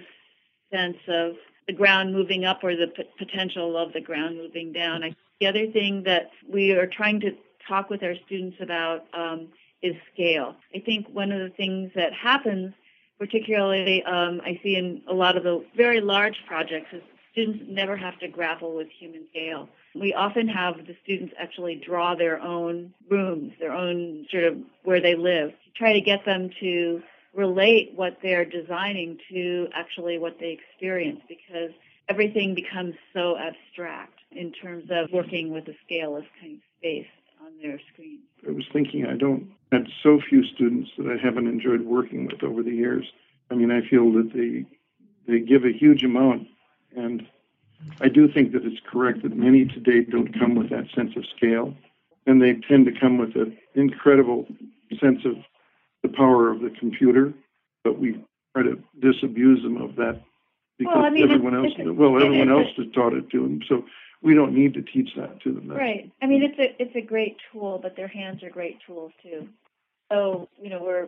sense 0.72 0.98
of 1.08 1.34
the 1.68 1.74
ground 1.74 2.14
moving 2.14 2.46
up 2.46 2.64
or 2.64 2.76
the 2.76 2.88
p- 2.88 3.04
potential 3.18 3.78
of 3.78 3.94
the 3.94 4.02
ground 4.02 4.38
moving 4.38 4.72
down. 4.72 5.04
I, 5.04 5.16
the 5.40 5.48
other 5.48 5.68
thing 5.72 6.04
that 6.04 6.30
we 6.48 6.72
are 6.72 6.88
trying 6.88 7.20
to 7.22 7.32
talk 7.68 7.90
with 7.90 8.04
our 8.04 8.16
students 8.26 8.58
about 8.62 9.06
um, 9.14 9.48
is 9.82 9.96
scale. 10.14 10.56
I 10.76 10.80
think 10.80 11.08
one 11.10 11.32
of 11.32 11.40
the 11.40 11.56
things 11.56 11.92
that 11.96 12.14
happens, 12.14 12.74
particularly 13.24 14.04
um, 14.04 14.42
I 14.44 14.60
see 14.62 14.76
in 14.76 15.02
a 15.08 15.14
lot 15.14 15.38
of 15.38 15.44
the 15.44 15.64
very 15.78 16.02
large 16.02 16.36
projects, 16.46 16.88
is 16.92 17.02
students 17.32 17.64
never 17.70 17.96
have 17.96 18.20
to 18.20 18.28
grapple 18.28 18.76
with 18.76 18.90
human 19.00 19.24
scale. 19.30 19.70
We 19.96 20.14
often 20.14 20.50
have 20.50 20.76
the 20.86 20.96
students 21.04 21.34
actually 21.40 21.76
draw 21.76 22.16
their 22.16 22.42
own 22.42 22.94
rooms, 23.10 23.54
their 23.62 23.72
own 23.72 24.26
sort 24.30 24.44
of 24.44 24.58
where 24.84 25.00
they 25.00 25.16
live, 25.16 25.52
to 25.52 25.72
try 25.74 25.94
to 25.94 26.02
get 26.02 26.26
them 26.26 26.50
to 26.60 27.02
relate 27.34 27.94
what 27.96 28.18
they're 28.22 28.44
designing 28.44 29.18
to 29.32 29.70
actually 29.74 30.18
what 30.18 30.38
they 30.42 30.60
experience 30.60 31.22
because 31.30 31.72
everything 32.10 32.54
becomes 32.54 32.94
so 33.14 33.38
abstract 33.38 34.20
in 34.34 34.52
terms 34.52 34.90
of 34.92 35.10
working 35.14 35.54
with 35.54 35.66
a 35.70 35.76
scaleless 35.86 36.26
kind 36.42 36.56
of 36.56 36.60
space 36.78 37.08
on 37.54 37.70
their 37.70 37.80
screen. 37.92 38.20
I 38.48 38.52
was 38.52 38.66
thinking 38.72 39.06
I 39.06 39.16
don't 39.16 39.50
had 39.72 39.88
so 40.02 40.20
few 40.30 40.44
students 40.46 40.92
that 40.98 41.08
I 41.08 41.24
haven't 41.24 41.48
enjoyed 41.48 41.82
working 41.82 42.28
with 42.28 42.44
over 42.44 42.62
the 42.62 42.72
years. 42.72 43.06
I 43.50 43.56
mean, 43.56 43.72
I 43.72 43.82
feel 43.88 44.12
that 44.14 44.32
they 44.34 44.66
they 45.28 45.40
give 45.40 45.64
a 45.64 45.72
huge 45.72 46.04
amount, 46.04 46.48
and 46.96 47.26
I 48.02 48.10
do 48.10 48.32
think 48.32 48.52
that 48.54 48.66
it's 48.66 48.82
correct 48.90 49.24
that 49.24 49.36
many 49.36 49.66
today 49.66 50.02
don't 50.02 50.38
come 50.38 50.56
with 50.56 50.70
that 50.70 50.86
sense 50.96 51.16
of 51.16 51.24
scale, 51.36 51.74
and 52.26 52.42
they 52.42 52.56
tend 52.68 52.86
to 52.86 53.00
come 53.00 53.18
with 53.18 53.36
an 53.36 53.58
incredible 53.76 54.46
sense 55.00 55.26
of 55.26 55.36
the 56.02 56.10
power 56.10 56.52
of 56.52 56.62
the 56.62 56.70
computer, 56.70 57.34
but 57.84 57.98
we 58.00 58.22
try 58.54 58.64
to 58.64 58.78
disabuse 59.00 59.64
them 59.64 59.78
of 59.78 59.96
that 59.96 60.22
because 60.78 60.94
well, 60.96 61.06
I 61.06 61.10
mean, 61.10 61.24
everyone 61.24 61.56
else 61.56 61.74
well 61.78 62.16
everyone 62.16 62.50
else 62.50 62.68
has 62.78 62.88
taught 62.94 63.14
it 63.14 63.30
to 63.32 63.42
them. 63.42 63.60
So 63.68 63.84
we 64.22 64.34
don't 64.34 64.54
need 64.54 64.74
to 64.74 64.82
teach 64.82 65.10
that 65.18 65.42
to 65.42 65.54
them. 65.54 65.68
That's, 65.68 65.80
right. 65.80 66.12
I 66.22 66.28
mean, 66.28 66.44
it's 66.44 66.58
a 66.58 66.82
it's 66.82 66.96
a 66.96 67.02
great 67.02 67.38
tool, 67.52 67.80
but 67.82 67.96
their 67.96 68.08
hands 68.08 68.42
are 68.44 68.50
great 68.50 68.78
tools 68.88 69.12
too. 69.22 69.48
So 70.12 70.50
you 70.62 70.70
know, 70.70 70.82
we're 70.82 71.08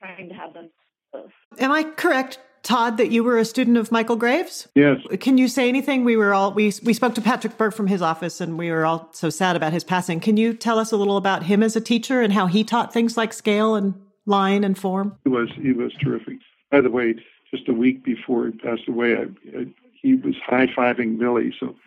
trying 0.00 0.28
to 0.28 0.34
have 0.34 0.54
them 0.54 0.70
both. 1.12 1.30
Am 1.58 1.72
I 1.72 1.82
correct, 1.82 2.38
Tod, 2.62 2.96
that 2.98 3.10
you 3.10 3.24
were 3.24 3.38
a 3.38 3.44
student 3.44 3.76
of 3.76 3.92
Michael 3.92 4.16
Graves? 4.16 4.68
Yes. 4.74 4.98
Can 5.20 5.38
you 5.38 5.48
say 5.48 5.68
anything? 5.68 6.04
We 6.04 6.16
were 6.16 6.32
all 6.32 6.52
we 6.52 6.72
we 6.84 6.94
spoke 6.94 7.14
to 7.16 7.20
Patrick 7.20 7.58
Burke 7.58 7.74
from 7.74 7.88
his 7.88 8.00
office, 8.00 8.40
and 8.40 8.56
we 8.56 8.70
were 8.70 8.86
all 8.86 9.10
so 9.12 9.28
sad 9.28 9.56
about 9.56 9.72
his 9.72 9.84
passing. 9.84 10.20
Can 10.20 10.36
you 10.36 10.54
tell 10.54 10.78
us 10.78 10.92
a 10.92 10.96
little 10.96 11.16
about 11.16 11.42
him 11.42 11.62
as 11.62 11.76
a 11.76 11.80
teacher 11.80 12.22
and 12.22 12.32
how 12.32 12.46
he 12.46 12.64
taught 12.64 12.92
things 12.92 13.16
like 13.16 13.32
scale 13.32 13.74
and 13.74 13.94
line 14.24 14.64
and 14.64 14.78
form? 14.78 15.18
He 15.24 15.30
was 15.30 15.50
he 15.60 15.72
was 15.72 15.92
terrific. 16.02 16.38
By 16.70 16.80
the 16.80 16.90
way, 16.90 17.14
just 17.54 17.68
a 17.68 17.72
week 17.72 18.04
before 18.04 18.46
he 18.46 18.52
passed 18.52 18.88
away, 18.88 19.16
I, 19.16 19.58
I, 19.58 19.66
he 20.00 20.14
was 20.14 20.34
high 20.44 20.66
fiving 20.66 21.18
Billie, 21.18 21.54
so 21.60 21.76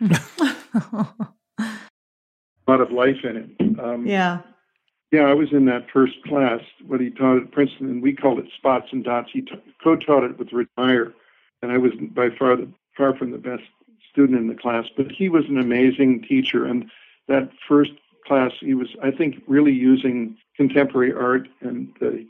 a 0.88 1.68
lot 2.66 2.80
of 2.80 2.90
life 2.90 3.24
in 3.24 3.36
it. 3.36 3.78
Um, 3.78 4.06
yeah. 4.06 4.40
Yeah, 5.12 5.22
I 5.22 5.34
was 5.34 5.52
in 5.52 5.66
that 5.66 5.86
first 5.92 6.14
class, 6.24 6.60
what 6.86 7.00
he 7.00 7.10
taught 7.10 7.38
at 7.38 7.52
Princeton, 7.52 7.86
and 7.86 8.02
we 8.02 8.12
called 8.12 8.38
it 8.40 8.46
spots 8.56 8.88
and 8.90 9.04
dots. 9.04 9.30
He 9.32 9.42
t- 9.42 9.62
co-taught 9.82 10.24
it 10.24 10.38
with 10.38 10.52
Rich 10.52 10.68
Meier, 10.76 11.14
and 11.62 11.70
I 11.70 11.78
was 11.78 11.92
by 12.10 12.30
far 12.30 12.56
the 12.56 12.68
far 12.96 13.16
from 13.16 13.30
the 13.30 13.38
best 13.38 13.62
student 14.10 14.38
in 14.38 14.48
the 14.48 14.54
class. 14.54 14.86
But 14.96 15.12
he 15.12 15.28
was 15.28 15.44
an 15.48 15.58
amazing 15.58 16.24
teacher, 16.28 16.64
and 16.64 16.90
that 17.28 17.50
first 17.68 17.92
class, 18.26 18.52
he 18.60 18.74
was, 18.74 18.88
I 19.02 19.12
think, 19.12 19.36
really 19.46 19.72
using 19.72 20.36
contemporary 20.56 21.12
art 21.12 21.48
and 21.60 21.94
the 22.00 22.26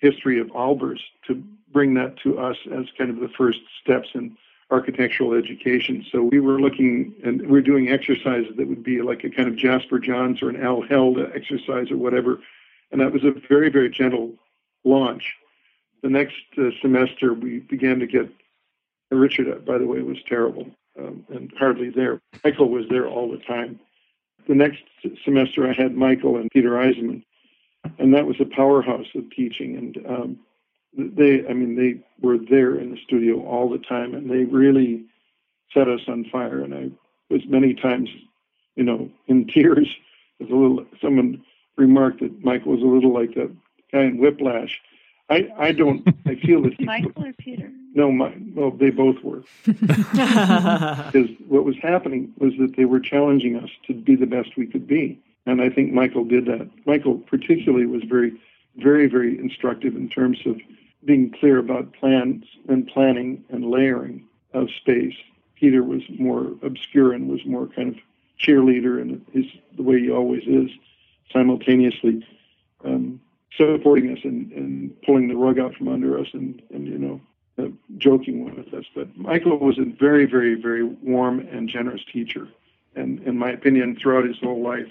history 0.00 0.40
of 0.40 0.48
Albers 0.48 1.00
to 1.26 1.42
bring 1.72 1.94
that 1.94 2.16
to 2.18 2.38
us 2.38 2.56
as 2.72 2.86
kind 2.98 3.10
of 3.10 3.20
the 3.20 3.28
first 3.28 3.60
steps 3.80 4.08
in 4.14 4.36
architectural 4.70 5.34
education. 5.34 6.04
So 6.10 6.22
we 6.22 6.40
were 6.40 6.60
looking 6.60 7.14
and 7.24 7.48
we 7.48 7.58
are 7.58 7.62
doing 7.62 7.88
exercises 7.88 8.52
that 8.56 8.68
would 8.68 8.82
be 8.82 9.02
like 9.02 9.24
a 9.24 9.30
kind 9.30 9.48
of 9.48 9.56
Jasper 9.56 9.98
Johns 9.98 10.42
or 10.42 10.48
an 10.48 10.62
Al 10.62 10.82
Held 10.82 11.18
exercise 11.34 11.90
or 11.90 11.96
whatever. 11.96 12.40
And 12.92 13.00
that 13.00 13.12
was 13.12 13.24
a 13.24 13.32
very, 13.48 13.68
very 13.68 13.90
gentle 13.90 14.34
launch. 14.84 15.36
The 16.02 16.08
next 16.08 16.36
uh, 16.56 16.70
semester, 16.80 17.34
we 17.34 17.58
began 17.58 17.98
to 18.00 18.06
get 18.06 18.28
Richard, 19.10 19.64
by 19.64 19.78
the 19.78 19.86
way, 19.86 20.00
was 20.02 20.18
terrible 20.26 20.66
um, 20.98 21.24
and 21.28 21.52
hardly 21.58 21.90
there. 21.90 22.20
Michael 22.44 22.68
was 22.68 22.86
there 22.88 23.08
all 23.08 23.30
the 23.30 23.38
time. 23.38 23.80
The 24.48 24.54
next 24.54 24.82
semester, 25.24 25.68
I 25.68 25.72
had 25.72 25.94
Michael 25.94 26.36
and 26.36 26.50
Peter 26.50 26.70
Eisenman, 26.70 27.22
and 27.98 28.14
that 28.14 28.26
was 28.26 28.40
a 28.40 28.44
powerhouse 28.44 29.06
of 29.14 29.30
teaching. 29.30 29.76
And 29.76 30.06
um, 30.06 30.38
they, 30.96 31.46
I 31.46 31.52
mean, 31.52 31.76
they 31.76 32.00
were 32.26 32.38
there 32.38 32.76
in 32.76 32.90
the 32.90 33.00
studio 33.04 33.44
all 33.44 33.68
the 33.68 33.78
time, 33.78 34.14
and 34.14 34.30
they 34.30 34.44
really 34.44 35.04
set 35.72 35.88
us 35.88 36.00
on 36.08 36.24
fire. 36.24 36.60
And 36.60 36.74
I 36.74 36.90
was 37.32 37.42
many 37.46 37.74
times, 37.74 38.08
you 38.76 38.84
know, 38.84 39.10
in 39.26 39.46
tears. 39.54 39.88
As 40.40 40.48
a 40.48 40.54
little, 40.54 40.86
someone 41.02 41.44
remarked 41.76 42.20
that 42.20 42.42
Michael 42.42 42.72
was 42.72 42.82
a 42.82 42.86
little 42.86 43.12
like 43.12 43.34
that 43.34 43.54
guy 43.92 44.02
in 44.02 44.18
Whiplash. 44.18 44.80
I, 45.28 45.48
I 45.58 45.72
don't. 45.72 46.06
I 46.26 46.34
feel 46.34 46.62
that 46.62 46.74
he. 46.74 46.84
Michael 46.86 47.26
or 47.26 47.32
Peter? 47.34 47.70
No, 47.94 48.10
my, 48.10 48.32
well, 48.54 48.70
they 48.70 48.90
both 48.90 49.22
were. 49.22 49.42
because 49.64 51.28
what 51.48 51.64
was 51.64 51.76
happening 51.82 52.32
was 52.38 52.52
that 52.58 52.76
they 52.76 52.84
were 52.84 53.00
challenging 53.00 53.56
us 53.56 53.70
to 53.86 53.94
be 53.94 54.16
the 54.16 54.26
best 54.26 54.56
we 54.56 54.66
could 54.66 54.86
be. 54.86 55.20
And 55.46 55.60
I 55.60 55.70
think 55.70 55.92
Michael 55.92 56.24
did 56.24 56.46
that. 56.46 56.70
Michael, 56.86 57.18
particularly, 57.18 57.86
was 57.86 58.02
very, 58.04 58.32
very, 58.76 59.06
very 59.06 59.38
instructive 59.38 59.96
in 59.96 60.08
terms 60.08 60.38
of 60.46 60.60
being 61.04 61.32
clear 61.40 61.58
about 61.58 61.92
plans 61.94 62.44
and 62.68 62.86
planning 62.86 63.44
and 63.48 63.64
layering 63.64 64.26
of 64.52 64.68
space. 64.70 65.14
Peter 65.56 65.82
was 65.82 66.02
more 66.18 66.52
obscure 66.62 67.12
and 67.12 67.28
was 67.28 67.44
more 67.46 67.66
kind 67.66 67.88
of 67.88 67.96
cheerleader, 68.38 69.00
and 69.00 69.24
is 69.34 69.46
the 69.76 69.82
way 69.82 70.00
he 70.00 70.10
always 70.10 70.42
is, 70.46 70.70
simultaneously 71.32 72.26
um, 72.84 73.20
supporting 73.56 74.10
us 74.10 74.18
and, 74.24 74.50
and 74.52 75.02
pulling 75.02 75.28
the 75.28 75.36
rug 75.36 75.58
out 75.58 75.74
from 75.74 75.88
under 75.88 76.18
us, 76.18 76.28
and, 76.32 76.62
and 76.70 76.86
you 76.86 76.98
know, 76.98 77.20
uh, 77.58 77.68
joking 77.98 78.44
with 78.44 78.72
us. 78.72 78.84
But 78.94 79.14
Michael 79.16 79.58
was 79.58 79.78
a 79.78 79.84
very, 79.84 80.24
very, 80.24 80.54
very 80.54 80.84
warm 80.84 81.40
and 81.40 81.68
generous 81.68 82.02
teacher, 82.10 82.48
and 82.94 83.20
in 83.20 83.36
my 83.36 83.50
opinion, 83.50 83.96
throughout 84.00 84.24
his 84.24 84.38
whole 84.38 84.62
life. 84.62 84.88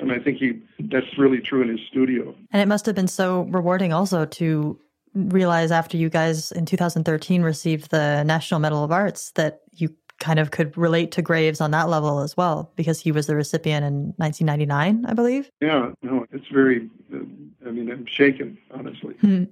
And 0.00 0.12
I 0.12 0.18
think 0.18 0.38
he 0.38 0.60
that's 0.78 1.18
really 1.18 1.40
true 1.40 1.62
in 1.62 1.68
his 1.68 1.80
studio. 1.88 2.34
And 2.52 2.62
it 2.62 2.66
must 2.66 2.86
have 2.86 2.94
been 2.94 3.08
so 3.08 3.42
rewarding 3.50 3.92
also 3.92 4.24
to 4.24 4.78
realize 5.14 5.70
after 5.70 5.96
you 5.96 6.08
guys 6.08 6.52
in 6.52 6.66
2013 6.66 7.42
received 7.42 7.90
the 7.90 8.22
National 8.24 8.60
Medal 8.60 8.84
of 8.84 8.92
Arts 8.92 9.32
that 9.32 9.62
you 9.72 9.90
kind 10.18 10.38
of 10.38 10.50
could 10.50 10.76
relate 10.76 11.12
to 11.12 11.22
Graves 11.22 11.60
on 11.60 11.70
that 11.70 11.88
level 11.88 12.20
as 12.20 12.36
well 12.36 12.72
because 12.76 13.00
he 13.00 13.12
was 13.12 13.26
the 13.26 13.36
recipient 13.36 13.84
in 13.84 14.14
1999, 14.16 15.06
I 15.06 15.14
believe. 15.14 15.50
Yeah, 15.60 15.92
no, 16.02 16.26
it's 16.32 16.48
very. 16.48 16.88
Uh, 17.12 17.18
I 17.66 17.70
mean, 17.70 17.90
I'm 17.90 18.06
shaken, 18.06 18.58
honestly. 18.72 19.14
Hmm. 19.20 19.44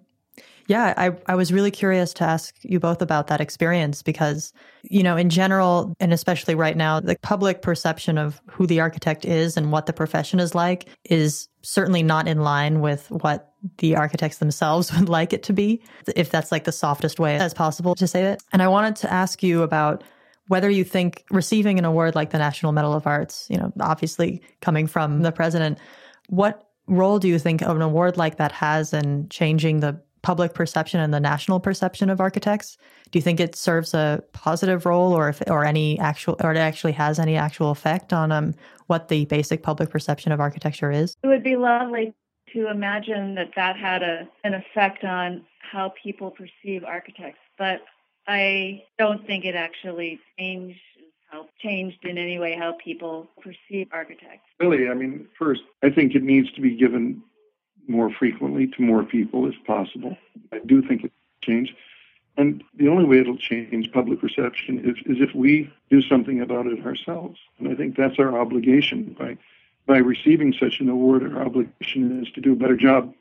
Yeah, 0.69 0.95
I, 0.97 1.13
I 1.27 1.37
was 1.37 1.53
really 1.53 1.71
curious 1.71 2.13
to 2.15 2.25
ask 2.25 2.57
you 2.63 2.81
both 2.81 3.01
about 3.01 3.29
that 3.29 3.41
experience 3.41 4.03
because, 4.03 4.53
you 4.83 5.03
know, 5.03 5.17
in 5.17 5.31
general, 5.31 5.95
and 6.01 6.13
especially 6.13 6.57
right 6.57 6.77
now, 6.77 6.99
the 6.99 7.17
public 7.23 7.63
perception 7.63 8.19
of 8.19 8.41
who 8.51 8.67
the 8.67 8.81
architect 8.81 9.25
is 9.25 9.57
and 9.57 9.71
what 9.71 9.87
the 9.87 9.93
profession 9.93 10.41
is 10.41 10.55
like 10.55 10.89
is 11.05 11.49
certainly 11.63 12.03
not 12.03 12.27
in 12.27 12.41
line 12.41 12.81
with 12.81 13.09
what 13.11 13.53
the 13.79 13.95
architects 13.95 14.39
themselves 14.39 14.93
would 14.99 15.09
like 15.09 15.33
it 15.33 15.45
to 15.45 15.53
be, 15.53 15.81
if 16.17 16.31
that's 16.31 16.51
like 16.51 16.65
the 16.65 16.73
softest 16.73 17.21
way 17.21 17.37
as 17.37 17.55
possible 17.55 17.95
to 17.95 18.09
say 18.09 18.25
it. 18.25 18.43
And 18.53 18.61
I 18.61 18.69
wanted 18.69 18.97
to 18.97 19.13
ask 19.13 19.43
you 19.43 19.63
about 19.63 20.03
whether 20.49 20.71
you 20.71 20.85
think 20.85 21.25
receiving 21.31 21.79
an 21.79 21.85
award 21.85 22.15
like 22.15 22.31
the 22.31 22.39
National 22.39 22.73
Medal 22.73 22.93
of 22.93 23.07
Arts, 23.07 23.47
you 23.51 23.57
know, 23.57 23.73
obviously 23.81 24.43
coming 24.61 24.87
from 24.87 25.23
the 25.23 25.33
president, 25.33 25.79
what 26.29 26.69
role 26.87 27.19
do 27.19 27.29
you 27.29 27.39
think 27.39 27.63
an 27.63 27.83
award 27.83 28.17
like 28.17 28.37
that 28.37 28.53
has 28.53 28.93
in 28.93 29.29
changing 29.29 29.81
the 29.81 30.01
public 30.23 30.55
perception 30.55 31.01
and 31.01 31.13
the 31.15 31.21
national 31.21 31.61
perception 31.61 32.11
of 32.11 32.21
architects? 32.21 32.77
Do 33.11 33.19
you 33.19 33.23
think 33.23 33.41
it 33.41 33.55
serves 33.55 33.95
a 33.95 34.23
positive 34.33 34.87
role, 34.87 35.13
or 35.13 35.29
if 35.29 35.43
or 35.49 35.65
any 35.65 35.99
actual 35.99 36.37
or 36.43 36.53
it 36.53 36.59
actually 36.59 36.93
has 36.93 37.19
any 37.19 37.37
actual 37.37 37.71
effect 37.71 38.13
on 38.13 38.33
um, 38.33 38.55
what 38.87 39.09
the 39.09 39.25
basic 39.27 39.63
public 39.63 39.91
perception 39.91 40.33
of 40.33 40.41
architecture 40.41 40.91
is? 40.91 41.17
It 41.23 41.27
would 41.29 41.45
be 41.45 41.57
lovely 41.57 42.15
to 42.53 42.71
imagine 42.71 43.35
that 43.37 43.51
that 43.57 43.77
had 43.77 44.03
a 44.03 44.29
an 44.45 44.55
effect 44.55 45.05
on 45.05 45.45
how 45.61 45.93
people 46.03 46.31
perceive 46.31 46.85
architects, 46.85 47.41
but 47.59 47.83
I 48.27 48.83
don't 48.99 49.27
think 49.27 49.45
it 49.45 49.55
actually 49.55 50.21
changed 50.39 50.81
how 51.29 51.47
changed 51.61 52.05
in 52.05 52.19
any 52.19 52.39
way 52.39 52.57
how 52.57 52.77
people 52.83 53.29
perceive 53.43 53.89
architects. 53.93 54.47
Really, 54.61 54.89
I 54.89 54.95
mean, 54.95 55.27
first, 55.39 55.63
I 55.83 55.91
think 55.91 56.15
it 56.15 56.23
needs 56.23 56.51
to 56.53 56.61
be 56.61 56.77
given 56.77 57.23
more 57.89 58.11
frequently 58.11 58.67
to 58.69 58.83
more 58.83 59.03
people 59.05 59.47
if 59.47 59.55
possible. 59.67 60.17
I 60.53 60.59
do 60.59 60.83
think 60.83 61.05
it 61.05 61.13
change. 61.43 61.75
And 62.37 62.63
the 62.77 62.89
only 62.89 63.05
way 63.05 63.19
it'll 63.19 63.39
change 63.39 63.91
public 63.93 64.21
perception 64.21 64.79
is, 64.81 64.97
is 65.07 65.23
if 65.23 65.35
we 65.35 65.73
do 65.91 66.03
something 66.03 66.41
about 66.41 66.67
it 66.67 66.85
ourselves. 66.85 67.39
And 67.59 67.69
I 67.69 67.75
think 67.75 67.97
that's 67.97 68.19
our 68.19 68.39
obligation. 68.39 69.17
By, 69.19 69.39
by 69.87 69.99
receiving 69.99 70.53
such 70.53 70.81
an 70.81 70.89
award, 70.89 71.23
our 71.23 71.43
obligation 71.43 72.23
is 72.23 72.31
to 72.33 72.41
do 72.41 72.53
a 72.53 72.57
better 72.57 72.77
job 72.77 73.15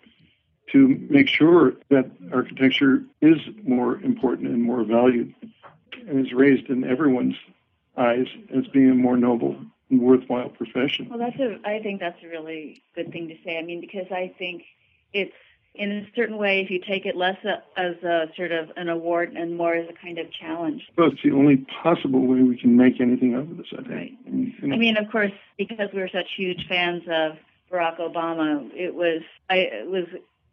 to 0.72 0.88
make 1.10 1.30
sure 1.30 1.74
that 1.90 2.10
architecture 2.34 3.04
is 3.22 3.38
more 3.64 4.02
important 4.02 4.50
and 4.50 4.62
more 4.62 4.84
valued 4.84 5.34
and 6.08 6.26
is 6.26 6.34
raised 6.34 6.70
in 6.70 6.84
everyone's 6.84 7.36
eyes 7.96 8.28
as 8.54 8.68
being 8.68 8.90
a 8.90 8.96
more 8.96 9.16
noble 9.16 9.56
worthwhile 9.90 10.50
profession. 10.50 11.08
Well, 11.10 11.20
that's 11.20 11.40
a. 11.40 11.60
I 11.66 11.80
think 11.82 12.00
that's 12.00 12.22
a 12.24 12.28
really 12.28 12.84
good 12.96 13.12
thing 13.12 13.28
to 13.30 13.36
say. 13.44 13.58
I 13.58 13.62
mean, 13.62 13.82
because 13.82 14.12
I 14.12 14.34
think 14.38 14.64
it's 15.14 15.34
in 15.78 15.92
a 15.92 16.08
certain 16.16 16.38
way, 16.38 16.62
if 16.62 16.70
you 16.70 16.80
take 16.80 17.06
it 17.06 17.16
less 17.16 17.38
as 17.78 17.96
a 18.04 18.28
sort 18.36 18.52
of 18.52 18.72
an 18.78 18.90
award 18.90 19.34
and 19.34 19.58
more 19.58 19.76
as 19.76 19.88
a 19.90 19.94
kind 19.94 20.18
of 20.18 20.32
challenge. 20.32 20.84
Well, 20.98 21.12
it's 21.12 21.22
the 21.24 21.32
only 21.32 21.66
possible 21.84 22.26
way 22.26 22.42
we 22.42 22.58
can 22.58 22.78
make 22.78 23.02
anything 23.02 23.36
out 23.36 23.42
of 23.42 23.58
this, 23.58 23.68
I 23.74 23.82
think. 23.84 23.90
Right. 23.90 24.18
I 24.26 24.30
mean, 24.30 24.56
you 24.62 24.68
know. 24.68 24.76
I 24.76 24.78
mean, 24.78 24.98
of 24.98 25.12
course, 25.12 25.32
because 25.58 25.90
we 25.94 26.00
were 26.00 26.10
such 26.12 26.30
huge 26.36 26.66
fans 26.68 27.04
of 27.10 27.38
Barack 27.72 28.00
Obama, 28.00 28.70
it 28.74 28.94
was 28.94 29.22
I 29.50 29.58
it 29.58 29.90
was 29.90 30.06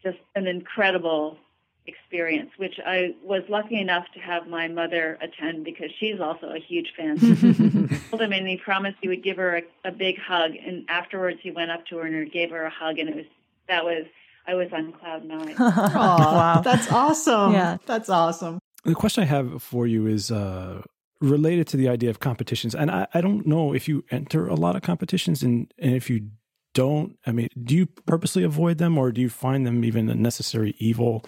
just 0.02 0.18
an 0.34 0.46
incredible 0.46 1.38
experience, 1.86 2.50
which 2.58 2.78
I 2.84 3.14
was 3.22 3.42
lucky 3.48 3.80
enough 3.80 4.04
to 4.14 4.20
have 4.20 4.46
my 4.46 4.68
mother 4.68 5.18
attend 5.20 5.64
because 5.64 5.90
she's 5.98 6.20
also 6.20 6.48
a 6.48 6.60
huge 6.60 6.92
fan. 6.96 7.18
told 8.10 8.22
him 8.22 8.32
and 8.32 8.46
he 8.46 8.56
promised 8.56 8.98
he 9.00 9.08
would 9.08 9.24
give 9.24 9.36
her 9.36 9.56
a, 9.56 9.88
a 9.88 9.92
big 9.92 10.18
hug, 10.18 10.52
and 10.64 10.84
afterwards 10.88 11.38
he 11.42 11.50
went 11.50 11.70
up 11.70 11.84
to 11.86 11.98
her 11.98 12.06
and 12.06 12.30
gave 12.30 12.50
her 12.50 12.64
a 12.64 12.70
hug, 12.70 12.98
and 12.98 13.08
it 13.08 13.16
was 13.16 13.24
that 13.68 13.84
was 13.84 14.04
I 14.46 14.54
was 14.54 14.68
on 14.72 14.92
cloud 14.92 15.24
nine. 15.24 15.56
wow, 15.58 16.60
that's 16.64 16.90
awesome. 16.90 17.52
Yeah, 17.52 17.78
that's 17.86 18.08
awesome. 18.08 18.58
The 18.84 18.94
question 18.94 19.22
I 19.22 19.26
have 19.26 19.62
for 19.62 19.86
you 19.86 20.06
is. 20.06 20.30
Uh, 20.30 20.82
related 21.20 21.68
to 21.68 21.76
the 21.76 21.88
idea 21.88 22.10
of 22.10 22.18
competitions 22.18 22.74
and 22.74 22.90
I, 22.90 23.06
I 23.14 23.20
don't 23.20 23.46
know 23.46 23.72
if 23.72 23.86
you 23.86 24.04
enter 24.10 24.48
a 24.48 24.56
lot 24.56 24.74
of 24.74 24.82
competitions 24.82 25.44
and, 25.44 25.72
and 25.78 25.94
if 25.94 26.10
you 26.10 26.30
don't 26.74 27.16
i 27.26 27.30
mean 27.30 27.48
do 27.62 27.76
you 27.76 27.86
purposely 27.86 28.42
avoid 28.42 28.78
them 28.78 28.98
or 28.98 29.12
do 29.12 29.20
you 29.20 29.28
find 29.28 29.64
them 29.64 29.84
even 29.84 30.08
a 30.08 30.16
necessary 30.16 30.74
evil 30.78 31.24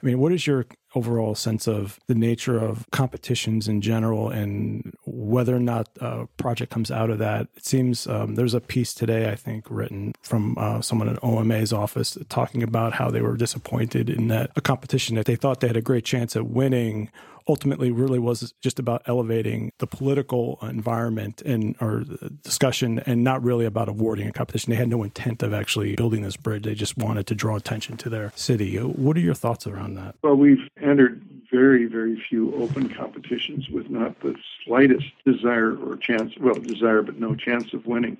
I 0.00 0.06
mean, 0.06 0.20
what 0.20 0.32
is 0.32 0.46
your 0.46 0.66
overall 0.94 1.34
sense 1.34 1.66
of 1.66 1.98
the 2.06 2.14
nature 2.14 2.58
of 2.58 2.88
competitions 2.92 3.66
in 3.66 3.80
general 3.80 4.30
and 4.30 4.94
whether 5.04 5.54
or 5.56 5.60
not 5.60 5.88
a 6.00 6.26
project 6.36 6.72
comes 6.72 6.90
out 6.90 7.10
of 7.10 7.18
that? 7.18 7.48
It 7.56 7.64
seems 7.64 8.06
um, 8.06 8.36
there's 8.36 8.54
a 8.54 8.60
piece 8.60 8.94
today, 8.94 9.30
I 9.30 9.34
think, 9.34 9.66
written 9.68 10.12
from 10.22 10.56
uh, 10.56 10.82
someone 10.82 11.08
in 11.08 11.18
OMA's 11.22 11.72
office 11.72 12.16
talking 12.28 12.62
about 12.62 12.94
how 12.94 13.10
they 13.10 13.20
were 13.20 13.36
disappointed 13.36 14.08
in 14.08 14.28
that 14.28 14.52
a 14.54 14.60
competition 14.60 15.16
that 15.16 15.26
they 15.26 15.36
thought 15.36 15.60
they 15.60 15.66
had 15.68 15.76
a 15.76 15.82
great 15.82 16.04
chance 16.04 16.36
at 16.36 16.46
winning 16.46 17.10
ultimately 17.48 17.90
really 17.90 18.18
was 18.18 18.52
just 18.62 18.78
about 18.78 19.02
elevating 19.06 19.72
the 19.78 19.86
political 19.86 20.58
environment 20.62 21.42
and 21.42 21.74
or 21.80 22.04
discussion 22.42 22.98
and 23.00 23.24
not 23.24 23.42
really 23.42 23.64
about 23.64 23.88
awarding 23.88 24.28
a 24.28 24.32
competition. 24.32 24.70
They 24.70 24.76
had 24.76 24.88
no 24.88 25.02
intent 25.02 25.42
of 25.42 25.54
actually 25.54 25.96
building 25.96 26.22
this 26.22 26.36
bridge. 26.36 26.64
They 26.64 26.74
just 26.74 26.98
wanted 26.98 27.26
to 27.28 27.34
draw 27.34 27.56
attention 27.56 27.96
to 27.98 28.10
their 28.10 28.32
city. 28.36 28.76
What 28.76 29.16
are 29.16 29.20
your 29.20 29.34
thoughts 29.34 29.66
around 29.66 29.94
that? 29.94 30.16
Well, 30.22 30.36
we've 30.36 30.68
entered 30.80 31.22
very, 31.50 31.86
very 31.86 32.22
few 32.28 32.54
open 32.56 32.92
competitions 32.94 33.68
with 33.70 33.88
not 33.88 34.20
the 34.20 34.36
slightest 34.64 35.06
desire 35.24 35.74
or 35.76 35.96
chance, 35.96 36.34
well, 36.38 36.54
desire, 36.54 37.02
but 37.02 37.18
no 37.18 37.34
chance 37.34 37.72
of 37.72 37.86
winning 37.86 38.18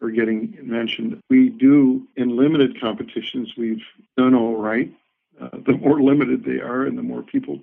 or 0.00 0.10
getting 0.10 0.56
mentioned. 0.62 1.20
We 1.30 1.48
do, 1.48 2.06
in 2.16 2.36
limited 2.36 2.80
competitions, 2.80 3.54
we've 3.56 3.82
done 4.16 4.34
all 4.34 4.56
right. 4.56 4.92
Uh, 5.40 5.48
the 5.66 5.72
more 5.72 6.02
limited 6.02 6.44
they 6.44 6.60
are 6.60 6.84
and 6.84 6.98
the 6.98 7.02
more 7.02 7.22
people 7.22 7.60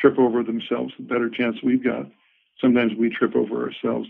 trip 0.00 0.18
over 0.18 0.42
themselves, 0.42 0.94
the 0.96 1.02
better 1.02 1.28
chance 1.28 1.62
we've 1.62 1.84
got. 1.84 2.06
Sometimes 2.60 2.94
we 2.94 3.10
trip 3.10 3.36
over 3.36 3.64
ourselves. 3.64 4.08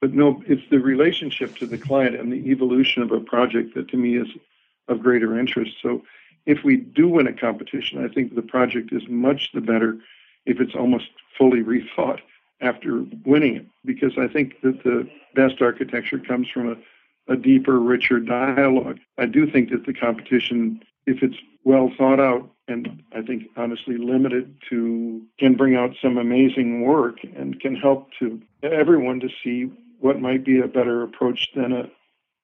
But 0.00 0.14
no, 0.14 0.42
it's 0.46 0.62
the 0.70 0.78
relationship 0.78 1.56
to 1.56 1.66
the 1.66 1.78
client 1.78 2.16
and 2.16 2.32
the 2.32 2.50
evolution 2.50 3.02
of 3.02 3.12
a 3.12 3.20
project 3.20 3.74
that 3.74 3.88
to 3.88 3.96
me 3.96 4.16
is 4.16 4.28
of 4.88 5.02
greater 5.02 5.38
interest. 5.38 5.72
So 5.82 6.02
if 6.46 6.64
we 6.64 6.76
do 6.76 7.08
win 7.08 7.26
a 7.26 7.32
competition, 7.32 8.02
I 8.04 8.08
think 8.08 8.34
the 8.34 8.42
project 8.42 8.92
is 8.92 9.02
much 9.08 9.50
the 9.52 9.60
better 9.60 9.98
if 10.46 10.60
it's 10.60 10.74
almost 10.74 11.08
fully 11.36 11.62
rethought 11.62 12.20
after 12.62 13.04
winning 13.24 13.56
it, 13.56 13.66
because 13.86 14.12
I 14.18 14.28
think 14.28 14.60
that 14.62 14.82
the 14.84 15.08
best 15.34 15.62
architecture 15.62 16.18
comes 16.18 16.48
from 16.48 16.72
a, 16.72 17.32
a 17.32 17.36
deeper, 17.36 17.80
richer 17.80 18.20
dialogue. 18.20 18.98
I 19.16 19.24
do 19.26 19.50
think 19.50 19.70
that 19.70 19.86
the 19.86 19.94
competition, 19.94 20.82
if 21.06 21.22
it's 21.22 21.36
well 21.64 21.90
thought 21.96 22.20
out, 22.20 22.50
and 22.68 23.02
I 23.12 23.22
think 23.22 23.44
honestly 23.56 23.96
limited 23.96 24.56
to 24.70 25.22
can 25.38 25.56
bring 25.56 25.76
out 25.76 25.90
some 26.02 26.18
amazing 26.18 26.82
work 26.82 27.16
and 27.36 27.60
can 27.60 27.74
help 27.74 28.08
to 28.18 28.40
everyone 28.62 29.20
to 29.20 29.28
see 29.42 29.70
what 30.00 30.20
might 30.20 30.44
be 30.44 30.58
a 30.58 30.66
better 30.66 31.02
approach 31.02 31.50
than 31.54 31.72
a, 31.72 31.90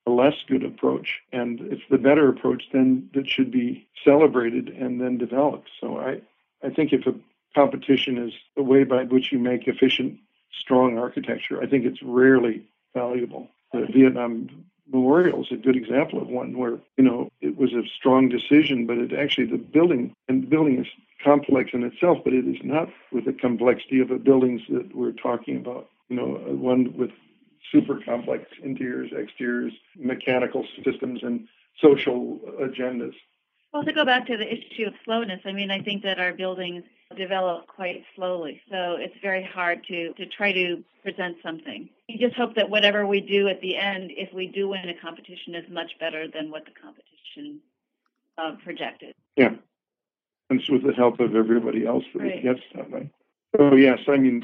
a 0.05 0.11
less 0.11 0.35
good 0.47 0.63
approach. 0.63 1.19
And 1.31 1.59
it's 1.61 1.81
the 1.89 1.97
better 1.97 2.29
approach 2.29 2.63
then 2.71 3.09
that 3.13 3.27
should 3.27 3.51
be 3.51 3.87
celebrated 4.03 4.69
and 4.69 5.01
then 5.01 5.17
developed. 5.17 5.69
So 5.81 5.97
I, 5.97 6.21
I 6.63 6.69
think 6.69 6.93
if 6.93 7.07
a 7.07 7.15
competition 7.55 8.17
is 8.17 8.33
the 8.55 8.63
way 8.63 8.83
by 8.83 9.03
which 9.03 9.31
you 9.31 9.39
make 9.39 9.67
efficient, 9.67 10.19
strong 10.51 10.97
architecture, 10.97 11.61
I 11.61 11.67
think 11.67 11.85
it's 11.85 12.01
rarely 12.03 12.67
valuable. 12.93 13.47
The 13.73 13.87
Vietnam 13.91 14.65
Memorial 14.91 15.41
is 15.41 15.51
a 15.51 15.55
good 15.55 15.75
example 15.75 16.21
of 16.21 16.27
one 16.27 16.57
where, 16.57 16.79
you 16.97 17.03
know, 17.03 17.29
it 17.41 17.57
was 17.57 17.73
a 17.73 17.83
strong 17.97 18.29
decision, 18.29 18.85
but 18.85 18.97
it 18.97 19.13
actually, 19.13 19.45
the 19.45 19.57
building, 19.57 20.13
and 20.27 20.43
the 20.43 20.47
building 20.47 20.79
is 20.79 20.87
complex 21.23 21.71
in 21.73 21.83
itself, 21.83 22.19
but 22.23 22.33
it 22.33 22.47
is 22.47 22.57
not 22.63 22.89
with 23.11 23.25
the 23.25 23.33
complexity 23.33 23.99
of 23.99 24.09
the 24.09 24.15
buildings 24.15 24.61
that 24.69 24.95
we're 24.95 25.11
talking 25.11 25.57
about. 25.57 25.89
You 26.09 26.15
know, 26.15 26.35
uh, 26.37 26.53
one 26.53 26.95
with 26.97 27.11
super 27.71 27.99
complex 28.05 28.45
interiors, 28.63 29.11
exteriors, 29.11 29.73
mechanical 29.97 30.65
systems, 30.85 31.21
and 31.21 31.47
social 31.81 32.39
agendas. 32.61 33.13
Well, 33.77 33.85
to 33.85 33.93
go 33.93 34.05
back 34.05 34.25
to 34.25 34.35
the 34.37 34.51
issue 34.51 34.87
of 34.87 34.95
slowness, 35.05 35.39
I 35.45 35.51
mean, 35.51 35.69
I 35.69 35.83
think 35.83 36.01
that 36.01 36.17
our 36.17 36.33
buildings 36.33 36.83
develop 37.15 37.67
quite 37.67 38.03
slowly. 38.15 38.59
So 38.71 38.95
it's 38.99 39.13
very 39.21 39.43
hard 39.43 39.85
to, 39.87 40.13
to 40.13 40.25
try 40.25 40.51
to 40.51 40.83
present 41.03 41.37
something. 41.43 41.87
We 42.09 42.17
just 42.17 42.35
hope 42.35 42.55
that 42.55 42.71
whatever 42.71 43.05
we 43.05 43.21
do 43.21 43.47
at 43.47 43.61
the 43.61 43.77
end, 43.77 44.09
if 44.17 44.33
we 44.33 44.47
do 44.47 44.69
win 44.69 44.89
a 44.89 44.95
competition, 44.99 45.53
is 45.53 45.63
much 45.69 45.91
better 45.99 46.27
than 46.27 46.49
what 46.49 46.65
the 46.65 46.71
competition 46.71 47.59
uh, 48.39 48.55
projected. 48.63 49.13
Yeah. 49.35 49.53
And 50.49 50.59
it's 50.59 50.69
with 50.71 50.81
the 50.81 50.93
help 50.93 51.19
of 51.19 51.35
everybody 51.35 51.85
else 51.85 52.05
that 52.15 52.19
right. 52.19 52.31
it 52.37 52.43
gets 52.43 52.61
that 52.73 52.89
way. 52.89 53.11
So, 53.55 53.75
yes, 53.75 53.99
I 54.07 54.17
mean, 54.17 54.43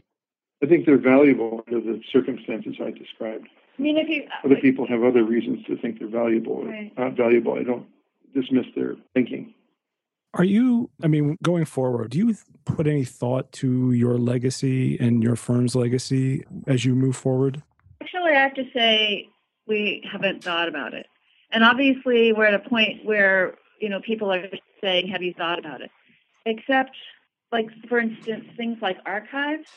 I 0.62 0.68
think 0.68 0.86
they're 0.86 1.00
valuable 1.00 1.64
under 1.66 1.82
the 1.82 2.04
circumstances 2.12 2.76
I 2.80 2.92
described. 2.92 3.48
I 3.80 3.82
mean, 3.82 3.98
if 3.98 4.08
you 4.10 4.28
other 4.44 4.62
people 4.62 4.86
have 4.86 5.02
other 5.02 5.24
reasons 5.24 5.66
to 5.66 5.76
think 5.76 5.98
they're 5.98 6.08
valuable 6.08 6.54
or 6.54 6.66
right. 6.68 6.96
not 6.96 7.14
valuable, 7.14 7.56
I 7.56 7.64
don't 7.64 7.88
dismiss 8.34 8.66
their 8.76 8.96
thinking. 9.14 9.54
Are 10.36 10.44
you, 10.44 10.90
I 11.04 11.08
mean, 11.08 11.38
going 11.44 11.66
forward, 11.66 12.10
do 12.10 12.18
you 12.18 12.36
put 12.66 12.88
any 12.88 13.06
thought 13.06 13.52
to 13.54 13.92
your 13.92 14.18
legacy 14.18 14.98
and 15.00 15.22
your 15.22 15.36
firm's 15.36 15.76
legacy 15.76 16.44
as 16.66 16.86
you 16.86 16.96
move 16.96 17.16
forward? 17.16 17.62
Actually, 18.02 18.32
I 18.32 18.42
have 18.42 18.56
to 18.56 18.66
say 18.74 19.30
we 19.68 20.04
haven't 20.12 20.44
thought 20.44 20.68
about 20.68 20.96
it. 20.96 21.06
And 21.52 21.64
obviously, 21.64 22.34
we're 22.34 22.48
at 22.48 22.56
a 22.56 22.68
point 22.68 23.06
where, 23.06 23.56
you 23.80 23.90
know, 23.90 24.02
people 24.02 24.34
are 24.34 24.48
saying, 24.82 25.08
have 25.10 25.22
you 25.22 25.36
thought 25.36 25.60
about 25.60 25.82
it? 25.82 25.92
Except, 26.48 26.96
like, 27.52 27.68
for 27.88 28.00
instance, 28.00 28.46
things 28.58 28.80
like 28.82 28.98
archives 29.06 29.70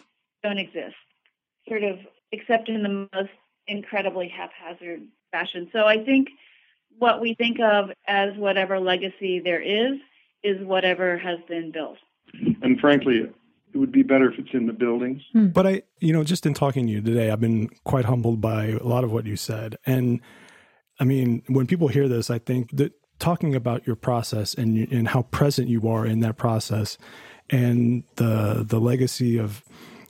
don't 0.43 0.59
exist, 0.59 0.97
sort 1.69 1.83
of, 1.83 1.99
except 2.33 2.71
in 2.71 2.83
the 2.83 3.09
most 3.13 3.31
incredibly 3.69 4.29
haphazard 4.29 5.03
fashion. 5.33 5.69
So 5.71 5.85
I 5.85 6.03
think 6.03 6.29
what 6.99 7.21
we 7.21 7.35
think 7.35 7.59
of 7.61 7.91
as 8.07 8.37
whatever 8.37 8.81
legacy 8.81 9.41
there 9.41 9.61
is 9.61 9.99
is 10.43 10.65
whatever 10.65 11.19
has 11.19 11.39
been 11.49 11.73
built. 11.73 11.99
And 12.63 12.79
frankly, 12.81 13.29
it 13.75 13.79
would 13.79 13.93
be 13.93 14.03
better 14.03 14.31
if 14.31 14.39
it's 14.39 14.53
in 14.53 14.67
the 14.67 14.73
buildings. 14.73 15.23
Hmm. 15.33 15.49
But 15.49 15.67
I, 15.67 15.83
you 16.01 16.13
know, 16.13 16.25
just 16.25 16.47
in 16.47 16.55
talking 16.55 16.87
to 16.87 16.93
you 16.93 17.01
today, 17.01 17.31
I've 17.31 17.41
been 17.41 17.69
quite 17.85 18.05
humbled 18.05 18.41
by 18.41 18.67
a 18.67 18.85
lot 18.85 19.05
of 19.05 19.13
what 19.13 19.27
you 19.27 19.37
said. 19.37 19.77
And 19.85 20.21
I 20.99 21.05
mean, 21.05 21.43
when 21.49 21.67
people 21.67 21.89
hear 21.89 22.09
this, 22.09 22.31
I 22.31 22.39
think 22.39 22.71
that 22.77 22.93
talking 23.19 23.55
about 23.55 23.87
your 23.87 23.97
process 23.97 24.55
and 24.55 24.77
and 24.93 25.09
how 25.09 25.23
present 25.23 25.69
you 25.69 25.89
are 25.89 26.07
in 26.07 26.21
that 26.21 26.37
process 26.37 26.99
and 27.51 28.05
the 28.17 28.65
the 28.67 28.79
legacy 28.79 29.39
of 29.39 29.63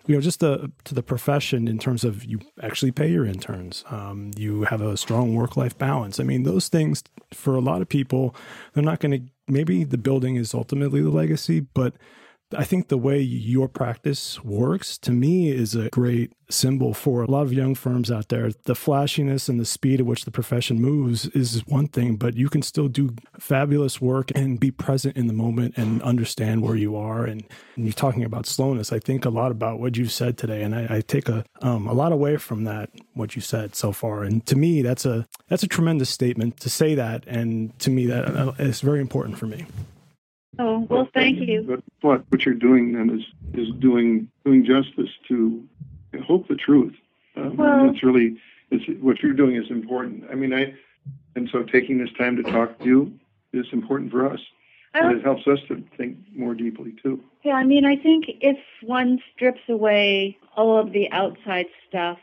you 0.07 0.15
know 0.15 0.21
just 0.21 0.41
the 0.41 0.71
to 0.85 0.95
the 0.95 1.03
profession 1.03 1.69
in 1.69 1.79
terms 1.79 2.05
of 2.05 2.25
you 2.25 2.41
actually 2.63 2.93
pay 2.93 3.11
your 3.11 3.25
interns. 3.25 3.85
Um, 3.91 4.31
you 4.37 4.65
have 4.65 4.81
a 4.81 4.97
strong 4.97 5.35
work 5.35 5.57
life 5.57 5.77
balance. 5.77 6.21
I 6.21 6.25
mean 6.25 6.45
those 6.45 6.69
things 6.69 7.03
for 7.33 7.55
a 7.55 7.61
lot 7.61 7.83
of 7.83 7.89
people 7.89 8.35
they're 8.73 8.85
not 8.85 9.01
going 9.01 9.13
to 9.13 9.33
maybe 9.49 9.85
the 9.85 9.99
building 9.99 10.37
is 10.37 10.55
ultimately 10.55 11.01
the 11.01 11.11
legacy, 11.11 11.61
but 11.61 11.95
I 12.55 12.63
think 12.63 12.89
the 12.89 12.99
way 12.99 13.21
your 13.21 13.67
practice 13.67 14.43
works 14.45 14.99
to 14.99 15.11
me 15.11 15.51
is 15.51 15.75
a 15.75 15.89
great 15.89 16.33
symbol 16.49 16.95
for 16.95 17.23
a 17.23 17.31
lot 17.31 17.43
of 17.43 17.53
young 17.53 17.75
firms 17.75 18.09
out 18.09 18.29
there. 18.29 18.53
The 18.65 18.77
flashiness 18.77 19.49
and 19.49 19.59
the 19.59 19.65
speed 19.65 19.99
at 19.99 20.07
which 20.07 20.25
the 20.25 20.31
profession 20.31 20.81
moves 20.81 21.27
is 21.29 21.67
one 21.67 21.89
thing, 21.89 22.15
but 22.15 22.37
you 22.37 22.49
can 22.49 22.63
still 22.63 22.87
do 22.87 23.17
fabulous 23.41 24.01
work 24.01 24.31
and 24.37 24.61
be 24.61 24.71
present 24.71 25.17
in 25.17 25.27
the 25.27 25.33
moment 25.33 25.77
and 25.77 26.01
understand 26.03 26.63
where 26.63 26.77
you 26.77 26.95
are. 26.95 27.25
And, 27.25 27.45
and 27.75 27.85
you're 27.85 27.93
talking 27.93 28.23
about 28.23 28.47
slowness. 28.47 28.93
I 28.93 29.01
think 29.01 29.25
a 29.25 29.31
lot 29.31 29.51
about 29.51 29.81
what 29.81 29.97
you've 29.97 30.13
said 30.13 30.39
today, 30.39 30.63
and 30.63 30.73
I, 30.73 30.99
I 30.99 31.01
take 31.01 31.29
a 31.29 31.45
um, 31.63 31.89
a 31.89 31.93
lot 31.93 32.13
away 32.13 32.37
from 32.37 32.63
that 32.65 32.91
what 33.15 33.35
you 33.35 33.43
said 33.43 33.75
so 33.75 33.91
far. 33.91 34.23
And 34.23 34.47
to 34.47 34.55
me, 34.55 34.83
that's 34.83 35.05
a 35.05 35.27
that's 35.49 35.65
a 35.65 35.69
tremendous 35.69 36.11
statement 36.11 36.61
to 36.61 36.71
say 36.71 36.95
that, 36.95 37.25
and 37.27 37.77
to 37.81 37.91
me, 37.91 38.07
that 38.07 38.25
uh, 38.25 38.53
is 38.61 38.83
very 38.83 39.01
important 39.01 39.37
for 39.37 39.47
me. 39.47 39.67
Oh 40.59 40.87
well, 40.89 41.09
thank 41.13 41.39
you. 41.39 41.63
But 41.63 41.83
what 42.01 42.25
what 42.31 42.45
you're 42.45 42.55
doing 42.55 42.93
then 42.93 43.11
is 43.11 43.25
is 43.59 43.69
doing 43.79 44.29
doing 44.45 44.65
justice 44.65 45.11
to 45.29 45.63
I 46.15 46.19
hope 46.19 46.49
the 46.49 46.55
truth. 46.57 46.95
Um, 47.37 47.57
Well- 47.57 47.91
it's 47.91 48.03
really 48.03 48.37
it's 48.71 48.85
what 49.03 49.23
you're 49.23 49.33
doing 49.35 49.57
is 49.57 49.71
important. 49.71 50.25
I 50.31 50.35
mean, 50.35 50.53
I 50.55 50.75
and 51.35 51.49
so 51.51 51.63
taking 51.63 51.99
this 51.99 52.13
time 52.19 52.37
to 52.37 52.43
talk 52.43 52.79
to 52.79 52.85
you 52.85 53.19
is 53.53 53.67
important 53.73 54.11
for 54.11 54.31
us, 54.31 54.41
and 54.95 55.17
it 55.17 55.23
helps 55.23 55.47
us 55.47 55.59
to 55.69 55.83
think 55.97 56.17
more 56.35 56.55
deeply 56.55 56.95
too. 57.03 57.23
Yeah, 57.45 57.55
I 57.55 57.65
mean, 57.65 57.85
I 57.85 57.97
think 57.97 58.25
if 58.41 58.59
one 58.83 59.21
strips 59.35 59.61
away 59.69 60.39
all 60.57 60.79
of 60.79 60.93
the 60.93 61.11
outside 61.13 61.67
stuff, 61.89 62.19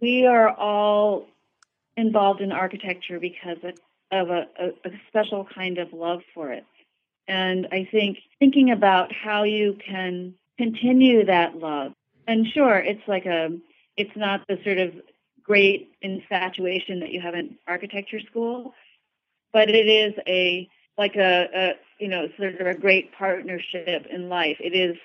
we 0.00 0.26
are 0.26 0.48
all 0.48 1.26
involved 1.96 2.40
in 2.40 2.50
architecture 2.50 3.20
because 3.20 3.58
of, 3.62 3.74
of 4.10 4.30
a, 4.30 4.46
a, 4.58 4.88
a 4.88 4.90
special 5.08 5.46
kind 5.54 5.78
of 5.78 5.92
love 5.92 6.22
for 6.34 6.50
it. 6.50 6.64
And 7.26 7.68
I 7.72 7.88
think 7.90 8.18
thinking 8.38 8.70
about 8.70 9.12
how 9.12 9.44
you 9.44 9.78
can 9.84 10.34
continue 10.58 11.24
that 11.26 11.56
love, 11.56 11.92
and 12.26 12.46
sure, 12.46 12.76
it's 12.76 13.06
like 13.06 13.26
a, 13.26 13.50
it's 13.96 14.16
not 14.16 14.46
the 14.48 14.58
sort 14.64 14.78
of 14.78 14.92
great 15.42 15.90
infatuation 16.02 17.00
that 17.00 17.10
you 17.10 17.20
have 17.20 17.34
in 17.34 17.56
architecture 17.66 18.20
school, 18.20 18.74
but 19.52 19.68
it 19.68 19.86
is 19.86 20.14
a 20.26 20.68
like 20.96 21.16
a, 21.16 21.48
a 21.54 21.72
you 21.98 22.08
know 22.08 22.28
sort 22.38 22.60
of 22.60 22.66
a 22.66 22.74
great 22.74 23.12
partnership 23.12 24.06
in 24.10 24.28
life. 24.28 24.56
It 24.60 24.74
is 24.74 24.96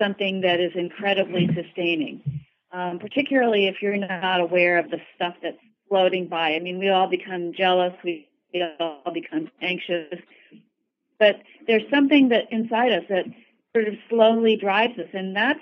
something 0.00 0.42
that 0.42 0.60
is 0.60 0.72
incredibly 0.74 1.48
sustaining, 1.54 2.44
um, 2.72 2.98
particularly 2.98 3.66
if 3.66 3.82
you're 3.82 3.96
not 3.96 4.40
aware 4.40 4.78
of 4.78 4.90
the 4.90 5.00
stuff 5.14 5.34
that's 5.42 5.58
floating 5.88 6.28
by. 6.28 6.54
I 6.54 6.60
mean, 6.60 6.78
we 6.78 6.88
all 6.88 7.08
become 7.08 7.52
jealous. 7.52 7.92
We, 8.04 8.28
we 8.52 8.64
all 8.78 9.12
become 9.12 9.50
anxious, 9.60 10.20
but 11.18 11.36
there's 11.66 11.88
something 11.90 12.28
that 12.28 12.44
inside 12.50 12.92
us 12.92 13.04
that 13.08 13.26
sort 13.74 13.88
of 13.88 13.94
slowly 14.08 14.56
drives 14.56 14.98
us, 14.98 15.08
and 15.12 15.34
that's. 15.34 15.60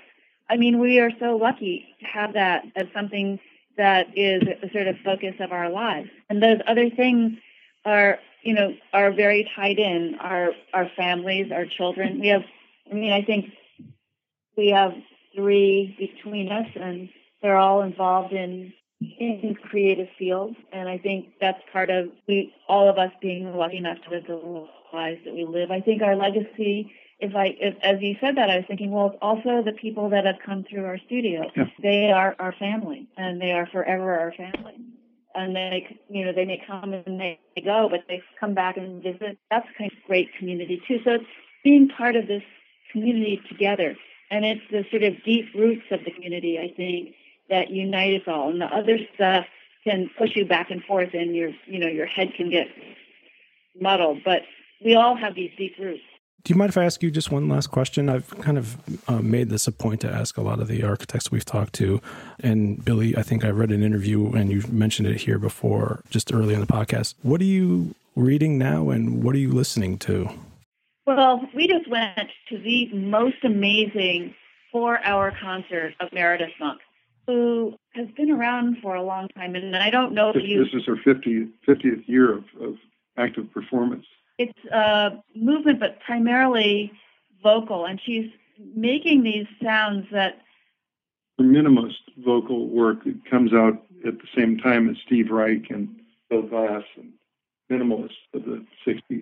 I 0.49 0.55
mean, 0.55 0.79
we 0.79 0.99
are 0.99 1.11
so 1.19 1.35
lucky 1.35 1.85
to 1.99 2.05
have 2.05 2.33
that 2.33 2.63
as 2.77 2.87
something 2.93 3.37
that 3.77 4.07
is 4.15 4.41
the 4.41 4.69
sort 4.71 4.87
of 4.87 4.95
focus 5.03 5.35
of 5.39 5.51
our 5.51 5.69
lives. 5.69 6.09
And 6.29 6.41
those 6.41 6.59
other 6.67 6.89
things 6.89 7.33
are, 7.85 8.19
you 8.43 8.53
know, 8.53 8.73
are 8.93 9.11
very 9.11 9.49
tied 9.55 9.77
in. 9.77 10.15
Our 10.19 10.51
our 10.73 10.89
families, 10.95 11.51
our 11.51 11.65
children. 11.65 12.19
We 12.19 12.27
have. 12.27 12.43
I 12.89 12.95
mean, 12.95 13.11
I 13.11 13.21
think 13.23 13.45
we 14.55 14.69
have 14.69 14.93
three 15.35 15.95
between 15.99 16.51
us, 16.51 16.67
and 16.75 17.09
they're 17.41 17.57
all 17.57 17.81
involved 17.81 18.33
in 18.33 18.73
in 18.99 19.55
creative 19.69 20.07
fields. 20.17 20.55
And 20.71 20.89
I 20.89 20.97
think 20.97 21.27
that's 21.39 21.61
part 21.71 21.89
of 21.89 22.09
we 22.27 22.53
all 22.67 22.89
of 22.89 22.97
us 22.97 23.11
being 23.21 23.55
lucky 23.55 23.77
enough 23.77 23.97
to 24.03 24.09
live 24.15 24.23
the 24.27 24.67
lives 24.93 25.19
that 25.25 25.33
we 25.33 25.45
live. 25.45 25.71
I 25.71 25.81
think 25.81 26.01
our 26.01 26.15
legacy. 26.15 26.91
If 27.19 27.35
I, 27.35 27.57
if, 27.59 27.73
as 27.81 27.99
you 27.99 28.15
said 28.21 28.37
that, 28.37 28.51
I 28.51 28.57
was 28.57 28.65
thinking, 28.67 28.91
well, 28.91 29.07
it's 29.07 29.17
also 29.23 29.63
the 29.65 29.71
people 29.71 30.11
that 30.11 30.27
have 30.27 30.35
come 30.45 30.63
through 30.69 30.85
our 30.85 30.99
studio. 31.07 31.49
Yeah. 31.55 31.63
They 31.81 32.11
are 32.11 32.35
our 32.37 32.53
family, 32.59 33.07
and 33.17 33.41
they 33.41 33.53
are 33.53 33.65
forever 33.65 34.19
our 34.19 34.31
family 34.33 34.75
and 35.37 35.55
they 35.55 35.97
you 36.09 36.25
know 36.25 36.33
they 36.33 36.45
may 36.45 36.61
come 36.67 36.93
and 36.93 37.19
they 37.19 37.39
go, 37.63 37.87
but 37.89 38.01
they 38.07 38.21
come 38.39 38.53
back 38.53 38.75
and 38.75 39.01
visit. 39.01 39.37
That's 39.49 39.67
kind 39.77 39.91
of 39.91 39.97
great 40.07 40.29
community 40.37 40.81
too. 40.87 40.99
So 41.05 41.11
it's 41.13 41.25
being 41.63 41.89
part 41.89 42.15
of 42.15 42.27
this 42.27 42.43
community 42.91 43.41
together, 43.47 43.95
and 44.31 44.43
it's 44.43 44.61
the 44.71 44.83
sort 44.89 45.03
of 45.03 45.23
deep 45.23 45.45
roots 45.55 45.85
of 45.91 46.03
the 46.03 46.11
community 46.11 46.59
I 46.59 46.73
think 46.75 47.15
that 47.49 47.69
unite 47.69 48.21
us 48.21 48.27
all, 48.27 48.49
and 48.49 48.59
the 48.59 48.65
other 48.65 48.97
stuff 49.15 49.45
can 49.83 50.09
push 50.17 50.31
you 50.35 50.45
back 50.45 50.71
and 50.71 50.83
forth, 50.83 51.13
and 51.13 51.35
your 51.35 51.51
you 51.65 51.79
know 51.79 51.87
your 51.87 52.07
head 52.07 52.33
can 52.35 52.49
get 52.49 52.67
muddled. 53.79 54.19
But 54.25 54.41
we 54.83 54.95
all 54.95 55.15
have 55.15 55.35
these 55.35 55.51
deep 55.57 55.75
roots. 55.79 56.03
Do 56.43 56.53
you 56.53 56.57
mind 56.57 56.69
if 56.69 56.77
I 56.77 56.85
ask 56.85 57.03
you 57.03 57.11
just 57.11 57.29
one 57.29 57.49
last 57.49 57.67
question? 57.67 58.07
I've 58.07 58.29
kind 58.39 58.57
of 58.57 58.77
uh, 59.09 59.21
made 59.21 59.49
this 59.49 59.67
a 59.67 59.71
point 59.71 59.99
to 60.01 60.09
ask 60.09 60.37
a 60.37 60.41
lot 60.41 60.59
of 60.61 60.67
the 60.69 60.81
architects 60.83 61.29
we've 61.29 61.43
talked 61.43 61.73
to. 61.73 61.99
And 62.39 62.83
Billie, 62.85 63.17
I 63.17 63.23
think 63.23 63.43
I 63.43 63.49
read 63.49 63.69
an 63.71 63.83
interview 63.83 64.31
and 64.31 64.49
you 64.49 64.63
mentioned 64.69 65.09
it 65.09 65.17
here 65.17 65.39
before, 65.39 66.01
just 66.09 66.33
early 66.33 66.53
in 66.53 66.61
the 66.61 66.67
podcast. 66.67 67.15
What 67.21 67.41
are 67.41 67.45
you 67.45 67.95
reading 68.15 68.57
now 68.57 68.89
and 68.91 69.23
what 69.23 69.35
are 69.35 69.39
you 69.39 69.51
listening 69.51 69.97
to? 69.99 70.29
Well, 71.05 71.41
we 71.53 71.67
just 71.67 71.89
went 71.89 72.29
to 72.49 72.57
the 72.59 72.93
most 72.93 73.43
amazing 73.43 74.33
four-hour 74.71 75.33
concert 75.41 75.95
of 75.99 76.13
Meredith 76.13 76.51
Monk, 76.59 76.79
who 77.25 77.73
has 77.93 78.07
been 78.15 78.31
around 78.31 78.77
for 78.81 78.95
a 78.95 79.01
long 79.03 79.27
time, 79.29 79.55
and 79.55 79.75
I 79.75 79.89
don't 79.89 80.13
know 80.13 80.29
if 80.29 80.35
This, 80.35 80.43
you. 80.45 80.63
this 80.63 80.73
is 80.73 80.85
her 80.85 80.95
50th, 80.97 81.49
50th 81.67 82.07
year 82.07 82.33
of, 82.37 82.43
of 82.61 82.75
active 83.17 83.51
performance. 83.53 84.05
It's 84.37 84.65
a 84.71 85.23
movement, 85.35 85.79
but 85.79 85.99
primarily 85.99 86.91
vocal, 87.41 87.85
and 87.85 87.99
she's 88.03 88.29
making 88.75 89.23
these 89.23 89.47
sounds 89.63 90.07
that 90.11 90.41
Her 91.37 91.43
minimalist 91.43 92.01
vocal 92.17 92.67
work 92.67 93.05
it 93.05 93.25
comes 93.29 93.53
out 93.53 93.83
at 94.05 94.17
the 94.19 94.27
same 94.35 94.57
time 94.57 94.89
as 94.89 94.97
Steve 95.05 95.31
Reich 95.31 95.69
and 95.69 95.87
Phil 96.29 96.43
Glass 96.43 96.83
and 96.95 97.13
minimalists 97.71 98.11
of 98.33 98.45
the 98.45 98.65
60s. 98.85 99.21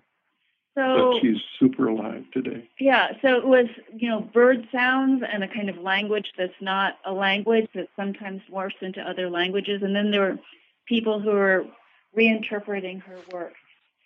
so 0.75 1.13
But 1.13 1.21
she's 1.21 1.41
super 1.59 1.87
alive 1.87 2.25
today. 2.31 2.69
Yeah, 2.79 3.11
so 3.21 3.35
it 3.35 3.45
was, 3.45 3.67
you 3.95 4.09
know, 4.09 4.21
bird 4.21 4.67
sounds 4.71 5.23
and 5.29 5.43
a 5.43 5.47
kind 5.47 5.69
of 5.69 5.77
language 5.77 6.31
that's 6.37 6.61
not 6.61 6.97
a 7.05 7.13
language 7.13 7.67
that 7.75 7.87
sometimes 7.95 8.41
morphs 8.51 8.81
into 8.81 9.01
other 9.01 9.29
languages. 9.29 9.81
And 9.83 9.95
then 9.95 10.11
there 10.11 10.21
were 10.21 10.39
people 10.87 11.19
who 11.19 11.31
were 11.31 11.65
reinterpreting 12.17 13.01
her 13.03 13.17
work. 13.31 13.53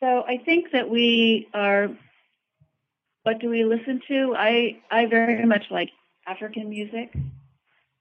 So 0.02 0.24
I 0.28 0.38
think 0.38 0.72
that 0.72 0.90
we 0.90 1.48
are, 1.54 1.90
what 3.24 3.40
do 3.40 3.50
we 3.50 3.66
listen 3.66 4.02
to? 4.08 4.34
I, 4.38 4.80
I 4.90 5.06
very 5.08 5.46
much 5.46 5.66
like 5.70 5.90
African 6.26 6.70
music. 6.70 7.12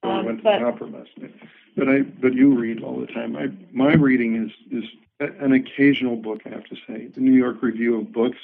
Well, 0.02 0.12
I 0.12 0.18
Um, 0.20 0.26
went 0.26 0.38
to 0.38 0.44
but 0.44 0.58
the 0.60 0.64
opera 0.66 0.86
last 0.86 1.10
night. 1.18 1.34
But 1.76 1.88
I, 1.88 2.00
but 2.02 2.34
you 2.34 2.56
read 2.58 2.82
all 2.82 3.00
the 3.00 3.06
time. 3.08 3.36
I, 3.36 3.48
my 3.72 3.94
reading 3.94 4.36
is 4.46 4.52
is 4.82 4.88
an 5.20 5.52
occasional 5.52 6.16
book. 6.16 6.42
I 6.46 6.50
have 6.50 6.64
to 6.66 6.76
say, 6.86 7.06
the 7.06 7.20
New 7.20 7.32
York 7.32 7.62
Review 7.62 7.98
of 8.00 8.12
Books, 8.12 8.38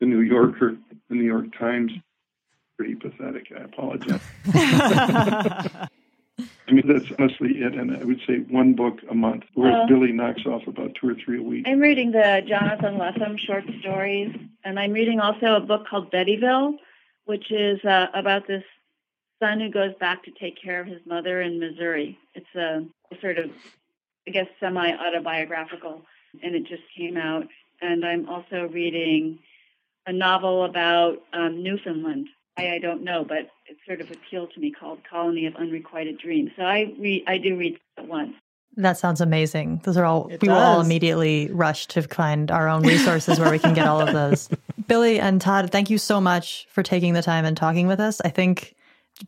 the 0.00 0.06
New 0.06 0.20
Yorker, 0.20 0.76
the 1.08 1.14
New 1.14 1.24
York 1.24 1.56
Times. 1.56 1.92
Pretty 2.76 2.94
pathetic. 2.96 3.52
I 3.56 3.62
apologize. 3.62 4.20
I 6.68 6.72
mean, 6.72 6.86
that's 6.86 7.10
honestly 7.18 7.58
it. 7.62 7.74
And 7.74 7.96
I 7.96 8.04
would 8.04 8.20
say 8.26 8.40
one 8.50 8.74
book 8.74 8.98
a 9.10 9.14
month, 9.14 9.44
whereas 9.54 9.82
Uh, 9.82 9.86
Billie 9.86 10.12
knocks 10.12 10.44
off 10.46 10.66
about 10.66 10.94
two 10.94 11.08
or 11.08 11.14
three 11.14 11.38
a 11.38 11.42
week. 11.42 11.66
I'm 11.66 11.80
reading 11.80 12.12
the 12.12 12.42
Jonathan 12.46 12.96
Lethem 12.98 13.38
short 13.38 13.64
stories, 13.80 14.36
and 14.64 14.78
I'm 14.78 14.92
reading 14.92 15.18
also 15.18 15.54
a 15.54 15.60
book 15.60 15.86
called 15.88 16.12
Bettyville, 16.12 16.76
which 17.24 17.50
is 17.50 17.82
uh, 17.84 18.08
about 18.12 18.46
this 18.46 18.64
son 19.40 19.60
who 19.60 19.70
goes 19.70 19.94
back 19.98 20.24
to 20.24 20.30
take 20.32 20.60
care 20.60 20.80
of 20.80 20.86
his 20.86 21.00
mother 21.06 21.40
in 21.40 21.58
Missouri. 21.58 22.18
It's 22.34 22.54
a 22.54 22.84
sort 23.20 23.38
of, 23.38 23.50
I 24.26 24.30
guess, 24.30 24.48
semi 24.60 24.92
autobiographical, 24.92 26.02
and 26.42 26.54
it 26.54 26.64
just 26.64 26.82
came 26.96 27.16
out. 27.16 27.46
And 27.80 28.04
I'm 28.04 28.28
also 28.28 28.68
reading 28.68 29.38
a 30.06 30.12
novel 30.12 30.64
about 30.64 31.22
um, 31.32 31.62
Newfoundland. 31.62 32.28
I, 32.58 32.74
I 32.74 32.78
don't 32.78 33.02
know, 33.02 33.24
but 33.24 33.50
it 33.66 33.76
sort 33.86 34.00
of 34.00 34.10
appealed 34.10 34.52
to 34.54 34.60
me 34.60 34.72
called 34.72 35.00
Colony 35.08 35.46
of 35.46 35.54
Unrequited 35.56 36.18
Dreams. 36.18 36.50
So 36.56 36.62
I 36.62 36.92
read, 36.98 37.24
I 37.26 37.38
do 37.38 37.56
read 37.56 37.78
at 37.96 38.08
once. 38.08 38.34
That 38.76 38.98
sounds 38.98 39.20
amazing. 39.20 39.80
Those 39.84 39.96
are 39.96 40.04
all, 40.04 40.28
It 40.28 40.42
we 40.42 40.48
will 40.48 40.56
all 40.56 40.80
immediately 40.80 41.50
rush 41.50 41.86
to 41.88 42.02
find 42.02 42.50
our 42.50 42.68
own 42.68 42.82
resources 42.82 43.40
where 43.40 43.50
we 43.50 43.58
can 43.58 43.74
get 43.74 43.86
all 43.86 44.00
of 44.00 44.12
those. 44.12 44.48
Billie 44.86 45.18
and 45.18 45.40
Tod, 45.40 45.70
thank 45.70 45.90
you 45.90 45.98
so 45.98 46.20
much 46.20 46.66
for 46.70 46.82
taking 46.82 47.12
the 47.14 47.22
time 47.22 47.44
and 47.44 47.56
talking 47.56 47.86
with 47.86 47.98
us. 47.98 48.20
I 48.24 48.28
think 48.28 48.76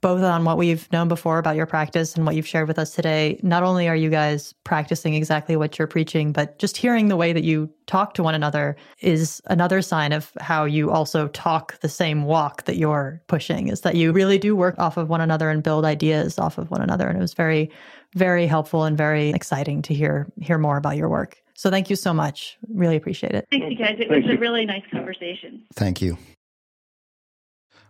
both 0.00 0.22
on 0.22 0.44
what 0.44 0.56
we've 0.56 0.90
known 0.92 1.08
before 1.08 1.38
about 1.38 1.56
your 1.56 1.66
practice 1.66 2.14
and 2.14 2.24
what 2.24 2.34
you've 2.36 2.46
shared 2.46 2.68
with 2.68 2.78
us 2.78 2.94
today, 2.94 3.38
not 3.42 3.62
only 3.62 3.88
are 3.88 3.96
you 3.96 4.10
guys 4.10 4.54
practicing 4.64 5.14
exactly 5.14 5.56
what 5.56 5.78
you're 5.78 5.88
preaching, 5.88 6.32
but 6.32 6.58
just 6.58 6.76
hearing 6.76 7.08
the 7.08 7.16
way 7.16 7.32
that 7.32 7.44
you 7.44 7.70
talk 7.86 8.14
to 8.14 8.22
one 8.22 8.34
another 8.34 8.76
is 9.00 9.40
another 9.46 9.82
sign 9.82 10.12
of 10.12 10.32
how 10.40 10.64
you 10.64 10.90
also 10.90 11.28
talk 11.28 11.78
the 11.80 11.88
same 11.88 12.24
walk 12.24 12.64
that 12.64 12.76
you're 12.76 13.22
pushing, 13.26 13.68
is 13.68 13.80
that 13.80 13.94
you 13.94 14.12
really 14.12 14.38
do 14.38 14.54
work 14.54 14.78
off 14.78 14.96
of 14.96 15.08
one 15.08 15.20
another 15.20 15.50
and 15.50 15.62
build 15.62 15.84
ideas 15.84 16.38
off 16.38 16.58
of 16.58 16.70
one 16.70 16.80
another. 16.80 17.08
And 17.08 17.18
it 17.18 17.20
was 17.20 17.34
very, 17.34 17.70
very 18.14 18.46
helpful 18.46 18.84
and 18.84 18.96
very 18.96 19.30
exciting 19.30 19.82
to 19.82 19.94
hear 19.94 20.30
hear 20.40 20.58
more 20.58 20.76
about 20.76 20.96
your 20.96 21.08
work. 21.08 21.36
So 21.54 21.68
thank 21.70 21.90
you 21.90 21.96
so 21.96 22.14
much. 22.14 22.56
Really 22.72 22.96
appreciate 22.96 23.32
it. 23.32 23.46
Thank 23.50 23.70
you 23.70 23.76
guys. 23.76 23.96
It 23.98 24.08
Thank 24.08 24.24
was 24.24 24.34
a 24.34 24.38
really 24.38 24.64
nice 24.64 24.84
conversation. 24.90 25.62
Thank 25.74 26.00
you. 26.00 26.16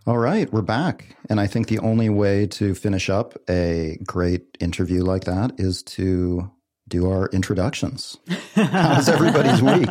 All 0.06 0.16
right, 0.16 0.50
we're 0.50 0.62
back. 0.62 1.14
And 1.28 1.38
I 1.38 1.46
think 1.46 1.68
the 1.68 1.78
only 1.80 2.08
way 2.08 2.46
to 2.46 2.74
finish 2.74 3.10
up 3.10 3.36
a 3.50 3.98
great 4.06 4.56
interview 4.58 5.04
like 5.04 5.24
that 5.24 5.52
is 5.58 5.82
to 5.82 6.50
do 6.88 7.10
our 7.10 7.28
introductions. 7.28 8.16
How's 8.54 9.10
everybody's 9.10 9.60
week? 9.60 9.90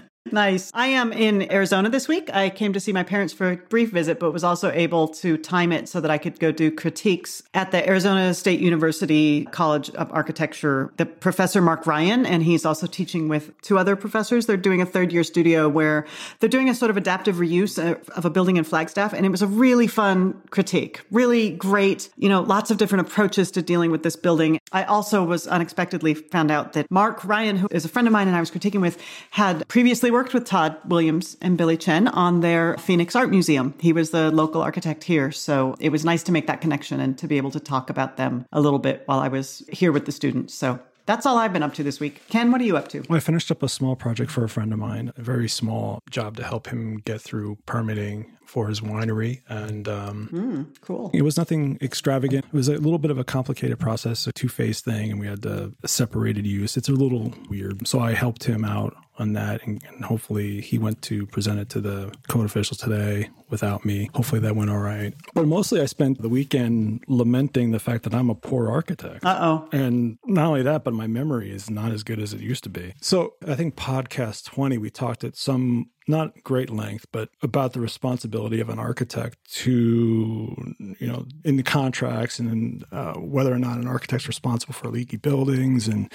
Nice. 0.32 0.70
I 0.74 0.88
am 0.88 1.12
in 1.12 1.50
Arizona 1.52 1.88
this 1.88 2.08
week. 2.08 2.34
I 2.34 2.50
came 2.50 2.72
to 2.72 2.80
see 2.80 2.92
my 2.92 3.02
parents 3.02 3.32
for 3.32 3.52
a 3.52 3.56
brief 3.56 3.90
visit, 3.90 4.18
but 4.18 4.32
was 4.32 4.44
also 4.44 4.70
able 4.70 5.08
to 5.08 5.36
time 5.36 5.72
it 5.72 5.88
so 5.88 6.00
that 6.00 6.10
I 6.10 6.18
could 6.18 6.40
go 6.40 6.52
do 6.52 6.70
critiques 6.70 7.42
at 7.54 7.70
the 7.70 7.86
Arizona 7.88 8.34
State 8.34 8.60
University 8.60 9.44
College 9.46 9.90
of 9.90 10.12
Architecture. 10.12 10.92
The 10.96 11.06
professor 11.06 11.60
Mark 11.60 11.86
Ryan, 11.86 12.26
and 12.26 12.42
he's 12.42 12.64
also 12.64 12.86
teaching 12.86 13.28
with 13.28 13.60
two 13.62 13.78
other 13.78 13.96
professors. 13.96 14.46
They're 14.46 14.56
doing 14.56 14.80
a 14.80 14.86
third 14.86 15.12
year 15.12 15.24
studio 15.24 15.68
where 15.68 16.06
they're 16.40 16.48
doing 16.48 16.68
a 16.68 16.74
sort 16.74 16.90
of 16.90 16.96
adaptive 16.96 17.36
reuse 17.36 17.78
of 17.78 18.24
a 18.24 18.30
building 18.30 18.56
in 18.56 18.64
Flagstaff. 18.64 19.12
And 19.12 19.24
it 19.24 19.30
was 19.30 19.42
a 19.42 19.46
really 19.46 19.86
fun 19.86 20.40
critique, 20.50 21.02
really 21.10 21.50
great, 21.50 22.08
you 22.16 22.28
know, 22.28 22.42
lots 22.42 22.70
of 22.70 22.78
different 22.78 23.06
approaches 23.06 23.50
to 23.52 23.62
dealing 23.62 23.90
with 23.90 24.02
this 24.02 24.16
building. 24.16 24.58
I 24.72 24.84
also 24.84 25.22
was 25.24 25.46
unexpectedly 25.46 26.14
found 26.14 26.50
out 26.50 26.72
that 26.72 26.90
Mark 26.90 27.24
Ryan, 27.24 27.56
who 27.56 27.68
is 27.70 27.84
a 27.84 27.88
friend 27.88 28.08
of 28.08 28.12
mine 28.12 28.26
and 28.26 28.36
I 28.36 28.40
was 28.40 28.50
critiquing 28.50 28.80
with, 28.80 29.00
had 29.30 29.66
previously 29.68 30.10
worked 30.16 30.32
with 30.32 30.46
Tod 30.46 30.78
Williams 30.86 31.36
and 31.42 31.58
Billie 31.58 31.76
Tsien 31.76 32.08
on 32.14 32.40
their 32.40 32.78
Phoenix 32.78 33.14
Art 33.14 33.28
Museum. 33.28 33.74
He 33.78 33.92
was 33.92 34.12
the 34.12 34.30
local 34.30 34.62
architect 34.62 35.04
here. 35.04 35.30
So 35.30 35.76
it 35.78 35.90
was 35.90 36.06
nice 36.06 36.22
to 36.22 36.32
make 36.32 36.46
that 36.46 36.62
connection 36.62 37.00
and 37.00 37.18
to 37.18 37.28
be 37.28 37.36
able 37.36 37.50
to 37.50 37.60
talk 37.60 37.90
about 37.90 38.16
them 38.16 38.46
a 38.50 38.62
little 38.62 38.78
bit 38.78 39.02
while 39.04 39.18
I 39.18 39.28
was 39.28 39.62
here 39.70 39.92
with 39.92 40.06
the 40.06 40.12
students. 40.12 40.54
So 40.54 40.80
that's 41.04 41.26
all 41.26 41.36
I've 41.36 41.52
been 41.52 41.62
up 41.62 41.74
to 41.74 41.82
this 41.82 42.00
week. 42.00 42.22
Ken, 42.30 42.50
what 42.50 42.62
are 42.62 42.64
you 42.64 42.78
up 42.78 42.88
to? 42.88 43.04
Well, 43.10 43.18
I 43.18 43.20
finished 43.20 43.50
up 43.50 43.62
a 43.62 43.68
small 43.68 43.94
project 43.94 44.30
for 44.30 44.42
a 44.42 44.48
friend 44.48 44.72
of 44.72 44.78
mine, 44.78 45.12
a 45.18 45.22
very 45.22 45.50
small 45.50 46.00
job 46.10 46.36
to 46.38 46.44
help 46.44 46.68
him 46.68 46.96
get 47.04 47.20
through 47.20 47.58
permitting 47.66 48.35
for 48.46 48.68
his 48.68 48.80
winery. 48.80 49.42
And 49.48 49.88
um, 49.88 50.28
mm, 50.32 50.80
cool. 50.80 51.10
It 51.12 51.22
was 51.22 51.36
nothing 51.36 51.78
extravagant. 51.82 52.46
It 52.46 52.52
was 52.52 52.68
a 52.68 52.78
little 52.78 52.98
bit 52.98 53.10
of 53.10 53.18
a 53.18 53.24
complicated 53.24 53.78
process, 53.78 54.26
a 54.26 54.32
two 54.32 54.48
phase 54.48 54.80
thing, 54.80 55.10
and 55.10 55.20
we 55.20 55.26
had 55.26 55.42
the 55.42 55.74
separated 55.84 56.46
use. 56.46 56.76
It's 56.76 56.88
a 56.88 56.92
little 56.92 57.34
weird. 57.48 57.86
So 57.86 58.00
I 58.00 58.12
helped 58.12 58.44
him 58.44 58.64
out 58.64 58.96
on 59.18 59.32
that, 59.32 59.66
and, 59.66 59.82
and, 59.88 60.04
hopefully 60.04 60.60
he 60.60 60.78
went 60.78 61.00
to 61.02 61.26
present 61.26 61.58
it 61.58 61.70
to 61.70 61.80
the 61.80 62.12
code 62.28 62.44
officials 62.44 62.78
today 62.78 63.30
without 63.48 63.84
me. 63.84 64.10
Hopefully 64.14 64.40
that 64.42 64.54
went 64.54 64.70
all 64.70 64.78
right. 64.78 65.14
But 65.34 65.46
mostly 65.46 65.80
I 65.80 65.86
spent 65.86 66.20
the 66.20 66.28
weekend 66.28 67.02
lamenting 67.08 67.70
the 67.70 67.78
fact 67.78 68.04
that 68.04 68.14
I'm 68.14 68.28
a 68.28 68.34
poor 68.34 68.70
architect. 68.70 69.24
Uh 69.24 69.38
oh. 69.40 69.68
And 69.72 70.18
not 70.26 70.46
only 70.46 70.62
that, 70.62 70.84
but 70.84 70.92
my 70.92 71.06
memory 71.06 71.50
is 71.50 71.70
not 71.70 71.92
as 71.92 72.02
good 72.02 72.18
as 72.20 72.34
it 72.34 72.40
used 72.40 72.64
to 72.64 72.70
be. 72.70 72.94
So 73.00 73.34
I 73.46 73.54
think 73.54 73.74
podcast 73.76 74.44
20, 74.44 74.78
we 74.78 74.90
talked 74.90 75.24
at 75.24 75.36
some 75.36 75.90
not 76.08 76.42
great 76.44 76.70
length, 76.70 77.06
but 77.12 77.30
about 77.42 77.72
the 77.72 77.80
responsibility 77.80 78.60
of 78.60 78.68
an 78.68 78.78
architect 78.78 79.38
to, 79.52 80.74
you 80.98 81.06
know, 81.06 81.26
in 81.44 81.56
the 81.56 81.62
contracts 81.62 82.38
and 82.38 82.84
uh, 82.92 83.14
whether 83.14 83.52
or 83.52 83.58
not 83.58 83.78
an 83.78 83.88
architect's 83.88 84.28
responsible 84.28 84.74
for 84.74 84.88
leaky 84.88 85.16
buildings 85.16 85.88
and 85.88 86.12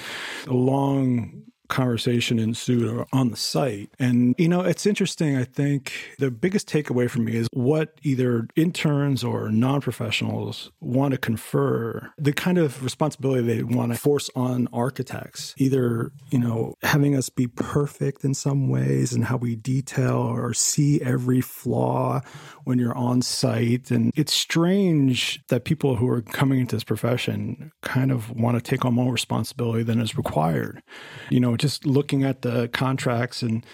a 0.47 0.53
long 0.53 1.43
conversation 1.71 2.37
ensued 2.37 3.05
on 3.11 3.31
the 3.31 3.37
site. 3.37 3.89
And, 3.97 4.35
you 4.37 4.47
know, 4.47 4.61
it's 4.61 4.85
interesting. 4.85 5.35
I 5.37 5.45
think 5.45 5.93
the 6.19 6.29
biggest 6.29 6.69
takeaway 6.69 7.09
for 7.09 7.19
me 7.19 7.35
is 7.35 7.47
what 7.51 7.95
either 8.03 8.47
interns 8.55 9.23
or 9.23 9.49
non 9.49 9.81
professionals 9.81 10.69
want 10.81 11.13
to 11.13 11.17
confer, 11.17 12.11
the 12.17 12.33
kind 12.33 12.57
of 12.57 12.83
responsibility 12.83 13.41
they 13.41 13.63
want 13.63 13.91
to 13.93 13.97
force 13.97 14.29
on 14.35 14.67
architects, 14.73 15.55
either, 15.57 16.11
you 16.29 16.37
know, 16.37 16.75
having 16.83 17.15
us 17.15 17.29
be 17.29 17.47
perfect 17.47 18.23
in 18.23 18.33
some 18.33 18.69
ways 18.69 19.13
and 19.13 19.25
how 19.25 19.37
we 19.37 19.55
detail 19.55 20.17
or 20.17 20.53
see 20.53 21.01
every 21.01 21.41
flaw 21.41 22.21
when 22.65 22.77
you're 22.77 22.97
on 22.97 23.21
site. 23.21 23.89
And 23.89 24.11
it's 24.15 24.33
strange 24.33 25.41
that 25.47 25.63
people 25.63 25.95
who 25.95 26.07
are 26.09 26.21
coming 26.21 26.59
into 26.59 26.75
this 26.75 26.83
profession 26.83 27.71
kind 27.81 28.11
of 28.11 28.29
want 28.31 28.57
to 28.57 28.61
take 28.61 28.83
on 28.85 28.93
more 28.93 29.11
responsibility 29.11 29.83
than 29.83 30.01
is 30.01 30.17
required. 30.17 30.83
You 31.29 31.39
know, 31.39 31.55
just 31.61 31.85
looking 31.85 32.23
at 32.23 32.41
the 32.41 32.67
contracts 32.69 33.41
and 33.41 33.65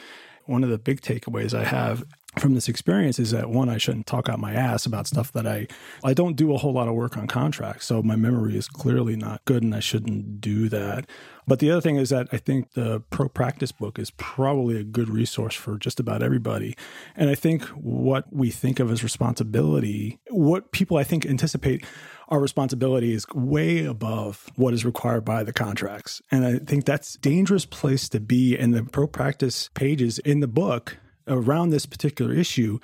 one 0.45 0.63
of 0.63 0.69
the 0.69 0.77
big 0.77 1.01
takeaways 1.01 1.57
I 1.57 1.63
have 1.63 2.05
from 2.39 2.53
this 2.53 2.69
experience 2.69 3.17
is 3.17 3.31
that 3.31 3.49
one, 3.49 3.67
I 3.67 3.77
shouldn't 3.77 4.05
talk 4.05 4.29
out 4.29 4.39
my 4.39 4.53
ass 4.53 4.85
about 4.85 5.07
stuff 5.07 5.31
that 5.31 5.47
I 5.47 5.67
I 6.03 6.13
don't 6.13 6.35
do 6.35 6.53
a 6.53 6.57
whole 6.57 6.73
lot 6.73 6.87
of 6.87 6.93
work 6.93 7.17
on 7.17 7.27
contracts, 7.27 7.85
so 7.85 8.03
my 8.03 8.15
memory 8.15 8.55
is 8.55 8.67
clearly 8.67 9.15
not 9.15 9.43
good, 9.45 9.63
and 9.63 9.73
I 9.73 9.79
shouldn't 9.79 10.39
do 10.39 10.69
that. 10.69 11.09
But 11.47 11.59
the 11.59 11.71
other 11.71 11.81
thing 11.81 11.95
is 11.95 12.09
that 12.09 12.27
I 12.31 12.37
think 12.37 12.73
the 12.73 13.01
pro 13.09 13.27
practice 13.27 13.71
book 13.71 13.97
is 13.97 14.11
probably 14.11 14.77
a 14.77 14.83
good 14.83 15.09
resource 15.09 15.55
for 15.55 15.77
just 15.77 15.99
about 15.99 16.21
everybody, 16.21 16.75
and 17.15 17.29
I 17.29 17.35
think 17.35 17.63
what 17.69 18.31
we 18.31 18.51
think 18.51 18.79
of 18.79 18.91
as 18.91 19.03
responsibility, 19.03 20.19
what 20.29 20.71
people 20.71 20.97
I 20.97 21.03
think 21.03 21.25
anticipate 21.25 21.83
our 22.29 22.39
responsibility 22.39 23.13
is 23.13 23.25
way 23.33 23.85
above 23.85 24.49
what 24.55 24.73
is 24.73 24.85
required 24.85 25.23
by 25.23 25.43
the 25.43 25.53
contracts. 25.53 26.21
And 26.31 26.45
I 26.45 26.59
think 26.59 26.85
that's 26.85 27.15
dangerous 27.15 27.65
place 27.65 28.09
to 28.09 28.19
be. 28.19 28.57
And 28.57 28.73
the 28.73 28.83
pro 28.83 29.07
practice 29.07 29.69
pages 29.73 30.19
in 30.19 30.39
the 30.41 30.47
book 30.47 30.97
around 31.27 31.69
this 31.69 31.85
particular 31.85 32.33
issue 32.33 32.79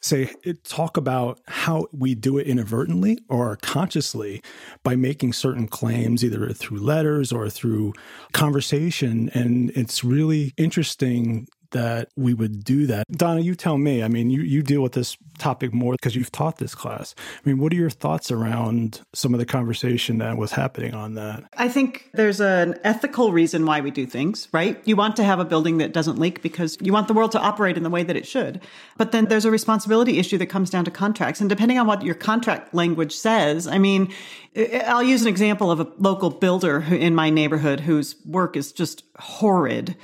say 0.00 0.32
talk 0.64 0.96
about 0.96 1.40
how 1.48 1.86
we 1.92 2.14
do 2.14 2.38
it 2.38 2.46
inadvertently 2.46 3.18
or 3.28 3.56
consciously 3.56 4.40
by 4.82 4.96
making 4.96 5.32
certain 5.32 5.66
claims 5.66 6.24
either 6.24 6.48
through 6.52 6.78
letters 6.78 7.32
or 7.32 7.50
through 7.50 7.92
conversation 8.32 9.28
and 9.34 9.70
it's 9.70 10.04
really 10.04 10.52
interesting 10.56 11.46
that 11.70 12.08
we 12.16 12.34
would 12.34 12.64
do 12.64 12.86
that. 12.86 13.06
Donna, 13.10 13.40
you 13.40 13.54
tell 13.54 13.78
me. 13.78 14.02
I 14.02 14.08
mean, 14.08 14.30
you, 14.30 14.42
you 14.42 14.62
deal 14.62 14.82
with 14.82 14.92
this 14.92 15.16
topic 15.38 15.72
more 15.72 15.92
because 15.92 16.16
you've 16.16 16.32
taught 16.32 16.58
this 16.58 16.74
class. 16.74 17.14
I 17.18 17.48
mean, 17.48 17.58
what 17.58 17.72
are 17.72 17.76
your 17.76 17.90
thoughts 17.90 18.30
around 18.30 19.00
some 19.14 19.34
of 19.34 19.40
the 19.40 19.46
conversation 19.46 20.18
that 20.18 20.36
was 20.36 20.52
happening 20.52 20.94
on 20.94 21.14
that? 21.14 21.44
I 21.56 21.68
think 21.68 22.10
there's 22.14 22.40
an 22.40 22.78
ethical 22.84 23.32
reason 23.32 23.66
why 23.66 23.80
we 23.80 23.90
do 23.90 24.06
things, 24.06 24.48
right? 24.52 24.80
You 24.84 24.96
want 24.96 25.16
to 25.16 25.24
have 25.24 25.40
a 25.40 25.44
building 25.44 25.78
that 25.78 25.92
doesn't 25.92 26.18
leak 26.18 26.42
because 26.42 26.76
you 26.80 26.92
want 26.92 27.08
the 27.08 27.14
world 27.14 27.32
to 27.32 27.40
operate 27.40 27.76
in 27.76 27.82
the 27.82 27.90
way 27.90 28.02
that 28.02 28.16
it 28.16 28.26
should. 28.26 28.60
But 28.96 29.12
then 29.12 29.26
there's 29.26 29.44
a 29.44 29.50
responsibility 29.50 30.18
issue 30.18 30.38
that 30.38 30.46
comes 30.46 30.70
down 30.70 30.84
to 30.84 30.90
contracts. 30.90 31.40
And 31.40 31.48
depending 31.48 31.78
on 31.78 31.86
what 31.86 32.02
your 32.02 32.14
contract 32.14 32.74
language 32.74 33.14
says, 33.14 33.66
I 33.66 33.78
mean, 33.78 34.12
I'll 34.56 35.02
use 35.02 35.22
an 35.22 35.28
example 35.28 35.70
of 35.70 35.80
a 35.80 35.86
local 35.98 36.30
builder 36.30 36.80
in 36.90 37.14
my 37.14 37.30
neighborhood 37.30 37.80
whose 37.80 38.16
work 38.24 38.56
is 38.56 38.72
just 38.72 39.04
horrid 39.18 39.96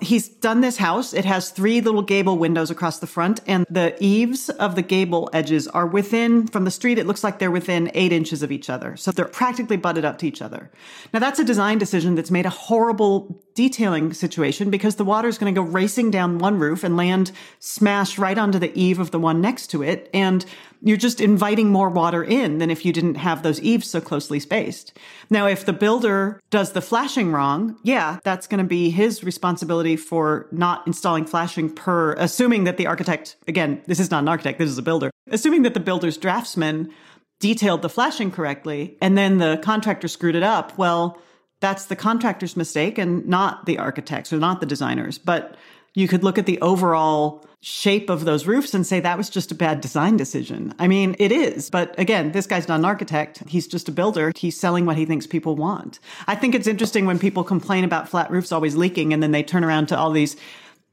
He's 0.00 0.28
done 0.28 0.60
this 0.60 0.78
house. 0.78 1.12
It 1.12 1.24
has 1.24 1.50
three 1.50 1.80
little 1.80 2.02
gable 2.02 2.38
windows 2.38 2.70
across 2.70 2.98
the 2.98 3.06
front, 3.06 3.40
and 3.46 3.66
the 3.68 3.94
eaves 4.00 4.48
of 4.48 4.74
the 4.74 4.82
gable 4.82 5.28
edges 5.32 5.68
are 5.68 5.86
within, 5.86 6.46
from 6.46 6.64
the 6.64 6.70
street, 6.70 6.98
it 6.98 7.06
looks 7.06 7.22
like 7.22 7.38
they're 7.38 7.50
within 7.50 7.90
eight 7.94 8.12
inches 8.12 8.42
of 8.42 8.50
each 8.50 8.70
other. 8.70 8.96
So 8.96 9.12
they're 9.12 9.26
practically 9.26 9.76
butted 9.76 10.04
up 10.04 10.18
to 10.18 10.26
each 10.26 10.40
other. 10.42 10.70
Now, 11.12 11.20
that's 11.20 11.38
a 11.38 11.44
design 11.44 11.78
decision 11.78 12.14
that's 12.14 12.30
made 12.30 12.46
a 12.46 12.50
horrible 12.50 13.42
detailing 13.54 14.12
situation 14.14 14.70
because 14.70 14.96
the 14.96 15.04
water 15.04 15.28
is 15.28 15.38
going 15.38 15.54
to 15.54 15.60
go 15.60 15.66
racing 15.66 16.10
down 16.10 16.38
one 16.38 16.58
roof 16.58 16.82
and 16.82 16.96
land 16.96 17.32
smash 17.58 18.18
right 18.18 18.38
onto 18.38 18.58
the 18.58 18.72
eave 18.78 18.98
of 18.98 19.10
the 19.10 19.18
one 19.18 19.40
next 19.40 19.68
to 19.68 19.82
it. 19.82 20.08
And 20.14 20.44
you're 20.82 20.96
just 20.96 21.20
inviting 21.20 21.68
more 21.68 21.88
water 21.88 22.22
in 22.24 22.58
than 22.58 22.70
if 22.70 22.84
you 22.84 22.92
didn't 22.92 23.16
have 23.16 23.42
those 23.42 23.60
eaves 23.60 23.88
so 23.88 24.00
closely 24.00 24.40
spaced. 24.40 24.96
Now, 25.28 25.46
if 25.46 25.64
the 25.64 25.72
builder 25.72 26.40
does 26.50 26.72
the 26.72 26.80
flashing 26.80 27.32
wrong, 27.32 27.76
yeah, 27.82 28.18
that's 28.24 28.46
going 28.46 28.58
to 28.58 28.68
be 28.68 28.90
his 28.90 29.22
responsibility 29.22 29.96
for 29.96 30.46
not 30.52 30.86
installing 30.86 31.24
flashing 31.24 31.72
per, 31.72 32.14
assuming 32.14 32.64
that 32.64 32.76
the 32.76 32.86
architect, 32.86 33.36
again, 33.46 33.82
this 33.86 34.00
is 34.00 34.10
not 34.10 34.22
an 34.22 34.28
architect, 34.28 34.58
this 34.58 34.70
is 34.70 34.78
a 34.78 34.82
builder, 34.82 35.10
assuming 35.30 35.62
that 35.62 35.74
the 35.74 35.80
builder's 35.80 36.16
draftsman 36.16 36.90
detailed 37.40 37.82
the 37.82 37.88
flashing 37.88 38.30
correctly 38.30 38.96
and 39.00 39.16
then 39.16 39.38
the 39.38 39.58
contractor 39.62 40.08
screwed 40.08 40.36
it 40.36 40.42
up. 40.42 40.76
Well, 40.76 41.18
that's 41.60 41.86
the 41.86 41.96
contractor's 41.96 42.56
mistake 42.56 42.98
and 42.98 43.26
not 43.26 43.66
the 43.66 43.78
architects 43.78 44.32
or 44.32 44.38
not 44.38 44.60
the 44.60 44.66
designers. 44.66 45.18
But 45.18 45.56
you 45.94 46.08
could 46.08 46.24
look 46.24 46.38
at 46.38 46.46
the 46.46 46.60
overall 46.60 47.44
shape 47.62 48.08
of 48.08 48.24
those 48.24 48.46
roofs 48.46 48.72
and 48.72 48.86
say 48.86 49.00
that 49.00 49.18
was 49.18 49.28
just 49.28 49.52
a 49.52 49.54
bad 49.54 49.80
design 49.80 50.16
decision. 50.16 50.72
I 50.78 50.88
mean, 50.88 51.14
it 51.18 51.30
is. 51.30 51.68
But 51.68 51.98
again, 51.98 52.32
this 52.32 52.46
guy's 52.46 52.68
not 52.68 52.78
an 52.78 52.86
architect. 52.86 53.42
He's 53.48 53.66
just 53.66 53.88
a 53.88 53.92
builder. 53.92 54.32
He's 54.34 54.58
selling 54.58 54.86
what 54.86 54.96
he 54.96 55.04
thinks 55.04 55.26
people 55.26 55.56
want. 55.56 56.00
I 56.26 56.36
think 56.36 56.54
it's 56.54 56.66
interesting 56.66 57.04
when 57.04 57.18
people 57.18 57.44
complain 57.44 57.84
about 57.84 58.08
flat 58.08 58.30
roofs 58.30 58.50
always 58.50 58.76
leaking 58.76 59.12
and 59.12 59.22
then 59.22 59.32
they 59.32 59.42
turn 59.42 59.62
around 59.62 59.86
to 59.88 59.98
all 59.98 60.10
these 60.10 60.36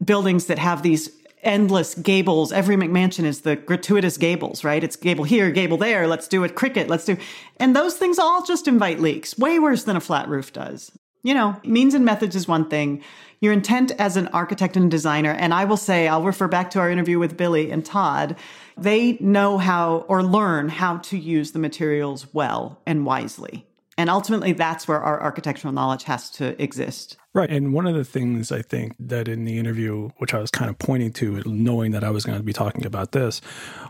buildings 0.04 0.48
that 0.48 0.60
have 0.60 0.84
these 0.84 1.10
endless 1.42 1.96
gables. 1.96 2.52
Every 2.52 2.76
McMansion 2.76 3.24
is 3.24 3.42
the 3.42 3.56
gratuitous 3.56 4.18
gables, 4.18 4.66
right? 4.66 4.84
It's 4.84 4.98
gable 4.98 5.24
here, 5.24 5.50
gable 5.52 5.78
there. 5.78 6.06
Let's 6.06 6.28
do 6.28 6.44
it 6.44 6.56
cricket. 6.56 6.90
Let's 6.90 7.06
do. 7.06 7.16
And 7.58 7.76
those 7.76 7.96
things 7.96 8.20
all 8.20 8.44
just 8.46 8.68
invite 8.68 9.00
leaks, 9.00 9.38
way 9.38 9.58
worse 9.58 9.86
than 9.86 9.96
a 9.96 10.02
flat 10.02 10.28
roof 10.28 10.52
does. 10.52 10.92
You 11.24 11.34
know, 11.34 11.60
means 11.64 11.94
and 11.94 12.06
methods 12.06 12.36
is 12.36 12.48
one 12.48 12.70
thing 12.70 13.04
your 13.40 13.54
intent 13.54 13.92
as 14.00 14.18
an 14.18 14.28
architect 14.30 14.76
and 14.76 14.90
designer, 14.90 15.32
and 15.32 15.54
I 15.54 15.66
will 15.66 15.78
say, 15.78 16.08
I'll 16.08 16.24
refer 16.24 16.48
back 16.48 16.72
to 16.72 16.80
our 16.80 16.90
interview 16.90 17.20
with 17.20 17.38
Billie 17.38 17.72
and 17.72 17.86
Tod, 17.86 18.36
they 18.76 19.18
know 19.20 19.58
how 19.58 20.06
or 20.08 20.24
learn 20.24 20.70
how 20.70 20.98
to 20.98 21.18
use 21.18 21.52
the 21.52 21.60
materials 21.60 22.34
well 22.34 22.82
and 22.86 23.06
wisely. 23.06 23.66
And 23.98 24.10
ultimately, 24.10 24.54
that's 24.54 24.88
where 24.88 25.02
our 25.02 25.22
architectural 25.22 25.74
knowledge 25.74 26.04
has 26.04 26.30
to 26.32 26.62
exist. 26.62 27.18
Right. 27.34 27.50
And 27.50 27.74
one 27.74 27.88
of 27.88 27.96
the 27.96 28.04
things 28.04 28.52
I 28.52 28.62
think 28.62 28.96
that 29.00 29.28
in 29.28 29.46
the 29.46 29.58
interview, 29.58 30.10
which 30.18 30.34
I 30.34 30.40
was 30.40 30.52
kind 30.52 30.70
of 30.70 30.78
pointing 30.78 31.14
to, 31.14 31.42
knowing 31.46 31.92
that 31.92 32.04
I 32.04 32.10
was 32.10 32.26
going 32.26 32.38
to 32.38 32.44
be 32.44 32.54
talking 32.54 32.86
about 32.86 33.12
this, 33.12 33.42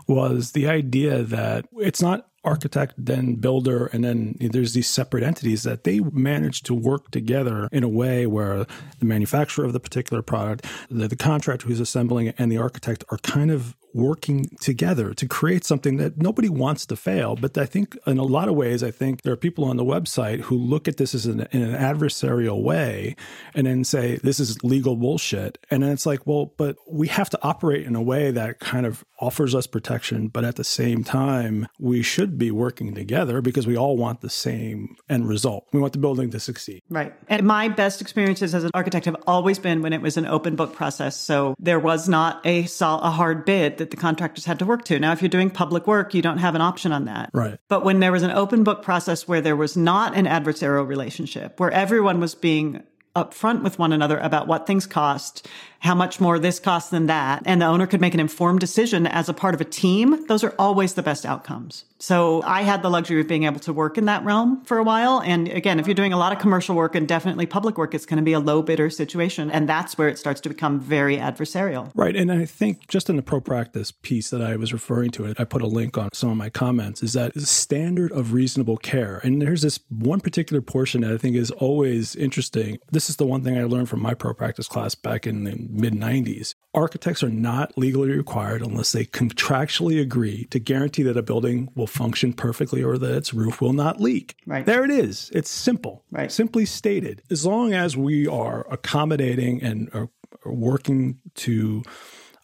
was 0.06 0.52
the 0.52 0.68
idea 0.68 1.22
that 1.22 1.66
it's 1.76 2.02
not 2.02 2.28
architect, 2.44 2.94
then 2.96 3.34
builder, 3.34 3.86
and 3.86 4.04
then 4.04 4.36
there's 4.40 4.72
these 4.72 4.88
separate 4.88 5.22
entities 5.22 5.64
that 5.64 5.84
they 5.84 6.00
manage 6.00 6.62
to 6.62 6.74
work 6.74 7.10
together 7.10 7.68
in 7.72 7.82
a 7.82 7.88
way 7.88 8.26
where 8.26 8.66
the 8.98 9.04
manufacturer 9.04 9.64
of 9.64 9.72
the 9.72 9.80
particular 9.80 10.22
product, 10.22 10.66
the, 10.90 11.08
the 11.08 11.16
contractor 11.16 11.66
who's 11.66 11.80
assembling 11.80 12.28
it, 12.28 12.34
and 12.38 12.50
the 12.50 12.58
architect 12.58 13.04
are 13.10 13.18
kind 13.18 13.50
of 13.50 13.76
working 13.98 14.46
together 14.60 15.12
to 15.14 15.26
create 15.26 15.64
something 15.64 15.96
that 15.98 16.18
nobody 16.18 16.48
wants 16.48 16.86
to 16.86 16.96
fail. 16.96 17.36
But 17.36 17.58
I 17.58 17.66
think 17.66 17.98
in 18.06 18.18
a 18.18 18.24
lot 18.24 18.48
of 18.48 18.54
ways, 18.54 18.82
I 18.82 18.90
think 18.90 19.22
there 19.22 19.32
are 19.32 19.36
people 19.36 19.64
on 19.64 19.76
the 19.76 19.84
website 19.84 20.40
who 20.40 20.56
look 20.56 20.88
at 20.88 20.96
this 20.96 21.14
as 21.14 21.26
an, 21.26 21.46
in 21.50 21.62
an 21.62 21.74
adversarial 21.74 22.62
way 22.62 23.16
and 23.54 23.66
then 23.66 23.84
say, 23.84 24.16
this 24.22 24.40
is 24.40 24.62
legal 24.62 24.96
bullshit. 24.96 25.58
And 25.70 25.82
then 25.82 25.90
it's 25.90 26.06
like, 26.06 26.26
well, 26.26 26.52
but 26.56 26.76
we 26.90 27.08
have 27.08 27.28
to 27.30 27.38
operate 27.42 27.86
in 27.86 27.94
a 27.94 28.02
way 28.02 28.30
that 28.30 28.60
kind 28.60 28.86
of 28.86 29.04
offers 29.20 29.54
us 29.54 29.66
protection. 29.66 30.28
But 30.28 30.44
at 30.44 30.56
the 30.56 30.64
same 30.64 31.02
time, 31.04 31.66
we 31.78 32.02
should 32.02 32.38
be 32.38 32.50
working 32.50 32.94
together 32.94 33.40
because 33.40 33.66
we 33.66 33.76
all 33.76 33.96
want 33.96 34.20
the 34.20 34.30
same 34.30 34.96
end 35.08 35.28
result. 35.28 35.66
We 35.72 35.80
want 35.80 35.92
the 35.92 35.98
building 35.98 36.30
to 36.30 36.40
succeed. 36.40 36.82
Right. 36.88 37.12
And 37.28 37.46
my 37.46 37.68
best 37.68 38.00
experiences 38.00 38.54
as 38.54 38.64
an 38.64 38.70
architect 38.74 39.06
have 39.06 39.16
always 39.26 39.58
been 39.58 39.82
when 39.82 39.92
it 39.92 40.00
was 40.00 40.16
an 40.16 40.26
open 40.26 40.54
book 40.54 40.74
process. 40.74 41.16
So 41.16 41.54
there 41.58 41.80
was 41.80 42.08
not 42.08 42.46
a, 42.46 42.66
sol- 42.66 43.00
a 43.00 43.10
hard 43.10 43.44
bid 43.44 43.78
that 43.78 43.87
the 43.90 43.96
contractors 43.96 44.44
had 44.44 44.58
to 44.58 44.64
work 44.64 44.84
to. 44.86 44.98
Now, 44.98 45.12
if 45.12 45.22
you're 45.22 45.28
doing 45.28 45.50
public 45.50 45.86
work, 45.86 46.14
you 46.14 46.22
don't 46.22 46.38
have 46.38 46.54
an 46.54 46.60
option 46.60 46.92
on 46.92 47.04
that. 47.06 47.30
Right. 47.32 47.58
But 47.68 47.84
when 47.84 48.00
there 48.00 48.12
was 48.12 48.22
an 48.22 48.30
open 48.30 48.64
book 48.64 48.82
process 48.82 49.26
where 49.26 49.40
there 49.40 49.56
was 49.56 49.76
not 49.76 50.16
an 50.16 50.26
adversarial 50.26 50.86
relationship, 50.86 51.60
where 51.60 51.70
everyone 51.70 52.20
was 52.20 52.34
being 52.34 52.82
upfront 53.16 53.62
with 53.62 53.78
one 53.78 53.92
another 53.92 54.18
about 54.18 54.46
what 54.46 54.66
things 54.66 54.86
cost 54.86 55.46
how 55.80 55.94
much 55.94 56.20
more 56.20 56.38
this 56.38 56.58
costs 56.58 56.90
than 56.90 57.06
that. 57.06 57.42
And 57.46 57.62
the 57.62 57.66
owner 57.66 57.86
could 57.86 58.00
make 58.00 58.14
an 58.14 58.20
informed 58.20 58.60
decision 58.60 59.06
as 59.06 59.28
a 59.28 59.34
part 59.34 59.54
of 59.54 59.60
a 59.60 59.64
team. 59.64 60.26
Those 60.26 60.42
are 60.42 60.54
always 60.58 60.94
the 60.94 61.02
best 61.02 61.24
outcomes. 61.24 61.84
So 62.00 62.42
I 62.42 62.62
had 62.62 62.82
the 62.82 62.90
luxury 62.90 63.20
of 63.20 63.26
being 63.26 63.42
able 63.42 63.58
to 63.60 63.72
work 63.72 63.98
in 63.98 64.04
that 64.04 64.24
realm 64.24 64.64
for 64.64 64.78
a 64.78 64.84
while. 64.84 65.20
And 65.20 65.48
again, 65.48 65.80
if 65.80 65.86
you're 65.86 65.94
doing 65.94 66.12
a 66.12 66.16
lot 66.16 66.32
of 66.32 66.38
commercial 66.38 66.76
work 66.76 66.94
and 66.94 67.08
definitely 67.08 67.46
public 67.46 67.76
work, 67.76 67.92
it's 67.92 68.06
going 68.06 68.18
to 68.18 68.22
be 68.22 68.32
a 68.32 68.40
low 68.40 68.62
bidder 68.62 68.88
situation. 68.88 69.50
And 69.50 69.68
that's 69.68 69.98
where 69.98 70.08
it 70.08 70.16
starts 70.16 70.40
to 70.42 70.48
become 70.48 70.78
very 70.78 71.16
adversarial. 71.16 71.90
Right. 71.94 72.14
And 72.14 72.30
I 72.30 72.44
think 72.44 72.86
just 72.86 73.10
in 73.10 73.16
the 73.16 73.22
pro 73.22 73.40
practice 73.40 73.90
piece 73.90 74.30
that 74.30 74.40
I 74.40 74.54
was 74.54 74.72
referring 74.72 75.10
to, 75.12 75.34
I 75.38 75.44
put 75.44 75.60
a 75.60 75.66
link 75.66 75.98
on 75.98 76.10
some 76.12 76.30
of 76.30 76.36
my 76.36 76.50
comments, 76.50 77.02
is 77.02 77.14
that 77.14 77.34
standard 77.40 78.12
of 78.12 78.32
reasonable 78.32 78.76
care. 78.76 79.20
And 79.24 79.42
there's 79.42 79.62
this 79.62 79.80
one 79.88 80.20
particular 80.20 80.62
portion 80.62 81.00
that 81.00 81.12
I 81.12 81.16
think 81.16 81.34
is 81.34 81.50
always 81.50 82.14
interesting. 82.14 82.78
This 82.92 83.10
is 83.10 83.16
the 83.16 83.26
one 83.26 83.42
thing 83.42 83.58
I 83.58 83.64
learned 83.64 83.88
from 83.88 84.02
my 84.02 84.14
pro 84.14 84.34
practice 84.34 84.68
class 84.68 84.94
back 84.94 85.26
in 85.26 85.42
the 85.44 85.67
mid 85.68 85.92
90s. 85.92 86.54
Architects 86.74 87.22
are 87.22 87.30
not 87.30 87.76
legally 87.76 88.10
required 88.10 88.62
unless 88.62 88.92
they 88.92 89.04
contractually 89.04 90.00
agree 90.00 90.46
to 90.46 90.58
guarantee 90.58 91.02
that 91.02 91.16
a 91.16 91.22
building 91.22 91.68
will 91.74 91.86
function 91.86 92.32
perfectly 92.32 92.82
or 92.82 92.98
that 92.98 93.16
its 93.16 93.34
roof 93.34 93.60
will 93.60 93.72
not 93.72 94.00
leak. 94.00 94.36
Right. 94.46 94.64
There 94.64 94.84
it 94.84 94.90
is. 94.90 95.30
It's 95.34 95.50
simple. 95.50 96.04
Right. 96.10 96.30
Simply 96.30 96.64
stated. 96.64 97.22
As 97.30 97.44
long 97.44 97.72
as 97.72 97.96
we 97.96 98.26
are 98.26 98.66
accommodating 98.70 99.62
and 99.62 99.90
are, 99.92 100.08
are 100.44 100.52
working 100.52 101.18
to 101.36 101.82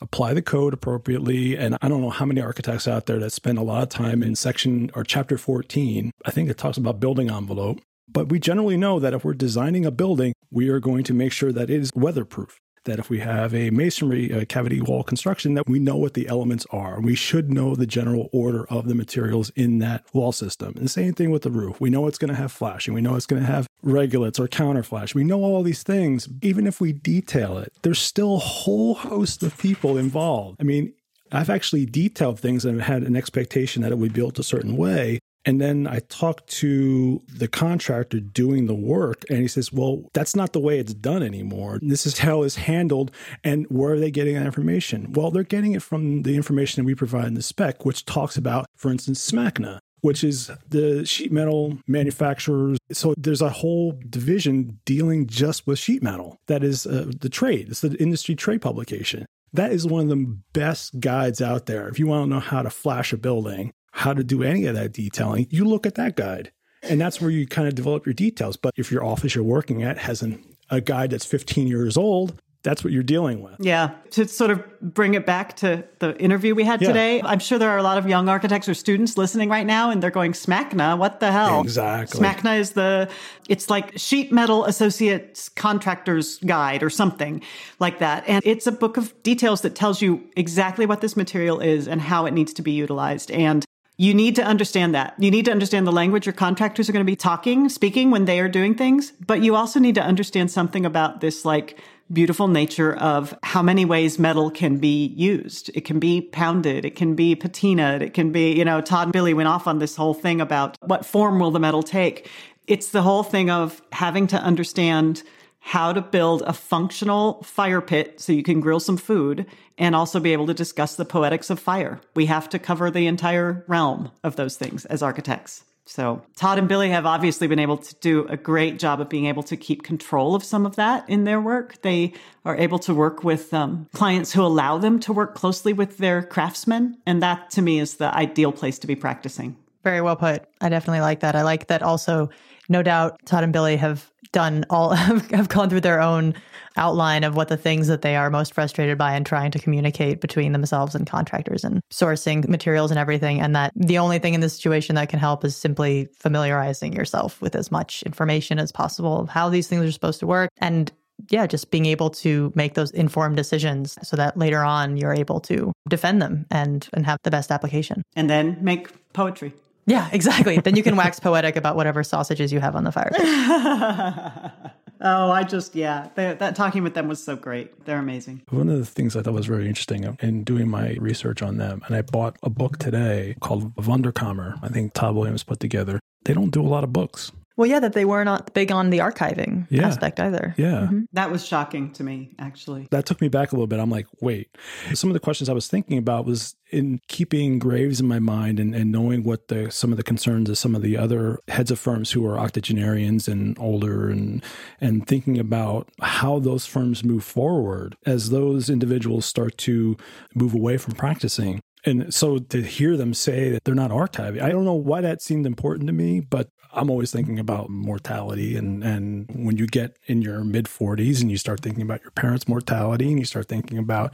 apply 0.01 0.35
the 0.35 0.43
code 0.43 0.75
appropriately. 0.75 1.57
And 1.57 1.77
I 1.81 1.89
don't 1.89 2.03
know 2.03 2.11
how 2.11 2.27
many 2.27 2.41
architects 2.41 2.87
out 2.87 3.07
there 3.07 3.18
that 3.20 3.33
spend 3.33 3.59
a 3.59 3.62
lot 3.62 3.83
of 3.83 3.89
time 3.89 4.22
in 4.22 4.37
section 4.37 4.91
or 4.95 5.03
chapter 5.03 5.39
14. 5.39 6.11
I 6.25 6.31
think 6.31 6.51
it 6.51 6.59
talks 6.59 6.77
about 6.77 7.01
building 7.01 7.31
envelope. 7.31 7.81
But 8.07 8.29
we 8.29 8.39
generally 8.39 8.77
know 8.77 9.01
that 9.01 9.14
if 9.14 9.25
we're 9.25 9.33
designing 9.33 9.87
a 9.87 9.91
building, 9.91 10.35
we 10.51 10.68
are 10.68 10.79
going 10.79 11.05
to 11.05 11.14
make 11.14 11.33
sure 11.33 11.53
that 11.53 11.70
it 11.70 11.81
is 11.81 11.91
weatherproof 11.95 12.61
that 12.85 12.99
if 12.99 13.11
we 13.11 13.20
have 13.20 13.55
a 13.55 13.70
masonry 13.70 14.30
a 14.30 14.47
cavity 14.47 14.80
wall 14.80 15.03
construction 15.03 15.55
that 15.55 15.68
we 15.68 15.78
know 15.78 15.97
what 15.97 16.14
the 16.14 16.28
elements 16.28 16.66
are. 16.70 17.01
We 17.01 17.14
should 17.14 17.53
know 17.53 17.74
the 17.74 17.87
general 17.87 18.28
order 18.32 18.66
of 18.68 18.89
the 18.89 18.95
materials 18.95 19.51
in 19.57 19.78
that 19.78 20.05
wall 20.12 20.32
system. 20.32 20.74
And 20.76 20.85
the 20.85 20.89
same 20.89 21.14
thing 21.14 21.30
with 21.30 21.43
the 21.43 21.51
roof. 21.51 21.80
We 21.80 21.91
know 21.91 22.07
it's 22.07 22.18
going 22.18 22.30
to 22.30 22.35
have 22.35 22.53
flashing. 22.53 22.95
We 22.95 23.01
know 23.01 23.16
it's 23.16 23.26
going 23.26 23.43
to 23.43 23.51
have 23.51 23.68
regulates 23.82 24.39
or 24.39 24.49
counterflash. 24.49 25.14
We 25.14 25.24
know 25.24 25.43
all 25.43 25.62
these 25.62 25.82
things. 25.82 26.28
Even 26.43 26.66
if 26.66 26.80
we 26.80 26.93
detail 26.93 27.59
it 27.59 27.72
there's 27.82 28.01
still 28.01 28.37
a 28.37 28.39
whole 28.39 28.95
host 28.95 29.43
of 29.43 29.57
people 29.59 29.97
involved. 29.97 30.57
I 30.61 30.64
mean 30.64 30.95
I've 31.32 31.51
actually 31.51 31.87
detailed 31.87 32.39
things 32.39 32.64
and 32.64 32.80
had 32.80 33.03
an 33.03 33.16
expectation 33.16 33.82
that 33.82 33.93
it 33.93 33.99
would 33.99 34.12
be 34.12 34.20
built 34.20 34.39
a 34.39 34.45
certain 34.45 34.76
way. 34.76 35.18
And 35.47 35.61
then 35.61 35.87
I 35.87 36.01
talked 36.09 36.47
to 36.49 37.23
the 37.29 37.49
contractor 37.49 38.21
doing 38.21 38.67
the 38.67 38.75
work, 38.75 39.25
and 39.29 39.39
he 39.39 39.49
says, 39.49 39.73
Well, 39.73 40.05
that's 40.15 40.35
not 40.35 40.53
the 40.53 40.61
way 40.61 40.79
it's 40.79 40.95
done 40.95 41.23
anymore. 41.23 41.79
This 41.83 42.07
is 42.07 42.19
how 42.19 42.43
it's 42.43 42.57
handled. 42.57 43.11
And 43.43 43.67
where 43.69 43.93
are 43.93 44.01
they 44.01 44.11
getting 44.11 44.35
that 44.35 44.47
information? 44.47 45.13
Well, 45.13 45.31
they're 45.31 45.43
getting 45.43 45.73
it 45.73 45.83
from 45.83 46.23
the 46.23 46.35
information 46.35 46.83
that 46.83 46.87
we 46.87 46.95
provide 46.95 47.27
in 47.27 47.35
the 47.35 47.43
spec, 47.43 47.85
which 47.85 48.07
talks 48.07 48.37
about, 48.37 48.67
for 48.77 48.91
instance, 48.91 49.31
SMACNA, 49.31 49.81
which 50.01 50.25
is 50.25 50.51
the 50.69 51.05
sheet 51.05 51.33
metal 51.33 51.79
manufacturers. 51.87 52.79
So 52.93 53.15
there's 53.17 53.43
a 53.43 53.51
whole 53.51 53.99
division 54.09 54.81
dealing 54.85 55.27
just 55.27 55.67
with 55.67 55.79
sheet 55.79 56.03
metal. 56.03 56.39
That 56.47 56.65
is 56.65 56.87
uh, 56.87 57.11
the 57.21 57.29
trade, 57.29 57.69
it's 57.69 57.81
the 57.81 57.95
industry 57.97 58.35
trade 58.35 58.63
publication. 58.63 59.27
That 59.53 59.73
is 59.73 59.87
one 59.87 60.03
of 60.03 60.09
the 60.09 60.37
best 60.53 60.99
guides 60.99 61.41
out 61.41 61.67
there. 61.67 61.89
If 61.89 61.99
you 61.99 62.07
want 62.07 62.25
to 62.25 62.35
know 62.35 62.41
how 62.41 62.63
to 62.63 62.71
flash 62.71 63.13
a 63.13 63.17
building, 63.17 63.73
how 63.95 64.13
to 64.13 64.25
do 64.25 64.43
any 64.43 64.67
of 64.67 64.75
that 64.75 64.93
detailing, 64.93 65.47
you 65.51 65.65
look 65.65 65.87
at 65.87 65.95
that 65.95 66.17
guide. 66.17 66.51
And 66.83 67.01
that's 67.01 67.21
where 67.21 67.31
you 67.31 67.47
kind 67.47 67.69
of 67.69 67.77
develop 67.77 68.05
your 68.05 68.13
details. 68.13 68.57
But 68.57 68.75
if 68.77 68.91
your 68.91 69.05
office 69.05 69.35
you're 69.37 69.45
working 69.45 69.85
at 69.85 69.99
has 69.99 70.21
an, 70.21 70.45
a 70.69 70.81
guide 70.81 71.11
that's 71.11 71.25
15 71.25 71.69
years 71.69 71.97
old, 71.97 72.39
that's 72.65 72.83
what 72.83 72.93
you're 72.93 73.05
dealing 73.05 73.41
with. 73.41 73.55
Yeah. 73.61 73.91
To 74.13 74.27
sort 74.27 74.51
of 74.51 74.65
bring 74.81 75.15
it 75.15 75.25
back 75.25 75.55
to 75.59 75.85
the 76.01 76.17
interview 76.21 76.55
we 76.57 76.65
had 76.65 76.83
Yeah. 76.83 76.89
today, 76.89 77.23
I'm 77.23 77.39
sure 77.39 77.59
there 77.59 77.71
are 77.71 77.79
a 77.79 77.83
lot 77.85 77.99
of 77.99 78.09
young 78.09 78.29
architects 78.29 78.69
or 78.69 78.75
students 78.75 79.17
listening 79.17 79.49
right 79.49 79.67
now 79.67 79.91
and 79.91 80.03
they're 80.03 80.11
going, 80.11 80.33
SMACNA, 80.33 80.99
what 80.99 81.21
the 81.21 81.31
hell? 81.31 81.61
Exactly. 81.61 82.21
SMACNA 82.21 82.59
is 82.59 82.71
the, 82.73 83.09
it's 83.49 83.71
like 83.71 83.97
Sheet 83.97 84.33
Metal 84.33 84.65
Associates 84.65 85.49
Contractors 85.51 86.39
Guide 86.39 86.83
or 86.83 86.91
something 86.91 87.43
like 87.79 88.01
that. 88.01 88.25
And 88.27 88.43
it's 88.45 88.67
a 88.67 88.73
book 88.73 88.97
of 88.97 89.23
details 89.23 89.61
that 89.61 89.77
tells 89.77 90.03
you 90.03 90.25
exactly 90.37 90.85
what 90.85 91.01
this 91.01 91.17
material 91.17 91.61
is 91.61 91.87
and 91.87 92.01
how 92.01 92.27
it 92.27 92.33
needs 92.33 92.53
to 92.55 92.63
be 92.63 92.73
utilized. 92.73 93.31
And 93.31 93.65
you 93.97 94.13
need 94.13 94.35
to 94.37 94.43
understand 94.43 94.95
that. 94.95 95.15
You 95.19 95.31
need 95.31 95.45
to 95.45 95.53
understand 95.53 95.87
the 95.87 95.93
language 95.93 96.27
your 96.27 96.33
contractors 96.33 96.89
are 96.89 96.93
going 96.93 97.05
to 97.05 97.11
be 97.11 97.17
talking, 97.17 97.69
speaking 97.69 98.11
when 98.11 98.25
they 98.25 98.41
are 98.41 98.49
doing 98.49 98.75
things. 98.75 99.13
But 99.25 99.43
you 99.43 99.55
also 99.55 99.79
need 99.79 99.95
to 99.95 100.03
understand 100.03 100.51
something 100.51 100.85
about 100.85 101.21
this, 101.21 101.45
like, 101.45 101.79
beautiful 102.13 102.49
nature 102.49 102.95
of 102.97 103.37
how 103.43 103.63
many 103.63 103.85
ways 103.85 104.19
metal 104.19 104.51
can 104.51 104.79
be 104.79 105.07
used. 105.07 105.71
It 105.75 105.83
can 105.83 105.99
be 105.99 106.21
pounded. 106.21 106.85
It 106.85 106.97
can 106.97 107.15
be 107.15 107.35
patinaed. 107.35 108.03
It 108.03 108.15
can 108.15 108.31
be, 108.31 108.53
you 108.53 108.65
know, 108.65 108.81
Tod 108.81 109.05
and 109.05 109.13
Billie 109.13 109.33
went 109.33 109.49
off 109.49 109.67
on 109.67 109.79
this 109.79 109.97
whole 109.97 110.13
thing 110.13 110.41
about 110.41 110.77
what 110.83 111.07
form 111.07 111.39
will 111.39 111.51
the 111.51 111.61
metal 111.61 111.83
take. 111.83 112.29
It's 112.67 112.91
the 112.91 113.03
whole 113.03 113.23
thing 113.23 113.49
of 113.49 113.81
having 113.93 114.27
to 114.29 114.37
understand 114.37 115.23
how 115.67 115.95
to 115.95 116.03
build 116.03 116.43
a 116.43 116.53
functional 116.53 117.43
fire 117.43 117.81
pit 117.81 118.21
so 118.21 118.35
you 118.35 118.43
can 118.43 118.61
grill 118.61 118.79
some 118.79 118.99
food 118.99 119.47
and 119.79 119.97
also 119.97 120.21
be 120.21 120.35
able 120.35 120.47
to 120.47 120.53
discuss 120.53 120.95
the 120.95 121.07
poetics 121.07 121.49
of 121.49 121.59
fire. 121.59 122.03
We 122.15 122.27
have 122.27 122.51
to 122.51 122.59
cover 122.59 122.91
the 122.91 123.07
entire 123.07 123.65
realm 123.67 124.11
of 124.23 124.37
those 124.37 124.57
things 124.57 124.85
as 124.85 125.03
architects. 125.03 125.65
So 125.87 126.23
Tod 126.37 126.59
and 126.59 126.69
Billie 126.69 126.91
have 126.91 127.07
obviously 127.07 127.47
been 127.47 127.59
able 127.59 127.79
to 127.79 127.95
do 127.97 128.27
a 128.29 128.37
great 128.37 128.79
job 128.79 129.01
of 129.01 129.09
being 129.09 129.25
able 129.25 129.43
to 129.45 129.57
keep 129.57 129.83
control 129.83 130.35
of 130.35 130.45
some 130.45 130.67
of 130.67 130.77
that 130.77 131.09
in 131.09 131.25
their 131.25 131.41
work. 131.41 131.81
They 131.81 132.12
are 132.45 132.57
able 132.57 132.79
to 132.81 132.95
work 132.95 133.25
with 133.25 133.53
um, 133.55 133.89
clients 133.95 134.35
who 134.35 134.43
allow 134.43 134.77
them 134.77 135.01
to 135.01 135.15
work 135.15 135.35
closely 135.35 135.73
with 135.73 135.97
their 135.97 136.23
craftsmen. 136.23 136.99
And 137.07 137.23
that 137.23 137.51
to 137.53 137.62
me 137.62 137.81
is 137.81 137.97
the 137.97 138.15
ideal 138.15 138.53
place 138.53 138.79
to 138.81 138.87
be 138.87 138.97
practicing. 138.97 139.57
Very 139.83 140.03
well 140.03 140.17
put. 140.17 140.45
I 140.61 140.69
definitely 140.69 141.01
like 141.01 141.21
that. 141.21 141.35
I 141.35 141.43
like 141.43 141.69
that 141.69 141.83
also, 141.83 142.29
no 142.69 142.83
doubt, 142.83 143.25
Tod 143.25 143.45
and 143.45 143.53
Billie 143.53 143.77
have 143.77 144.11
done 144.35 144.66
all, 144.68 144.91
have 144.95 145.49
gone 145.49 145.70
through 145.70 145.80
their 145.80 146.03
own 146.03 146.35
outline 146.76 147.22
of 147.24 147.37
what 147.37 147.49
the 147.49 147.57
things 147.57 147.87
that 147.87 148.03
they 148.03 148.16
are 148.16 148.28
most 148.30 148.53
frustrated 148.53 148.99
by 148.99 149.14
and 149.14 149.24
trying 149.24 149.53
to 149.53 149.59
communicate 149.59 150.20
between 150.20 150.53
themselves 150.53 150.95
and 150.95 151.07
contractors 151.07 151.62
and 151.64 151.80
sourcing 151.93 152.47
materials 152.49 152.91
and 152.91 152.99
everything. 152.99 153.41
And 153.41 153.55
that 153.55 153.72
the 153.76 153.99
only 153.99 154.18
thing 154.18 154.35
in 154.35 154.41
this 154.41 154.57
situation 154.57 154.97
that 154.97 155.09
can 155.09 155.20
help 155.20 155.45
is 155.45 155.57
simply 155.57 156.09
familiarizing 156.18 156.93
yourself 156.93 157.41
with 157.41 157.55
as 157.55 157.70
much 157.70 158.03
information 158.03 158.59
as 158.59 158.72
possible 158.72 159.20
of 159.20 159.28
how 159.28 159.49
these 159.49 159.68
things 159.68 159.85
are 159.85 159.93
supposed 159.93 160.20
to 160.20 160.26
work. 160.26 160.51
And 160.59 160.93
yeah, 161.30 161.47
just 161.47 161.70
being 161.70 161.87
able 161.87 162.11
to 162.11 162.53
make 162.57 162.74
those 162.74 162.91
informed 162.91 163.37
decisions 163.37 163.97
so 164.03 164.16
that 164.16 164.37
later 164.37 164.64
on 164.64 164.97
you're 164.97 165.14
able 165.14 165.39
to 165.43 165.72
defend 165.89 166.20
them 166.20 166.45
and 166.51 166.89
and 166.93 167.07
have 167.07 167.18
the 167.22 167.30
best 167.30 167.53
application. 167.53 168.03
And 168.16 168.28
then 168.28 168.59
make 168.61 169.12
poetry. 169.12 169.53
Yeah, 169.87 170.09
exactly. 170.12 170.59
then 170.59 170.76
you 170.76 170.82
can 170.82 170.97
wax 170.97 171.20
poetic 171.20 171.57
about 171.57 171.76
whatever 171.76 172.03
sausages 172.03 172.53
you 172.53 172.61
have 172.61 172.74
on 172.74 172.85
the 172.85 172.93
fire. 172.93 173.11
oh, 175.01 175.30
I 175.30 175.43
just, 175.43 175.74
yeah, 175.74 176.09
that, 176.14 176.39
that 176.39 176.57
talking 176.57 176.82
with 176.82 176.95
them 176.95 177.09
was 177.09 177.22
so 177.22 177.37
great. 177.37 177.85
They're 177.85 177.99
amazing. 177.99 178.43
One 178.51 178.68
of 178.68 178.78
the 178.78 178.87
things 178.87 179.16
I 179.16 179.22
thought 179.22 179.35
was 179.35 179.47
very 179.47 179.68
interesting 179.68 180.16
in 180.20 180.45
doing 180.45 180.68
my 180.68 180.95
research 181.01 181.43
on 181.43 181.59
them, 181.59 181.82
and 181.87 181.95
I 181.95 182.03
bought 182.03 182.37
a 182.43 182.51
book 182.51 182.78
today 182.78 183.37
called 183.41 183.74
Wunderkammer. 183.76 184.59
I 184.62 184.68
think 184.68 184.95
Tod 184.95 185.14
Williams 185.14 185.43
put 185.43 185.61
together. 185.61 186.01
They 186.24 186.32
don't 186.32 186.51
do 186.51 186.62
a 186.62 186.68
lot 186.68 186.85
of 186.85 186.93
books. 186.93 187.30
Well, 187.57 187.69
yeah, 187.69 187.79
that 187.81 187.93
they 187.93 188.05
were 188.05 188.25
not 188.25 188.53
big 188.53 188.73
on 188.73 188.91
the 188.91 188.99
archiving 188.99 189.67
Yeah. 189.71 189.87
aspect 189.87 190.19
either. 190.19 190.55
Yeah. 190.57 190.83
Mm-hmm. 190.87 191.01
That 191.13 191.31
was 191.31 191.47
shocking 191.47 191.93
to 191.93 192.03
me, 192.03 192.35
actually. 192.39 192.89
That 192.91 193.07
took 193.07 193.21
me 193.21 193.29
back 193.29 193.53
a 193.53 193.55
little 193.55 193.69
bit. 193.69 193.79
I'm 193.79 193.91
like, 193.91 194.07
wait. 194.21 194.49
Some 194.95 195.09
of 195.11 195.15
the 195.15 195.21
questions 195.21 195.49
I 195.49 195.53
was 195.53 195.69
thinking 195.69 195.97
about 195.97 196.27
was 196.27 196.57
in 196.73 197.01
keeping 197.07 197.61
Graves 197.61 198.01
in 198.01 198.09
my 198.09 198.19
mind 198.19 198.59
and, 198.59 198.75
and 198.75 198.91
knowing 198.91 199.23
what 199.23 199.47
the 199.49 199.71
some 199.71 199.93
of 199.93 199.97
the 199.97 200.03
concerns 200.03 200.51
of 200.51 200.59
some 200.59 200.75
of 200.75 200.83
the 200.83 200.97
other 200.97 201.39
heads 201.47 201.71
of 201.71 201.79
firms 201.79 202.11
who 202.11 202.27
are 202.27 202.39
octogenarians 202.39 203.29
and 203.29 203.57
older 203.61 204.09
and 204.09 204.43
and 204.81 205.07
thinking 205.07 205.39
about 205.39 205.89
how 206.01 206.41
those 206.41 206.67
firms 206.67 207.05
move 207.05 207.23
forward 207.23 207.97
as 208.05 208.31
those 208.31 208.69
individuals 208.69 209.27
start 209.27 209.57
to 209.59 209.97
move 210.35 210.55
away 210.55 210.77
from 210.77 210.95
practicing. 210.95 211.61
And 211.87 212.13
so 212.15 212.39
to 212.39 212.63
hear 212.63 212.97
them 212.97 213.13
say 213.13 213.51
that 213.51 213.65
they're 213.65 213.75
not 213.75 213.91
archiving, 213.91 214.43
I 214.43 214.49
don't 214.49 214.65
know 214.65 214.73
why 214.73 215.03
that 215.03 215.21
seemed 215.21 215.45
important 215.47 215.87
to 215.89 215.93
me, 215.93 216.21
but 216.21 216.49
I'm 216.75 216.91
always 216.91 217.11
thinking 217.11 217.39
about 217.39 217.70
mortality 217.70 218.57
and 218.57 218.83
and 218.83 219.31
when 219.35 219.57
you 219.57 219.66
get 219.66 219.97
in 220.07 220.22
your 220.22 220.45
mid 220.45 220.66
40s 220.66 221.20
and 221.20 221.31
you 221.31 221.37
start 221.37 221.61
thinking 221.61 221.83
about 221.83 222.03
your 222.03 222.11
parents' 222.11 222.49
mortality 222.49 223.09
and 223.09 223.18
you 223.18 223.25
start 223.25 223.49
thinking 223.49 223.79
about 223.79 224.12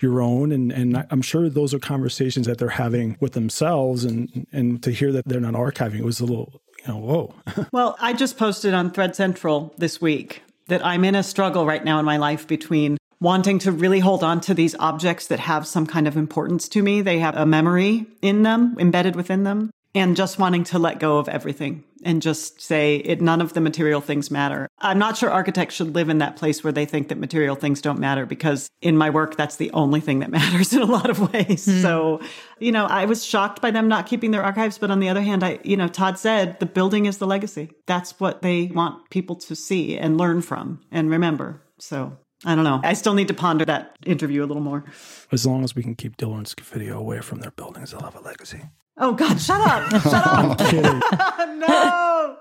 your 0.00 0.20
own 0.20 0.52
and 0.52 0.72
and 0.72 1.06
I'm 1.10 1.22
sure 1.22 1.48
those 1.48 1.72
are 1.72 1.78
conversations 1.78 2.46
that 2.46 2.58
they're 2.58 2.68
having 2.68 3.16
with 3.20 3.32
themselves 3.32 4.04
and 4.04 4.46
and 4.52 4.82
to 4.82 4.90
hear 4.90 5.12
that 5.12 5.26
they're 5.26 5.40
not 5.40 5.54
archiving 5.54 5.98
it 5.98 6.04
was 6.04 6.20
a 6.20 6.24
little 6.24 6.60
you 6.80 6.92
know 6.92 6.98
whoa 6.98 7.34
Well, 7.72 7.96
I 8.00 8.12
just 8.12 8.36
posted 8.36 8.74
on 8.74 8.90
Thread 8.90 9.14
Central 9.16 9.74
this 9.78 10.00
week 10.00 10.42
that 10.68 10.84
I'm 10.84 11.04
in 11.04 11.14
a 11.14 11.22
struggle 11.22 11.66
right 11.66 11.84
now 11.84 11.98
in 11.98 12.04
my 12.04 12.16
life 12.16 12.46
between 12.46 12.96
wanting 13.20 13.58
to 13.60 13.70
really 13.70 14.00
hold 14.00 14.24
on 14.24 14.40
to 14.40 14.54
these 14.54 14.74
objects 14.78 15.28
that 15.28 15.38
have 15.38 15.66
some 15.66 15.86
kind 15.86 16.08
of 16.08 16.16
importance 16.16 16.68
to 16.70 16.82
me. 16.82 17.02
They 17.02 17.18
have 17.20 17.36
a 17.36 17.46
memory 17.46 18.06
in 18.20 18.42
them, 18.42 18.76
embedded 18.78 19.14
within 19.14 19.44
them, 19.44 19.70
and 19.94 20.16
just 20.16 20.38
wanting 20.38 20.64
to 20.64 20.78
let 20.78 20.98
go 20.98 21.18
of 21.18 21.28
everything 21.28 21.84
and 22.04 22.22
just 22.22 22.60
say 22.60 22.96
it 22.96 23.20
none 23.20 23.40
of 23.40 23.52
the 23.54 23.60
material 23.60 24.00
things 24.00 24.30
matter. 24.30 24.68
I'm 24.78 24.98
not 24.98 25.16
sure 25.16 25.30
architects 25.30 25.74
should 25.74 25.94
live 25.94 26.08
in 26.08 26.18
that 26.18 26.36
place 26.36 26.62
where 26.62 26.72
they 26.72 26.84
think 26.84 27.08
that 27.08 27.18
material 27.18 27.54
things 27.54 27.80
don't 27.80 27.98
matter 27.98 28.26
because 28.26 28.68
in 28.80 28.96
my 28.96 29.10
work 29.10 29.36
that's 29.36 29.56
the 29.56 29.70
only 29.72 30.00
thing 30.00 30.20
that 30.20 30.30
matters 30.38 30.72
in 30.72 30.82
a 30.82 30.86
lot 30.86 31.10
of 31.10 31.32
ways. 31.32 31.64
Hmm. 31.64 31.80
So, 31.80 32.20
you 32.58 32.72
know, 32.72 32.86
I 32.86 33.04
was 33.04 33.24
shocked 33.24 33.60
by 33.60 33.70
them 33.70 33.88
not 33.88 34.06
keeping 34.06 34.30
their 34.30 34.42
archives, 34.42 34.78
but 34.78 34.90
on 34.90 35.00
the 35.00 35.08
other 35.08 35.22
hand, 35.22 35.42
I 35.42 35.58
you 35.62 35.76
know, 35.76 35.88
Tod 35.88 36.18
said 36.18 36.58
the 36.60 36.66
building 36.66 37.06
is 37.06 37.18
the 37.18 37.26
legacy. 37.26 37.70
That's 37.86 38.18
what 38.20 38.42
they 38.42 38.66
want 38.66 39.10
people 39.10 39.36
to 39.36 39.56
see 39.56 39.96
and 39.96 40.18
learn 40.18 40.42
from 40.42 40.80
and 40.90 41.10
remember. 41.10 41.62
So, 41.78 42.16
I 42.44 42.54
don't 42.54 42.64
know. 42.64 42.80
I 42.82 42.94
still 42.94 43.14
need 43.14 43.28
to 43.28 43.34
ponder 43.34 43.64
that 43.64 43.96
interview 44.04 44.44
a 44.44 44.46
little 44.46 44.62
more. 44.62 44.84
as 45.30 45.46
long 45.46 45.62
as 45.62 45.76
we 45.76 45.82
can 45.82 45.94
keep 45.94 46.16
Diller 46.16 46.38
and 46.38 46.46
Scofidio 46.46 46.94
away 46.96 47.20
from 47.20 47.40
their 47.40 47.52
buildings 47.52 47.92
they'll 47.92 48.00
have 48.00 48.16
a 48.16 48.20
legacy 48.20 48.62
Oh 48.98 49.14
God, 49.14 49.40
shut 49.40 49.60
up. 49.60 49.90
Shut 50.02 50.14
up. 50.14 50.58
kidding 50.70 50.82
no. 51.58 52.36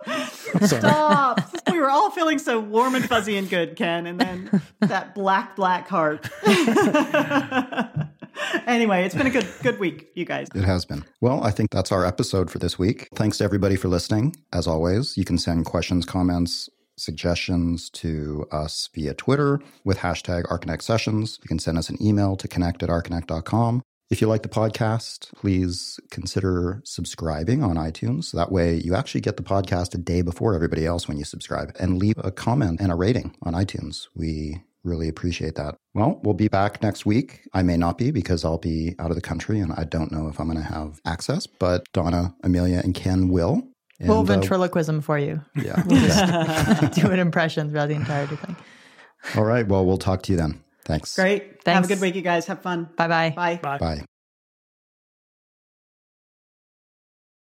Stop. 0.66 1.39
We 1.72 1.80
were 1.80 1.89
all 1.89 2.12
feeling 2.12 2.39
so 2.39 2.60
warm 2.60 2.95
and 2.95 3.08
fuzzy 3.08 3.38
and 3.38 3.49
good, 3.49 3.78
Ken, 3.78 4.06
and 4.06 4.20
then 4.20 4.62
that 4.82 5.16
black, 5.16 5.56
black 5.56 5.88
heart. 5.88 6.30
anyway, 8.68 9.06
it's 9.06 9.16
been 9.16 9.28
a 9.28 9.32
good 9.32 9.47
good 9.64 9.80
week, 9.80 10.10
you 10.14 10.26
guys. 10.26 10.47
It 10.54 10.66
has 10.66 10.84
been. 10.84 11.06
Well, 11.22 11.41
I 11.43 11.52
think 11.52 11.70
that's 11.72 11.91
our 11.91 12.06
episode 12.06 12.52
for 12.52 12.60
this 12.60 12.78
week. 12.78 13.08
Thanks 13.16 13.38
to 13.38 13.45
everybody 13.45 13.78
for 13.78 13.88
listening. 13.88 14.36
As 14.52 14.68
always, 14.68 15.18
you 15.18 15.24
can 15.24 15.38
send 15.38 15.66
questions, 15.66 16.06
comments, 16.06 16.70
suggestions 16.97 17.89
to 17.91 18.45
us 18.52 18.89
via 18.93 19.14
Twitter 19.14 19.60
with 19.86 19.99
hashtag 19.99 20.43
Archinect 20.45 20.82
Sessions. 20.82 21.39
You 21.41 21.47
can 21.47 21.60
send 21.60 21.78
us 21.78 21.89
an 21.89 21.97
email 22.02 22.36
to 22.36 22.47
connect 22.47 22.84
at 22.84 22.89
archinect.com. 22.89 23.84
If 24.12 24.20
you 24.20 24.28
like 24.28 24.43
the 24.43 24.49
podcast, 24.49 25.34
please 25.36 25.97
consider 26.12 26.82
subscribing 26.84 27.64
on 27.64 27.78
iTunes. 27.78 28.34
That 28.34 28.51
way, 28.51 28.76
you 28.76 28.93
actually 28.93 29.22
get 29.22 29.38
the 29.38 29.43
podcast 29.43 29.95
a 29.95 29.97
day 29.97 30.22
before 30.22 30.53
everybody 30.53 30.86
else 30.86 31.07
when 31.07 31.18
you 31.18 31.24
subscribe 31.24 31.74
and 31.80 31.97
leave 31.97 32.16
a 32.18 32.30
comment 32.30 32.82
and 32.82 32.91
a 32.91 32.95
rating 32.95 33.38
on 33.43 33.53
iTunes. 33.53 34.09
We 34.14 34.64
really 34.84 35.07
appreciate 35.07 35.55
that. 35.55 35.78
Well, 35.93 36.20
we'll 36.24 36.34
be 36.34 36.49
back 36.49 36.84
next 36.84 37.05
week. 37.05 37.43
I 37.53 37.64
may 37.64 37.78
not 37.78 37.97
be 37.97 38.12
because 38.12 38.43
I'll 38.43 38.57
be 38.57 38.95
out 38.99 39.12
of 39.12 39.16
the 39.16 39.22
country 39.22 39.62
and 39.62 39.72
I 39.72 39.86
don't 39.86 40.12
know 40.12 40.28
if 40.28 40.41
I'm 40.41 40.47
going 40.47 40.62
to 40.62 40.74
have 40.74 40.99
access, 41.05 41.47
but 41.47 41.86
Donna, 41.93 42.36
Amelia, 42.43 42.82
and 42.84 42.93
Ken 42.93 43.30
will. 43.30 43.66
And, 44.01 44.09
We'll 44.09 44.20
uh, 44.20 44.24
ventriloquism 44.24 44.99
for 44.99 45.20
you. 45.20 45.39
yeah. 45.55 45.82
Do 46.95 47.12
an 47.12 47.20
impression 47.20 47.70
throughout 47.70 47.88
the 47.88 47.95
entire 47.95 48.28
thing. 48.28 48.57
All 49.38 49.45
right. 49.45 49.66
Well, 49.66 49.86
we'll 49.86 49.97
talk 49.97 50.24
to 50.24 50.34
you 50.34 50.38
then. 50.38 50.62
Thanks. 50.86 51.16
Great. 51.16 51.64
Have 51.66 51.86
a 51.86 51.88
good 51.88 52.02
week, 52.02 52.16
you 52.16 52.22
guys. 52.22 52.46
Have 52.48 52.62
fun. 52.62 52.90
Bye-bye. 52.98 53.34
bye. 53.36 53.60
Bye. 53.62 53.78
Bye. 53.78 54.06